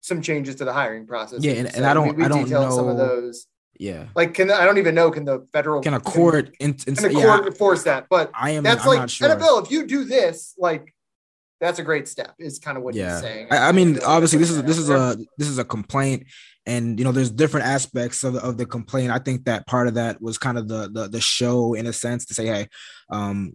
some 0.00 0.22
changes 0.22 0.54
to 0.56 0.64
the 0.64 0.72
hiring 0.72 1.06
process. 1.06 1.42
Yeah, 1.42 1.50
like 1.52 1.58
you 1.60 1.66
and- 1.66 1.76
and. 1.76 1.86
I 1.86 1.92
don't- 1.94 2.08
we, 2.08 2.14
we 2.14 2.24
I 2.24 2.28
don't 2.28 2.44
detailed 2.44 2.72
some 2.72 2.88
of 2.88 2.96
know- 2.96 3.06
those. 3.06 3.46
Yeah. 3.80 4.08
Like, 4.14 4.34
can 4.34 4.50
I 4.50 4.66
don't 4.66 4.76
even 4.76 4.94
know 4.94 5.10
can 5.10 5.24
the 5.24 5.46
federal 5.54 5.80
Can 5.80 5.94
a 5.94 6.00
court? 6.00 6.54
In, 6.60 6.76
in, 6.86 6.94
can, 6.94 7.12
the 7.12 7.14
yeah, 7.14 7.24
court 7.24 7.46
enforce 7.46 7.84
that? 7.84 8.08
But 8.10 8.30
I 8.34 8.50
am. 8.50 8.62
that's 8.62 8.82
I'm 8.82 8.88
like 8.88 9.08
sure. 9.08 9.28
NFL. 9.30 9.64
If 9.64 9.70
you 9.70 9.86
do 9.86 10.04
this, 10.04 10.54
like 10.58 10.94
that's 11.60 11.78
a 11.78 11.82
great 11.82 12.06
step. 12.06 12.34
Is 12.38 12.58
kind 12.58 12.76
of 12.76 12.84
what 12.84 12.94
yeah 12.94 13.12
he's 13.12 13.20
saying. 13.22 13.48
I, 13.50 13.68
I 13.68 13.72
mean 13.72 13.98
obviously 14.04 14.38
this 14.38 14.50
is 14.50 14.62
this 14.64 14.76
is 14.76 14.90
a 14.90 15.16
this 15.38 15.48
is 15.48 15.56
a 15.56 15.64
complaint 15.64 16.26
and 16.66 16.98
you 16.98 17.06
know 17.06 17.12
there's 17.12 17.30
different 17.30 17.66
aspects 17.66 18.22
of 18.22 18.34
the, 18.34 18.40
of 18.40 18.58
the 18.58 18.66
complaint 18.66 19.10
i 19.10 19.18
think 19.18 19.44
that 19.44 19.66
part 19.66 19.88
of 19.88 19.94
that 19.94 20.20
was 20.20 20.36
kind 20.36 20.58
of 20.58 20.68
the, 20.68 20.90
the 20.92 21.08
the 21.08 21.20
show 21.20 21.72
in 21.72 21.86
a 21.86 21.92
sense 21.92 22.26
to 22.26 22.34
say 22.34 22.46
hey 22.46 22.68
um 23.10 23.54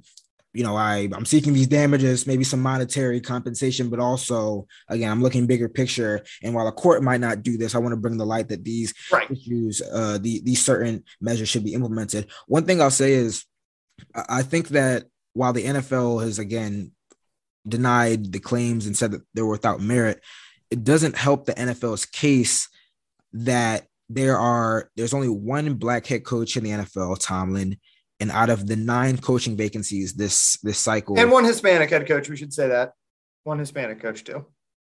you 0.55 0.63
know 0.63 0.75
i 0.75 1.07
i'm 1.13 1.25
seeking 1.25 1.53
these 1.53 1.67
damages 1.67 2.25
maybe 2.25 2.43
some 2.43 2.61
monetary 2.61 3.19
compensation 3.19 3.89
but 3.89 3.99
also 3.99 4.65
again 4.89 5.11
i'm 5.11 5.21
looking 5.21 5.45
bigger 5.45 5.67
picture 5.67 6.23
and 6.43 6.53
while 6.55 6.67
a 6.67 6.71
court 6.71 7.03
might 7.03 7.19
not 7.19 7.43
do 7.43 7.57
this 7.57 7.75
i 7.75 7.77
want 7.77 7.91
to 7.91 7.97
bring 7.99 8.17
the 8.17 8.25
light 8.25 8.47
that 8.47 8.63
these 8.63 8.93
Right. 9.11 9.29
issues 9.29 9.81
uh 9.93 10.17
the, 10.19 10.41
these 10.43 10.63
certain 10.63 11.03
measures 11.19 11.49
should 11.49 11.65
be 11.65 11.73
implemented 11.73 12.27
one 12.47 12.65
thing 12.65 12.81
i'll 12.81 12.89
say 12.89 13.11
is 13.13 13.45
I- 14.15 14.25
i 14.39 14.41
think 14.43 14.69
that 14.69 15.05
while 15.33 15.51
the 15.53 15.65
nfl 15.65 16.23
has 16.23 16.39
again 16.39 16.91
denied 17.67 18.31
the 18.31 18.39
claims 18.39 18.85
and 18.85 18.95
said 18.97 19.11
that 19.11 19.21
they 19.33 19.41
were 19.41 19.49
without 19.51 19.81
merit 19.81 20.21
it 20.71 20.83
doesn't 20.83 21.17
help 21.17 21.45
the 21.45 21.53
nfl's 21.53 22.05
case 22.05 22.69
that 23.33 23.87
there 24.09 24.37
are 24.37 24.89
there's 24.95 25.13
only 25.15 25.27
one 25.29 25.73
black 25.73 26.05
head 26.05 26.23
coach 26.23 26.55
in 26.55 26.63
the 26.63 26.69
NFL, 26.69 27.17
Tomlin, 27.19 27.77
and 28.19 28.31
out 28.31 28.49
of 28.49 28.65
the 28.67 28.75
nine 28.75 29.17
coaching 29.17 29.57
vacancies 29.57 30.13
this 30.13 30.57
this 30.63 30.79
cycle, 30.79 31.19
And 31.19 31.31
one 31.31 31.43
Hispanic 31.45 31.89
head 31.89 32.07
coach, 32.07 32.29
we 32.29 32.37
should 32.37 32.53
say 32.53 32.67
that. 32.69 32.93
One 33.43 33.59
Hispanic 33.59 34.01
coach 34.01 34.23
too. 34.23 34.45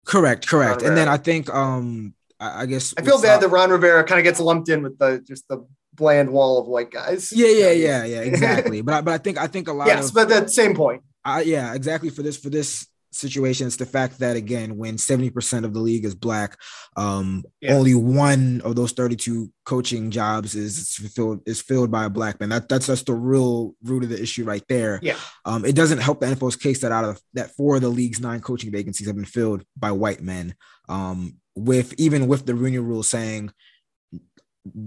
correct, 0.05 0.47
correct, 0.47 0.81
Ron 0.81 0.89
and 0.89 0.97
then 0.97 1.07
I 1.07 1.17
think 1.17 1.53
um 1.53 2.13
I, 2.39 2.61
I 2.61 2.65
guess 2.65 2.93
I 2.97 3.01
feel 3.01 3.21
bad 3.21 3.37
uh, 3.37 3.39
that 3.41 3.49
Ron 3.49 3.69
Rivera 3.71 4.03
kind 4.03 4.19
of 4.19 4.23
gets 4.23 4.39
lumped 4.39 4.69
in 4.69 4.83
with 4.83 4.97
the 4.99 5.21
just 5.27 5.47
the 5.47 5.65
bland 5.93 6.29
wall 6.29 6.59
of 6.59 6.67
white 6.67 6.91
guys. 6.91 7.31
yeah 7.33 7.47
yeah 7.47 7.71
yeah 7.71 8.05
yeah 8.05 8.21
exactly, 8.21 8.81
but 8.85 8.93
I, 8.93 9.01
but 9.01 9.13
I 9.13 9.17
think 9.17 9.37
I 9.37 9.47
think 9.47 9.67
a 9.67 9.73
lot 9.73 9.87
of 9.89 9.95
yes, 9.95 10.09
of 10.09 10.13
but 10.13 10.29
that 10.29 10.49
same 10.49 10.75
point. 10.75 11.03
I, 11.23 11.41
yeah, 11.41 11.73
exactly. 11.73 12.09
For 12.11 12.21
this 12.21 12.37
for 12.37 12.49
this 12.49 12.85
situation, 13.15 13.67
it's 13.67 13.77
the 13.77 13.85
fact 13.85 14.19
that 14.19 14.35
again, 14.35 14.77
when 14.77 14.97
seventy 14.97 15.29
percent 15.29 15.65
of 15.65 15.73
the 15.73 15.79
league 15.79 16.05
is 16.05 16.15
black, 16.15 16.57
um, 16.97 17.43
Yeah. 17.61 17.73
only 17.73 17.95
one 17.95 18.61
of 18.61 18.75
those 18.75 18.91
thirty-two 18.91 19.51
coaching 19.65 20.11
jobs 20.11 20.55
is 20.55 20.95
filled 21.15 21.41
is 21.45 21.61
filled 21.61 21.91
by 21.91 22.05
a 22.05 22.09
black 22.09 22.39
man. 22.39 22.49
That 22.49 22.69
that's 22.69 22.87
just 22.87 23.05
the 23.07 23.13
real 23.13 23.75
root 23.83 24.03
of 24.03 24.09
the 24.09 24.21
issue 24.21 24.43
right 24.43 24.63
there. 24.69 24.99
Yeah. 25.01 25.17
Um, 25.45 25.65
it 25.65 25.75
doesn't 25.75 25.99
help 25.99 26.19
the 26.19 26.27
NFL's 26.27 26.55
case 26.55 26.81
that 26.81 26.91
out 26.91 27.05
of 27.05 27.19
that 27.33 27.55
four 27.55 27.75
of 27.77 27.81
the 27.81 27.89
league's 27.89 28.19
nine 28.19 28.41
coaching 28.41 28.71
vacancies 28.71 29.07
have 29.07 29.15
been 29.15 29.25
filled 29.25 29.63
by 29.77 29.91
white 29.91 30.21
men. 30.21 30.55
Um, 30.89 31.37
with 31.55 31.93
even 31.97 32.27
with 32.27 32.45
the 32.45 32.53
Rooney 32.53 32.79
Rule 32.79 33.01
saying 33.03 33.51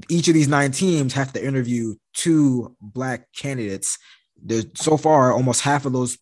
each 0.09 0.29
of 0.29 0.35
these 0.35 0.49
nine 0.49 0.73
teams 0.73 1.13
have 1.15 1.33
to 1.33 1.45
interview 1.45 1.95
two 2.15 2.77
black 2.81 3.29
candidates. 3.35 3.97
There's 4.41 4.67
so 4.75 4.97
far 4.97 5.33
almost 5.33 5.61
half 5.63 5.87
of 5.87 5.93
those 5.93 6.19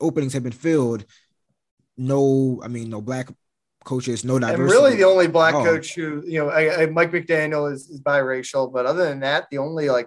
openings 0.00 0.32
have 0.34 0.42
been 0.42 0.52
filled. 0.52 1.04
No, 1.96 2.60
I 2.64 2.68
mean, 2.68 2.90
no 2.90 3.00
black 3.00 3.28
coaches, 3.84 4.24
no 4.24 4.38
diversity. 4.38 4.62
And 4.62 4.70
really, 4.70 4.96
the 4.96 5.04
only 5.04 5.26
black 5.28 5.54
Oh. 5.54 5.64
coach 5.64 5.94
who 5.94 6.22
you 6.26 6.38
know, 6.38 6.48
I, 6.50 6.82
I, 6.82 6.86
Mike 6.86 7.10
McDaniel 7.12 7.70
is, 7.72 7.88
is 7.90 8.00
biracial, 8.00 8.72
but 8.72 8.86
other 8.86 9.04
than 9.04 9.20
that, 9.20 9.48
the 9.50 9.58
only 9.58 9.88
like 9.90 10.06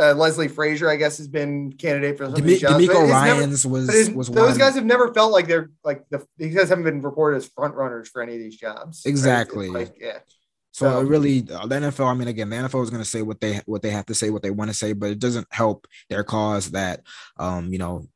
uh, 0.00 0.14
Leslie 0.14 0.48
Frazier, 0.48 0.88
I 0.88 0.96
guess, 0.96 1.18
has 1.18 1.28
been 1.28 1.70
candidate 1.74 2.16
for 2.16 2.24
some 2.24 2.34
Demi- 2.34 2.56
jobs. 2.56 2.74
DeMeco 2.76 2.80
he's 2.80 2.88
never- 2.88 3.06
Ryan's 3.06 3.66
was 3.66 3.86
was 4.14 4.28
those 4.28 4.50
one. 4.50 4.58
guys 4.58 4.74
have 4.74 4.86
never 4.86 5.12
felt 5.12 5.32
like 5.32 5.46
they're 5.46 5.70
like 5.84 6.04
the 6.10 6.26
these 6.38 6.54
guys 6.54 6.70
haven't 6.70 6.84
been 6.84 7.02
reported 7.02 7.36
as 7.36 7.46
front 7.46 7.74
runners 7.74 8.08
for 8.08 8.22
any 8.22 8.32
of 8.34 8.38
these 8.40 8.56
jobs. 8.56 9.02
Exactly. 9.04 9.66
It's 9.66 9.74
Like, 9.74 9.94
yeah. 10.00 10.18
So 10.74 10.86
So- 10.90 11.02
really, 11.02 11.46
uh, 11.52 11.66
the 11.66 11.74
NFL. 11.76 12.06
I 12.06 12.14
mean, 12.14 12.28
again, 12.28 12.48
the 12.48 12.56
NFL 12.56 12.82
is 12.84 12.88
going 12.88 13.02
to 13.02 13.08
say 13.08 13.20
what 13.20 13.42
they 13.42 13.60
what 13.66 13.82
they 13.82 13.90
have 13.90 14.06
to 14.06 14.14
say, 14.14 14.30
what 14.30 14.42
they 14.42 14.50
want 14.50 14.70
to 14.70 14.74
say, 14.76 14.94
but 14.94 15.10
it 15.10 15.18
doesn't 15.18 15.46
help 15.50 15.86
their 16.08 16.24
cause 16.24 16.70
that, 16.70 17.02
um, 17.38 17.70
you 17.70 17.78
know, 17.78 18.06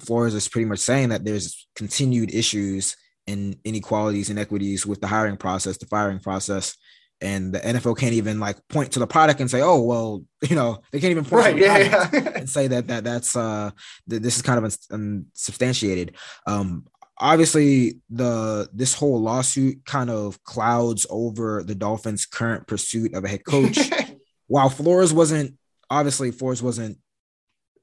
Flores 0.00 0.34
is 0.34 0.48
pretty 0.48 0.66
much 0.66 0.80
saying 0.80 1.10
that 1.10 1.24
there's 1.24 1.66
continued 1.76 2.34
issues 2.34 2.96
and 3.26 3.56
inequalities, 3.64 4.30
inequities 4.30 4.86
with 4.86 5.00
the 5.00 5.06
hiring 5.06 5.36
process, 5.36 5.78
the 5.78 5.86
firing 5.86 6.18
process, 6.18 6.76
and 7.20 7.54
the 7.54 7.60
NFL 7.60 7.98
can't 7.98 8.14
even 8.14 8.40
like 8.40 8.56
point 8.68 8.92
to 8.92 8.98
the 8.98 9.06
product 9.06 9.40
and 9.40 9.50
say, 9.50 9.60
oh, 9.62 9.82
well, 9.82 10.24
you 10.48 10.56
know, 10.56 10.80
they 10.90 11.00
can't 11.00 11.10
even 11.10 11.24
point 11.24 11.44
Right. 11.44 11.58
Yeah. 11.58 11.78
Yeah. 12.12 12.32
and 12.36 12.48
say 12.48 12.66
that 12.68 12.88
that 12.88 13.04
that's 13.04 13.36
uh 13.36 13.70
that 14.08 14.22
this 14.22 14.36
is 14.36 14.42
kind 14.42 14.64
of 14.64 14.76
unsubstantiated. 14.90 16.16
Um, 16.46 16.86
obviously 17.20 18.00
the 18.08 18.68
this 18.72 18.94
whole 18.94 19.20
lawsuit 19.20 19.84
kind 19.84 20.10
of 20.10 20.42
clouds 20.42 21.06
over 21.10 21.62
the 21.62 21.74
Dolphins' 21.74 22.26
current 22.26 22.66
pursuit 22.66 23.14
of 23.14 23.24
a 23.24 23.28
head 23.28 23.44
coach. 23.44 23.78
While 24.46 24.70
Flores 24.70 25.12
wasn't 25.12 25.56
obviously 25.90 26.30
Flores 26.30 26.62
wasn't 26.62 26.98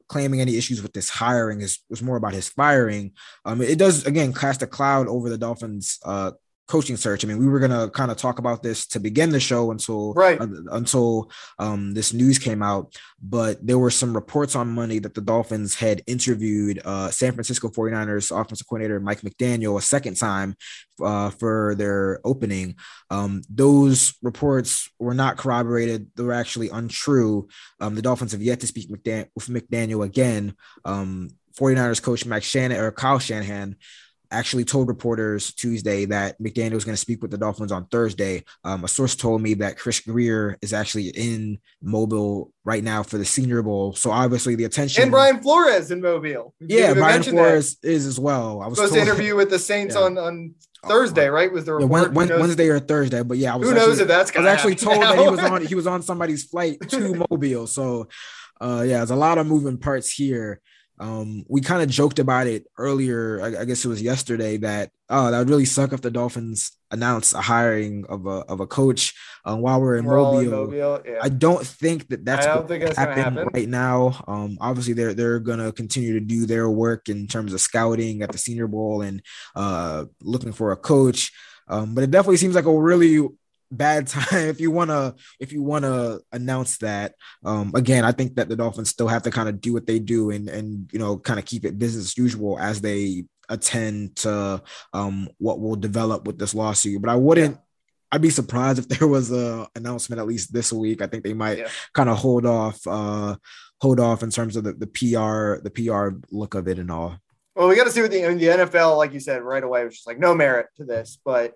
claiming 0.07 0.41
any 0.41 0.57
issues 0.57 0.81
with 0.81 0.93
this 0.93 1.09
hiring, 1.09 1.61
is 1.61 1.79
was 1.89 2.01
more 2.01 2.17
about 2.17 2.33
his 2.33 2.49
firing. 2.49 3.11
Um, 3.45 3.61
it 3.61 3.77
does 3.77 4.05
again 4.05 4.33
cast 4.33 4.61
a 4.61 4.67
cloud 4.67 5.07
over 5.07 5.29
the 5.29 5.37
Dolphins' 5.37 5.99
uh 6.03 6.31
coaching 6.67 6.97
search. 6.97 7.23
I 7.23 7.27
mean, 7.27 7.37
we 7.37 7.47
were 7.47 7.59
gonna 7.59 7.89
kind 7.89 8.11
of 8.11 8.17
talk 8.17 8.39
about 8.39 8.61
this 8.61 8.85
to 8.87 8.99
begin 8.99 9.29
the 9.31 9.39
show 9.39 9.71
until 9.71 10.13
Right. 10.13 10.39
uh, 10.39 10.47
until 10.71 11.31
um, 11.59 11.93
this 11.93 12.13
news 12.13 12.37
came 12.39 12.61
out. 12.61 12.93
But 13.21 13.65
there 13.65 13.79
were 13.79 13.89
some 13.89 14.13
reports 14.13 14.55
on 14.55 14.67
Monday 14.69 14.99
that 14.99 15.13
the 15.15 15.21
Dolphins 15.21 15.75
had 15.75 16.03
interviewed 16.07 16.81
uh, 16.85 17.09
San 17.09 17.31
Francisco 17.33 17.69
49ers 17.69 18.31
offensive 18.37 18.67
coordinator 18.67 18.99
Mike 18.99 19.21
McDaniel 19.21 19.77
a 19.77 19.81
second 19.81 20.17
time 20.17 20.55
uh, 21.01 21.29
for 21.31 21.73
their 21.75 22.19
opening. 22.25 22.75
Um, 23.09 23.41
those 23.49 24.13
reports 24.21 24.89
were 24.99 25.13
not 25.13 25.37
corroborated; 25.37 26.07
they 26.15 26.23
were 26.23 26.33
actually 26.33 26.69
untrue. 26.69 27.47
Um, 27.79 27.95
the 27.95 28.01
Dolphins 28.01 28.33
have 28.33 28.41
yet 28.41 28.59
to 28.59 28.67
speak 28.67 28.89
McDan- 28.89 29.29
with 29.35 29.47
McDaniel 29.47 30.05
again. 30.05 30.53
Um, 30.85 31.29
49ers 31.59 32.03
coach 32.03 32.23
Mike 32.23 32.43
Shannon 32.43 32.77
or 32.79 32.91
Kyle 32.91 33.17
Shanahan 33.17 33.77
actually 34.31 34.65
told 34.65 34.87
reporters 34.87 35.53
Tuesday 35.53 36.05
that 36.05 36.39
McDaniel 36.41 36.73
was 36.73 36.85
going 36.85 36.93
to 36.95 36.99
speak 37.01 37.21
with 37.21 37.31
the 37.31 37.37
Dolphins 37.37 37.71
on 37.71 37.85
Thursday. 37.87 38.43
Um, 38.63 38.83
a 38.83 38.87
source 38.87 39.15
told 39.15 39.41
me 39.41 39.53
that 39.55 39.77
Chris 39.77 39.99
Grier 39.99 40.57
is 40.61 40.73
actually 40.73 41.09
in 41.09 41.59
Mobile 41.81 42.51
right 42.65 42.83
now 42.83 43.03
for 43.03 43.17
the 43.17 43.25
Senior 43.25 43.61
Bowl. 43.61 43.93
So 43.95 44.11
obviously 44.11 44.55
the 44.55 44.65
attention. 44.65 45.03
and 45.03 45.11
Brian 45.11 45.39
Flores 45.41 45.91
in 45.91 46.01
Mobile. 46.01 46.53
Yeah, 46.59 46.93
Brian 46.93 47.21
that. 47.21 47.29
Flores 47.31 47.77
is 47.83 48.05
as 48.05 48.19
well. 48.19 48.61
I 48.61 48.67
was 48.67 48.77
supposed 48.77 48.93
to 48.95 49.01
interview 49.01 49.35
with 49.35 49.49
the 49.49 49.59
Saints 49.59 49.95
Yeah. 49.95 50.01
on 50.01 50.17
on 50.17 50.55
Thursday, 50.85 51.27
right? 51.27 51.51
Was 51.51 51.65
the 51.65 51.77
Yeah, 51.79 51.85
report? 51.85 52.13
Wed- 52.13 52.29
Wednesday 52.29 52.67
or 52.69 52.79
Thursday, 52.79 53.23
but 53.23 53.37
yeah, 53.37 53.53
I 53.53 53.57
was 53.57 53.67
Who 53.69 53.75
knows 53.75 53.99
if 53.99 54.07
that's 54.07 54.35
I 54.35 54.39
was 54.39 54.47
actually 54.47 54.75
told 54.75 55.01
that 55.01 55.17
he 55.17 55.27
was 55.27 55.39
on 55.39 55.65
he 55.65 55.75
was 55.75 55.87
on 55.87 56.01
somebody's 56.03 56.43
flight 56.43 56.77
to 56.89 57.25
Mobile. 57.31 57.67
So 57.67 58.07
uh 58.61 58.83
yeah, 58.87 58.97
there's 58.97 59.11
a 59.11 59.15
lot 59.15 59.37
of 59.37 59.47
moving 59.47 59.77
parts 59.77 60.11
here. 60.11 60.61
Um, 60.99 61.43
we 61.47 61.61
kind 61.61 61.81
of 61.83 61.89
joked 61.89 62.19
about 62.19 62.47
it 62.47 62.65
earlier. 62.77 63.41
I, 63.41 63.61
I 63.61 63.65
guess 63.65 63.85
it 63.85 63.87
was 63.87 64.01
yesterday 64.01 64.57
that 64.57 64.91
oh, 65.09 65.29
that 65.31 65.37
would 65.39 65.49
really 65.49 65.65
suck 65.65 65.93
if 65.93 66.01
the 66.01 66.09
Dolphins 66.11 66.71
announced 66.89 67.33
a 67.33 67.41
hiring 67.41 68.05
of 68.09 68.25
a 68.25 68.39
of 68.49 68.59
a 68.61 68.67
coach 68.67 69.13
uh, 69.45 69.55
while 69.55 69.79
we're 69.79 69.97
in 69.97 70.05
We're 70.05 70.17
Mobile. 70.17 70.39
in 70.39 70.49
Mobile. 70.49 71.01
Yeah. 71.05 71.19
I 71.21 71.29
don't 71.29 71.65
think 71.65 72.07
that 72.09 72.25
that's 72.25 72.47
I 72.47 72.55
going 72.55 72.67
think 72.67 72.83
that's 72.83 72.95
to 72.95 73.01
happen, 73.01 73.23
happen. 73.23 73.47
right 73.53 73.69
now. 73.69 74.23
Um, 74.27 74.57
obviously 74.59 74.93
they're 74.93 75.13
they're 75.13 75.39
gonna 75.39 75.71
continue 75.71 76.13
to 76.13 76.19
do 76.19 76.45
their 76.45 76.69
work 76.69 77.09
in 77.09 77.27
terms 77.27 77.53
of 77.53 77.61
scouting 77.61 78.21
at 78.23 78.31
the 78.31 78.37
Senior 78.37 78.67
Bowl 78.67 79.01
and 79.03 79.21
uh 79.55 80.05
looking 80.21 80.51
for 80.51 80.71
a 80.71 80.77
coach. 80.77 81.31
Um, 81.67 81.93
but 81.93 82.03
it 82.05 82.11
definitely 82.11 82.37
seems 82.37 82.55
like 82.55 82.65
a 82.65 82.75
really 82.75 83.27
bad 83.71 84.07
time. 84.07 84.25
If 84.49 84.59
you 84.61 84.71
want 84.71 84.89
to 84.91 85.15
if 85.39 85.51
you 85.51 85.61
want 85.63 85.83
to 85.83 86.21
announce 86.31 86.77
that 86.79 87.15
um 87.43 87.71
again 87.75 88.05
i 88.05 88.11
think 88.11 88.35
that 88.35 88.47
the 88.49 88.55
dolphins 88.55 88.89
still 88.89 89.07
have 89.07 89.23
to 89.23 89.31
kind 89.31 89.49
of 89.49 89.59
do 89.61 89.73
what 89.73 89.85
they 89.85 89.99
do 89.99 90.29
and 90.31 90.47
and 90.49 90.89
you 90.93 90.99
know 90.99 91.17
kind 91.17 91.39
of 91.39 91.45
keep 91.45 91.65
it 91.65 91.77
business 91.77 92.05
as 92.05 92.17
usual 92.17 92.57
as 92.59 92.81
they 92.81 93.25
attend 93.49 94.15
to 94.17 94.61
um 94.93 95.27
what 95.37 95.59
will 95.59 95.75
develop 95.75 96.25
with 96.25 96.37
this 96.37 96.53
lawsuit. 96.53 97.01
But 97.01 97.09
i 97.09 97.15
wouldn't 97.15 97.57
i'd 98.11 98.21
be 98.21 98.29
surprised 98.29 98.79
if 98.79 98.87
there 98.99 99.07
was 99.07 99.31
a 99.31 99.67
announcement 99.75 100.19
at 100.19 100.27
least 100.27 100.53
this 100.53 100.71
week. 100.71 101.01
I 101.01 101.07
think 101.07 101.23
they 101.23 101.33
might 101.33 101.57
Yeah. 101.59 101.69
kind 101.93 102.09
of 102.09 102.17
hold 102.17 102.45
off 102.45 102.79
uh 102.87 103.35
hold 103.81 103.99
off 103.99 104.23
in 104.23 104.31
terms 104.31 104.55
of 104.55 104.63
the, 104.63 104.73
the 104.73 104.87
pr 104.87 105.61
the 105.61 105.71
pr 105.73 106.17
look 106.31 106.55
of 106.55 106.67
it 106.67 106.79
and 106.79 106.89
all. 106.91 107.17
Well, 107.55 107.67
we 107.67 107.75
got 107.75 107.85
to 107.85 107.91
see 107.91 108.01
what 108.03 108.11
the, 108.11 108.23
I 108.23 108.29
mean, 108.29 108.37
the 108.37 108.45
NFL, 108.45 108.97
like 108.97 109.13
you 109.13 109.19
said, 109.19 109.41
right 109.41 109.63
away 109.63 109.83
was 109.83 109.95
just 109.95 110.05
like 110.07 110.19
no 110.19 110.35
merit 110.35 110.67
to 110.77 110.85
this. 110.85 111.17
But 111.25 111.53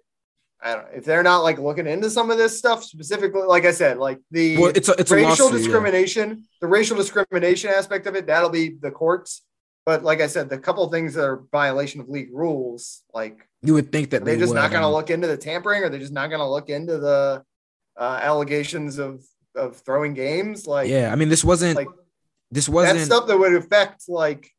I 0.63 0.75
don't 0.75 0.83
know 0.83 0.97
if 0.97 1.05
they're 1.05 1.23
not 1.23 1.39
like 1.39 1.57
looking 1.57 1.87
into 1.87 2.09
some 2.09 2.29
of 2.29 2.37
this 2.37 2.57
stuff 2.57 2.83
specifically. 2.83 3.41
Like 3.43 3.65
I 3.65 3.71
said, 3.71 3.97
like 3.97 4.19
the 4.29 4.57
well 4.57 4.71
it's 4.75 4.89
a 4.89 4.93
it's 4.93 5.09
racial 5.09 5.29
lawsuit, 5.29 5.51
yeah. 5.51 5.57
discrimination, 5.57 6.45
the 6.61 6.67
racial 6.67 6.95
discrimination 6.95 7.71
aspect 7.71 8.05
of 8.07 8.15
it, 8.15 8.27
that'll 8.27 8.49
be 8.49 8.77
the 8.79 8.91
courts. 8.91 9.41
But 9.85 10.03
like 10.03 10.21
I 10.21 10.27
said, 10.27 10.49
the 10.49 10.59
couple 10.59 10.87
things 10.89 11.15
that 11.15 11.23
are 11.23 11.43
violation 11.51 11.99
of 11.99 12.09
league 12.09 12.29
rules, 12.31 13.01
like 13.13 13.47
you 13.63 13.73
would 13.73 13.91
think 13.91 14.11
that 14.11 14.21
are 14.21 14.25
they 14.25 14.35
they 14.35 14.39
just 14.39 14.53
would, 14.53 14.59
not 14.59 14.69
going 14.69 14.81
to 14.81 14.87
um, 14.87 14.93
look 14.93 15.09
into 15.09 15.27
the 15.27 15.37
tampering? 15.37 15.83
or 15.83 15.89
they're 15.89 15.99
just 15.99 16.13
not 16.13 16.27
going 16.27 16.39
to 16.39 16.47
look 16.47 16.69
into 16.69 16.99
the 16.99 17.43
uh, 17.97 18.19
allegations 18.21 18.99
of 18.99 19.23
of 19.55 19.77
throwing 19.77 20.13
games? 20.13 20.67
Like, 20.67 20.89
yeah 20.89 21.11
i 21.11 21.15
mean 21.15 21.29
this 21.29 21.43
wasn't 21.43 21.75
like 21.75 21.87
this 22.51 22.69
wasn't 22.69 22.97
that's 22.97 23.05
stuff 23.07 23.27
that 23.27 23.37
would 23.37 23.55
affect 23.55 24.07
like 24.07 24.51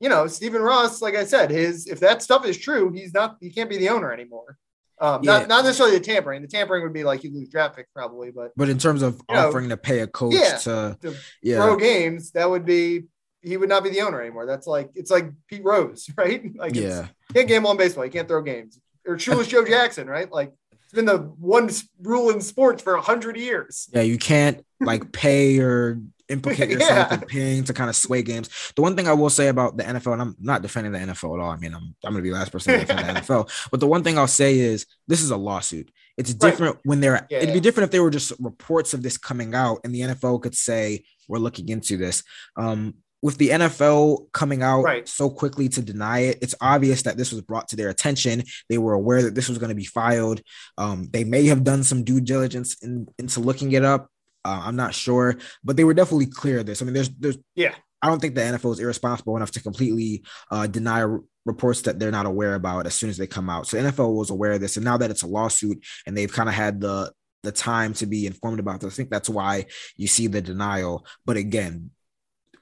you 0.00 0.08
know 0.08 0.26
Stephen 0.26 0.62
Ross. 0.62 1.02
Like 1.02 1.14
I 1.14 1.24
said, 1.24 1.50
his 1.50 1.86
if 1.86 2.00
that 2.00 2.22
stuff 2.22 2.46
is 2.46 2.56
true, 2.56 2.90
he's 2.92 3.12
not 3.12 3.36
he 3.40 3.50
can't 3.50 3.68
be 3.68 3.76
the 3.76 3.90
owner 3.90 4.12
anymore. 4.12 4.56
Um, 5.00 5.22
Yeah. 5.22 5.38
not 5.40 5.48
not 5.48 5.64
necessarily 5.64 5.98
the 5.98 6.04
tampering. 6.04 6.42
The 6.42 6.48
tampering 6.48 6.82
would 6.82 6.92
be 6.92 7.04
like 7.04 7.22
you 7.24 7.32
lose 7.32 7.48
draft 7.48 7.76
pick 7.76 7.86
probably, 7.94 8.30
but 8.30 8.52
But 8.56 8.68
in 8.68 8.78
terms 8.78 9.02
of 9.02 9.20
You 9.28 9.36
know, 9.36 9.48
offering 9.48 9.68
to 9.68 9.76
pay 9.76 10.00
a 10.00 10.06
coach 10.06 10.34
yeah, 10.34 10.56
to 10.58 10.96
to 11.02 11.14
yeah, 11.42 11.56
throw 11.56 11.76
games, 11.76 12.30
that 12.32 12.48
would 12.48 12.64
be 12.64 13.04
he 13.42 13.56
would 13.56 13.68
not 13.68 13.84
be 13.84 13.90
the 13.90 14.00
owner 14.00 14.20
anymore. 14.20 14.46
That's 14.46 14.66
like 14.66 14.90
it's 14.94 15.10
like 15.10 15.30
Pete 15.48 15.62
Rose, 15.64 16.10
right? 16.16 16.42
Like 16.56 16.74
yeah, 16.74 17.08
can't 17.34 17.46
gamble 17.48 17.70
on 17.70 17.76
baseball. 17.76 18.04
He 18.04 18.10
can't 18.10 18.26
throw 18.28 18.42
games. 18.42 18.80
Or 19.06 19.18
Shoeless 19.18 19.46
Joe 19.46 19.64
Jackson, 19.64 20.08
right? 20.08 20.30
Like 20.32 20.52
It's 20.86 20.92
been 20.94 21.04
the 21.04 21.18
one 21.18 21.68
rule 22.00 22.30
in 22.30 22.40
sports 22.40 22.80
for 22.82 22.94
a 22.94 23.00
hundred 23.00 23.36
years. 23.36 23.88
Yeah, 23.92 24.02
you 24.02 24.18
can't 24.18 24.64
like 24.80 25.10
pay 25.24 25.58
or 25.58 26.00
implicate 26.28 26.70
yourself 26.70 27.08
Yeah. 27.10 27.14
in 27.14 27.20
paying 27.26 27.64
to 27.64 27.72
kind 27.72 27.90
of 27.90 27.96
sway 27.96 28.22
games. 28.22 28.48
The 28.76 28.82
one 28.82 28.94
thing 28.96 29.06
I 29.08 29.12
will 29.12 29.30
say 29.30 29.48
about 29.48 29.76
the 29.76 29.82
NFL, 29.84 30.12
and 30.14 30.22
I'm 30.22 30.36
not 30.40 30.62
defending 30.62 30.92
the 30.92 30.98
NFL 31.00 31.38
at 31.38 31.42
all. 31.42 31.50
I 31.50 31.56
mean, 31.56 31.74
I'm 31.74 31.94
I'm 32.04 32.12
gonna 32.12 32.22
be 32.22 32.30
the 32.30 32.36
last 32.36 32.52
person 32.52 32.74
to 32.74 32.80
defend 32.86 33.00
the 33.00 33.12
NFL. 33.20 33.68
But 33.70 33.80
the 33.80 33.86
one 33.88 34.02
thing 34.04 34.16
I'll 34.16 34.26
say 34.28 34.58
is 34.58 34.86
this 35.08 35.22
is 35.22 35.30
a 35.30 35.36
lawsuit. 35.36 35.90
It's 36.16 36.32
different 36.32 36.78
when 36.84 37.00
they're 37.00 37.26
Yeah, 37.30 37.38
it'd 37.38 37.52
be 37.52 37.60
different 37.60 37.86
if 37.88 37.90
they 37.90 38.00
were 38.00 38.10
just 38.10 38.32
reports 38.40 38.94
of 38.94 39.02
this 39.02 39.18
coming 39.18 39.54
out 39.54 39.80
and 39.84 39.94
the 39.94 40.00
NFL 40.00 40.40
could 40.40 40.54
say 40.54 41.04
we're 41.28 41.38
looking 41.38 41.68
into 41.68 41.96
this. 41.96 42.22
Um 42.56 42.94
with 43.22 43.38
the 43.38 43.48
NFL 43.50 44.30
coming 44.32 44.62
out 44.62 44.82
Right. 44.84 45.08
so 45.08 45.30
quickly 45.30 45.68
to 45.70 45.82
deny 45.82 46.20
it, 46.20 46.38
it's 46.42 46.54
obvious 46.60 47.02
that 47.02 47.16
this 47.16 47.32
was 47.32 47.40
brought 47.42 47.68
to 47.68 47.76
their 47.76 47.88
attention. 47.88 48.42
They 48.68 48.78
were 48.78 48.92
aware 48.92 49.22
that 49.22 49.34
this 49.34 49.48
was 49.48 49.58
going 49.58 49.70
to 49.70 49.74
be 49.74 49.84
filed. 49.84 50.42
Um, 50.78 51.08
they 51.12 51.24
may 51.24 51.46
have 51.46 51.64
done 51.64 51.82
some 51.82 52.04
due 52.04 52.20
diligence 52.20 52.76
in, 52.82 53.08
into 53.18 53.40
looking 53.40 53.72
it 53.72 53.84
up. 53.84 54.08
Uh, 54.44 54.62
I'm 54.64 54.76
not 54.76 54.94
sure, 54.94 55.36
but 55.64 55.76
they 55.76 55.82
were 55.84 55.94
definitely 55.94 56.26
clear 56.26 56.60
of 56.60 56.66
this. 56.66 56.80
I 56.80 56.84
mean, 56.84 56.94
there's, 56.94 57.08
there's, 57.10 57.38
Yeah. 57.54 57.74
I 58.02 58.08
don't 58.08 58.20
think 58.20 58.34
the 58.34 58.42
NFL 58.42 58.74
is 58.74 58.78
irresponsible 58.78 59.36
enough 59.36 59.50
to 59.52 59.62
completely 59.62 60.22
uh, 60.50 60.66
deny 60.68 61.02
r- 61.02 61.22
reports 61.46 61.80
that 61.82 61.98
they're 61.98 62.12
not 62.12 62.26
aware 62.26 62.54
about 62.54 62.86
as 62.86 62.94
soon 62.94 63.08
as 63.10 63.16
they 63.16 63.26
come 63.26 63.48
out. 63.50 63.66
So 63.66 63.78
NFL 63.78 64.14
was 64.14 64.30
aware 64.30 64.52
of 64.52 64.60
this, 64.60 64.76
and 64.76 64.84
now 64.84 64.98
that 64.98 65.10
it's 65.10 65.22
a 65.22 65.26
lawsuit 65.26 65.82
and 66.06 66.16
they've 66.16 66.32
kind 66.32 66.48
of 66.48 66.54
had 66.54 66.80
the 66.80 67.10
the 67.42 67.52
time 67.52 67.94
to 67.94 68.06
be 68.06 68.26
informed 68.26 68.58
about 68.60 68.80
this, 68.80 68.92
I 68.92 68.96
think 68.96 69.10
that's 69.10 69.28
why 69.28 69.66
you 69.96 70.08
see 70.08 70.26
the 70.26 70.40
denial. 70.42 71.06
But 71.24 71.36
again, 71.36 71.90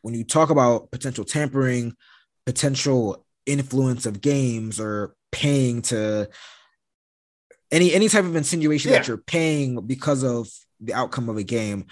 when 0.05 0.13
you 0.13 0.23
talk 0.23 0.51
about 0.51 0.91
potential 0.91 1.25
tampering, 1.25 1.95
potential 2.45 3.25
influence 3.47 4.05
of 4.05 4.21
games, 4.21 4.79
or 4.79 5.17
paying 5.33 5.81
to 5.81 6.29
any 7.71 7.95
any 7.95 8.11
type 8.11 8.27
of 8.27 8.37
insinuation 8.37 8.91
that 8.91 9.09
you're 9.09 9.17
paying 9.17 9.81
because 9.87 10.23
of 10.23 10.47
the 10.79 10.93
outcome 10.93 11.31
of 11.31 11.39
a 11.39 11.43
game, 11.43 11.87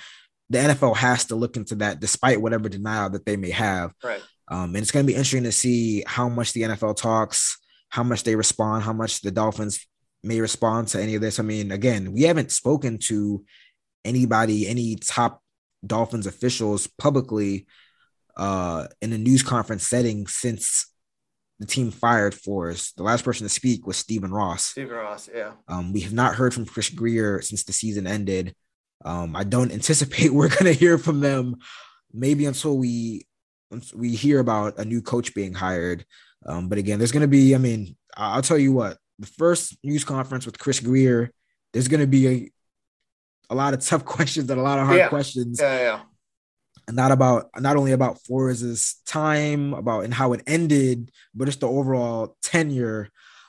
the 0.51 0.59
NFL 0.59 0.95
has 0.97 1.25
to 1.27 1.37
look 1.37 1.57
into 1.57 1.77
that, 1.77 2.01
despite 2.01 2.39
whatever 2.39 2.69
denial 2.69 3.09
that 3.09 3.25
they 3.25 3.39
may 3.39 3.49
have. 3.49 3.95
Right. 4.05 4.21
Um, 4.47 4.75
and 4.75 4.77
it's 4.77 4.91
going 4.91 5.07
to 5.07 5.11
be 5.11 5.15
interesting 5.15 5.45
to 5.45 5.53
see 5.53 6.05
how 6.07 6.29
much 6.29 6.53
the 6.53 6.63
NFL 6.63 6.97
talks, 6.97 7.57
how 7.89 8.03
much 8.03 8.25
they 8.25 8.37
respond, 8.37 8.83
how 8.83 8.93
much 8.93 9.23
the 9.23 9.31
Dolphins 9.31 9.87
may 10.23 10.39
respond 10.43 10.89
to 10.89 11.01
any 11.01 11.15
of 11.15 11.23
this. 11.23 11.41
I 11.41 11.45
mean, 11.45 11.73
again, 11.73 12.13
we 12.13 12.25
haven't 12.25 12.53
spoken 12.53 12.99
to 13.05 13.43
anybody, 14.05 14.69
any 14.69 14.97
top 14.97 15.41
Dolphins 15.87 16.27
officials 16.27 16.87
publicly 16.87 17.67
uh, 18.37 18.87
in 19.01 19.13
a 19.13 19.19
news 19.19 19.43
conference 19.43 19.87
setting 19.87 20.27
since 20.27 20.89
the 21.59 21.67
team 21.67 21.91
fired 21.91 22.35
Flores. 22.35 22.93
The 22.97 23.03
last 23.03 23.25
person 23.25 23.45
to 23.45 23.49
speak 23.49 23.87
was 23.87 23.97
Stephen 23.97 24.33
Ross. 24.33 24.65
Stephen 24.67 24.97
Ross, 24.97 25.29
yeah. 25.33 25.53
Um, 25.69 25.93
we 25.93 26.01
have 26.01 26.13
not 26.13 26.35
heard 26.35 26.53
from 26.55 26.67
Chris 26.67 26.89
Grier 26.89 27.41
since 27.41 27.65
the 27.65 27.73
season 27.73 28.07
ended. 28.07 28.55
Um, 29.05 29.37
I 29.37 29.45
don't 29.45 29.71
anticipate 29.79 30.33
we're 30.33 30.49
going 30.49 30.65
to 30.65 30.73
hear 30.73 30.99
from 30.99 31.21
them 31.21 31.57
maybe 32.13 32.47
until 32.47 32.77
we 32.77 33.27
we 33.95 34.11
hear 34.15 34.39
about 34.39 34.79
a 34.79 34.85
new 34.85 35.01
coach 35.01 35.35
being 35.35 35.55
hired. 35.55 36.05
Um, 36.45 36.69
but 36.69 36.79
again, 36.79 36.99
there's 36.99 37.13
going 37.13 37.23
to 37.23 37.29
be, 37.29 37.55
I 37.55 37.59
mean, 37.59 37.97
I'll 38.17 38.43
tell 38.43 38.59
you 38.59 38.73
what, 38.73 38.99
the 39.19 39.27
first 39.27 39.77
news 39.83 40.05
conference 40.05 40.45
with 40.45 40.59
Chris 40.59 40.81
Grier, 40.81 41.31
there's 41.73 41.89
going 41.89 42.01
to 42.01 42.07
be 42.07 42.29
a, 42.29 42.51
a 43.51 43.55
lot 43.55 43.73
of 43.73 43.81
tough 43.85 44.05
questions 44.17 44.51
and 44.51 44.61
a 44.61 44.63
lot 44.63 44.79
of 44.79 44.87
hard 44.87 44.99
Yeah. 44.99 45.09
questions 45.09 45.59
Yeah, 45.61 45.79
yeah. 45.79 46.01
Not 46.91 47.13
about 47.13 47.49
not 47.59 47.77
only 47.77 47.93
about 47.93 48.23
Flores' 48.23 48.97
time, 49.07 49.75
about 49.75 50.05
and 50.05 50.15
how 50.15 50.33
it 50.33 50.43
ended, 50.47 51.11
but 51.35 51.47
just 51.47 51.61
the 51.61 51.69
overall 51.69 52.37
tenure, 52.43 53.09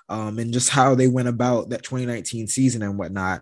um, 0.09 0.39
and 0.39 0.53
just 0.53 0.69
how 0.69 0.95
they 0.95 1.07
went 1.07 1.27
about 1.27 1.69
that 1.69 1.83
2019 1.83 2.47
season 2.47 2.81
and 2.81 2.97
whatnot. 2.97 3.41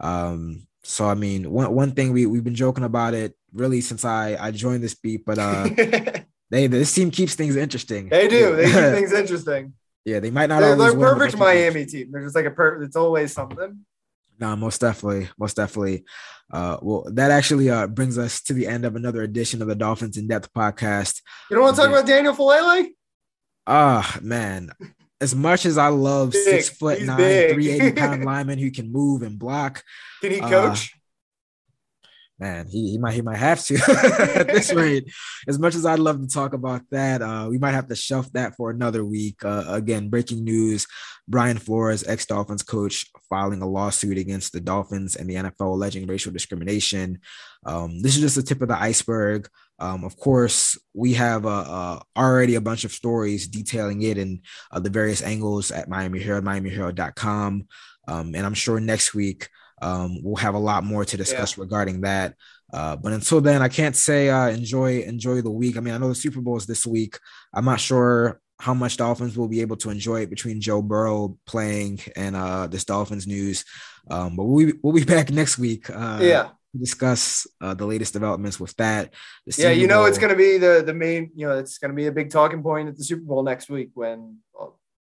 Um, 0.00 0.66
so 0.82 1.06
I 1.06 1.14
mean, 1.14 1.50
one 1.50 1.74
one 1.74 1.92
thing 1.92 2.12
we 2.12 2.26
we've 2.26 2.44
been 2.44 2.54
joking 2.54 2.84
about 2.84 3.14
it 3.14 3.34
really 3.52 3.80
since 3.80 4.04
I 4.04 4.36
I 4.40 4.50
joined 4.50 4.82
this 4.82 4.94
beat, 4.94 5.24
but 5.24 5.38
uh, 5.38 5.68
they 6.50 6.66
this 6.66 6.94
team 6.94 7.10
keeps 7.10 7.34
things 7.34 7.56
interesting. 7.56 8.08
they 8.08 8.28
do. 8.28 8.56
They 8.56 8.66
keep 8.66 8.74
things 8.74 9.12
interesting. 9.12 9.74
yeah, 10.04 10.20
they 10.20 10.30
might 10.30 10.48
not 10.48 10.60
They're, 10.60 10.72
always 10.72 10.92
they're 10.92 10.98
win, 10.98 11.08
perfect 11.08 11.38
they 11.38 11.38
keep 11.38 11.46
things 11.46 11.74
Miami 11.74 11.86
team. 11.86 12.12
They're 12.12 12.22
just 12.22 12.36
like 12.36 12.46
a 12.46 12.50
perfect. 12.50 12.84
It's 12.84 12.96
always 12.96 13.32
something. 13.32 13.84
No, 14.38 14.54
most 14.56 14.80
definitely, 14.80 15.28
most 15.38 15.56
definitely. 15.56 16.04
Uh, 16.52 16.76
well, 16.82 17.04
that 17.12 17.30
actually 17.30 17.70
uh 17.70 17.86
brings 17.86 18.18
us 18.18 18.40
to 18.42 18.52
the 18.54 18.66
end 18.66 18.84
of 18.84 18.94
another 18.96 19.22
edition 19.22 19.62
of 19.62 19.68
the 19.68 19.74
Dolphins 19.74 20.16
in 20.16 20.28
Depth 20.28 20.52
podcast. 20.52 21.22
You 21.50 21.56
don't 21.56 21.64
want 21.64 21.76
to 21.76 21.82
talk 21.82 21.90
Yeah. 21.90 21.96
about 21.98 22.06
Daniel 22.08 22.34
Faalele? 22.34 22.88
Ah, 23.66 24.18
man. 24.22 24.70
As 25.20 25.34
much 25.34 25.64
as 25.66 25.78
I 25.78 25.88
love 25.88 26.32
Big. 26.32 26.44
six 26.44 26.68
foot 26.68 26.98
He's 26.98 27.06
nine, 27.06 27.16
big. 27.16 27.54
380 27.54 28.00
pound 28.00 28.24
lineman 28.30 28.58
who 28.58 28.70
can 28.70 28.92
move 28.92 29.22
and 29.22 29.38
block, 29.38 29.82
Can 30.20 30.32
he 30.32 30.40
Uh, 30.40 30.48
coach? 30.48 30.92
Man, 32.38 32.66
he, 32.68 32.92
he 32.92 32.98
might 32.98 33.14
he 33.14 33.22
might 33.22 33.36
have 33.36 33.64
to 33.64 33.74
at 34.36 34.48
this 34.48 34.72
rate. 34.74 35.12
As 35.48 35.58
much 35.58 35.74
as 35.74 35.86
I'd 35.86 35.98
love 35.98 36.20
to 36.20 36.28
talk 36.28 36.52
about 36.52 36.82
that, 36.90 37.22
uh, 37.22 37.46
we 37.48 37.58
might 37.58 37.72
have 37.72 37.88
to 37.88 37.96
shelf 37.96 38.30
that 38.32 38.56
for 38.56 38.70
another 38.70 39.04
week. 39.04 39.44
Uh, 39.44 39.64
again, 39.68 40.08
breaking 40.08 40.44
news: 40.44 40.86
Brian 41.28 41.58
Flores, 41.58 42.06
ex 42.06 42.26
Dolphins 42.26 42.62
coach, 42.62 43.06
filing 43.28 43.62
a 43.62 43.68
lawsuit 43.68 44.18
against 44.18 44.52
the 44.52 44.60
Dolphins 44.60 45.16
and 45.16 45.28
the 45.28 45.34
NFL 45.34 45.72
alleging 45.72 46.06
racial 46.06 46.32
discrimination. 46.32 47.20
Um, 47.64 48.02
this 48.02 48.14
is 48.16 48.20
just 48.20 48.36
the 48.36 48.42
tip 48.42 48.62
of 48.62 48.68
the 48.68 48.80
iceberg. 48.80 49.48
Um, 49.78 50.04
of 50.04 50.16
course, 50.16 50.78
we 50.94 51.14
have 51.14 51.44
uh, 51.44 51.48
uh, 51.48 52.00
already 52.16 52.54
a 52.54 52.60
bunch 52.62 52.84
of 52.84 52.92
stories 52.92 53.46
detailing 53.46 54.02
it 54.02 54.16
and 54.16 54.40
uh, 54.70 54.80
the 54.80 54.88
various 54.88 55.22
angles 55.22 55.70
at 55.70 55.88
Miami 55.88 56.20
Herald, 56.20 56.44
MiamiHerald.com. 56.44 57.66
Um, 58.08 58.34
and 58.34 58.46
I'm 58.46 58.54
sure 58.54 58.80
next 58.80 59.14
week 59.14 59.48
um, 59.82 60.18
we'll 60.22 60.36
have 60.36 60.54
a 60.54 60.58
lot 60.58 60.84
more 60.84 61.04
to 61.04 61.16
discuss 61.16 61.58
regarding 61.58 62.02
that. 62.02 62.34
Uh, 62.72 62.96
but 62.96 63.12
until 63.12 63.40
then, 63.40 63.62
I 63.62 63.68
can't 63.68 63.94
say 63.94 64.28
uh, 64.28 64.48
enjoy 64.48 65.00
enjoy 65.00 65.40
the 65.40 65.50
week. 65.50 65.76
I 65.76 65.80
mean, 65.80 65.94
I 65.94 65.98
know 65.98 66.08
the 66.08 66.14
Super 66.14 66.40
Bowl 66.40 66.56
is 66.56 66.66
this 66.66 66.86
week. 66.86 67.18
I'm 67.54 67.64
not 67.64 67.80
sure 67.80 68.40
how 68.58 68.74
much 68.74 68.96
Dolphins 68.96 69.36
will 69.36 69.48
be 69.48 69.60
able 69.60 69.76
to 69.76 69.90
enjoy 69.90 70.22
it 70.22 70.30
between 70.30 70.60
Joe 70.60 70.82
Burrow 70.82 71.38
playing 71.46 72.00
and 72.16 72.34
uh, 72.34 72.66
this 72.66 72.84
Dolphins 72.84 73.26
news. 73.26 73.64
Um, 74.10 74.34
but 74.36 74.44
we'll 74.44 74.66
be, 74.66 74.72
we'll 74.82 74.94
be 74.94 75.04
back 75.04 75.30
next 75.30 75.58
week. 75.58 75.90
Uh, 75.90 76.18
yeah, 76.20 76.48
discuss 76.78 77.46
uh, 77.60 77.74
the 77.74 77.86
latest 77.86 78.12
developments 78.12 78.58
with 78.58 78.74
that. 78.76 79.12
Yeah. 79.56 79.70
You 79.70 79.86
know, 79.86 80.04
it's 80.04 80.18
going 80.18 80.30
to 80.30 80.36
be 80.36 80.58
the 80.58 80.82
the 80.84 80.94
main. 80.94 81.30
You 81.34 81.48
know, 81.48 81.58
it's 81.58 81.78
going 81.78 81.90
to 81.90 81.96
be 81.96 82.06
a 82.06 82.12
big 82.12 82.30
talking 82.30 82.62
point 82.62 82.88
at 82.88 82.96
the 82.96 83.04
Super 83.04 83.22
Bowl 83.22 83.42
next 83.42 83.68
week 83.68 83.90
when 83.94 84.38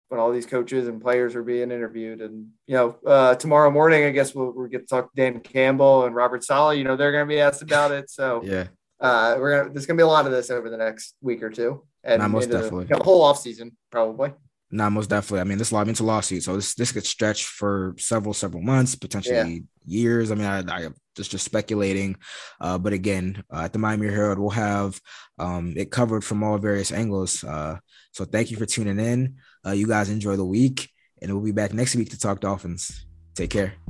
when 0.09 0.21
all 0.21 0.31
these 0.33 0.47
coaches 0.47 0.87
and 0.89 1.01
players 1.01 1.35
are 1.35 1.43
being 1.43 1.71
interviewed. 1.71 2.21
And 2.21 2.49
you 2.67 2.75
know, 2.77 2.97
uh, 3.07 3.35
tomorrow 3.37 3.71
morning, 3.71 4.05
I 4.05 4.11
guess 4.11 4.35
we'll, 4.35 4.53
we'll 4.53 4.69
get 4.69 4.81
to 4.81 4.87
talk 4.87 5.15
to 5.15 5.17
Dan 5.17 5.41
Campbell 5.41 6.05
and 6.05 6.15
Robert 6.15 6.45
Saleh. 6.45 6.77
You 6.79 6.85
know, 6.85 6.97
they're 6.97 7.13
going 7.13 7.27
to 7.27 7.33
be 7.35 7.41
asked 7.41 7.63
about 7.63 7.91
it. 7.91 8.11
So 8.11 8.43
Yeah, 8.45 8.67
uh, 9.01 9.37
we're 9.39 9.59
gonna 9.59 9.73
there's 9.73 9.87
going 9.87 9.97
to 9.97 10.03
be 10.03 10.05
a 10.05 10.09
lot 10.09 10.27
of 10.27 10.33
this 10.33 10.51
over 10.51 10.71
the 10.71 10.77
next 10.77 11.15
week 11.21 11.43
or 11.43 11.51
two, 11.51 11.85
and 12.03 12.21
Nah, 12.21 12.29
most 12.29 12.45
into 12.45 12.57
the- 12.57 12.63
definitely. 12.65 12.87
the 12.97 13.03
whole 13.05 13.23
off 13.23 13.39
season 13.39 13.77
probably. 13.91 14.33
Nah, 14.71 14.91
most 14.91 15.09
definitely. 15.09 15.41
I 15.41 15.45
mean, 15.45 15.59
this 15.59 15.71
law 15.71 15.83
into 15.83 16.03
lawsuit, 16.03 16.43
so 16.43 16.57
this 16.57 16.75
this 16.75 16.91
could 16.91 17.07
stretch 17.07 17.45
for 17.45 17.95
several 17.97 18.35
several 18.35 18.63
months, 18.63 18.97
potentially 18.97 19.65
years. 19.87 20.33
I 20.33 20.35
mean, 20.35 20.47
I, 20.47 20.59
I 20.69 20.89
just 21.15 21.31
just 21.31 21.45
speculating, 21.45 22.17
uh, 22.61 22.77
but 22.79 22.93
again, 22.93 23.45
uh, 23.53 23.61
at 23.65 23.73
the 23.73 23.79
Miami 23.79 24.09
Herald, 24.09 24.41
we'll 24.41 24.51
have 24.51 25.01
um, 25.39 25.75
it 25.77 25.93
covered 25.93 26.25
from 26.25 26.43
all 26.43 26.59
various 26.59 26.91
angles. 26.91 27.45
Uh, 27.45 27.79
so 28.11 28.25
thank 28.25 28.51
you 28.51 28.57
for 28.57 28.67
tuning 28.67 28.99
in. 28.99 29.37
Uh, 29.67 29.73
you 29.73 29.87
guys 29.87 30.11
enjoy 30.11 30.37
the 30.37 30.45
week, 30.45 30.91
and 31.23 31.33
we'll 31.33 31.45
be 31.45 31.53
back 31.53 31.73
next 31.73 31.97
week 31.97 32.11
to 32.11 32.19
talk 32.19 32.41
Dolphins. 32.41 33.07
Take 33.35 33.51
care. 33.51 33.84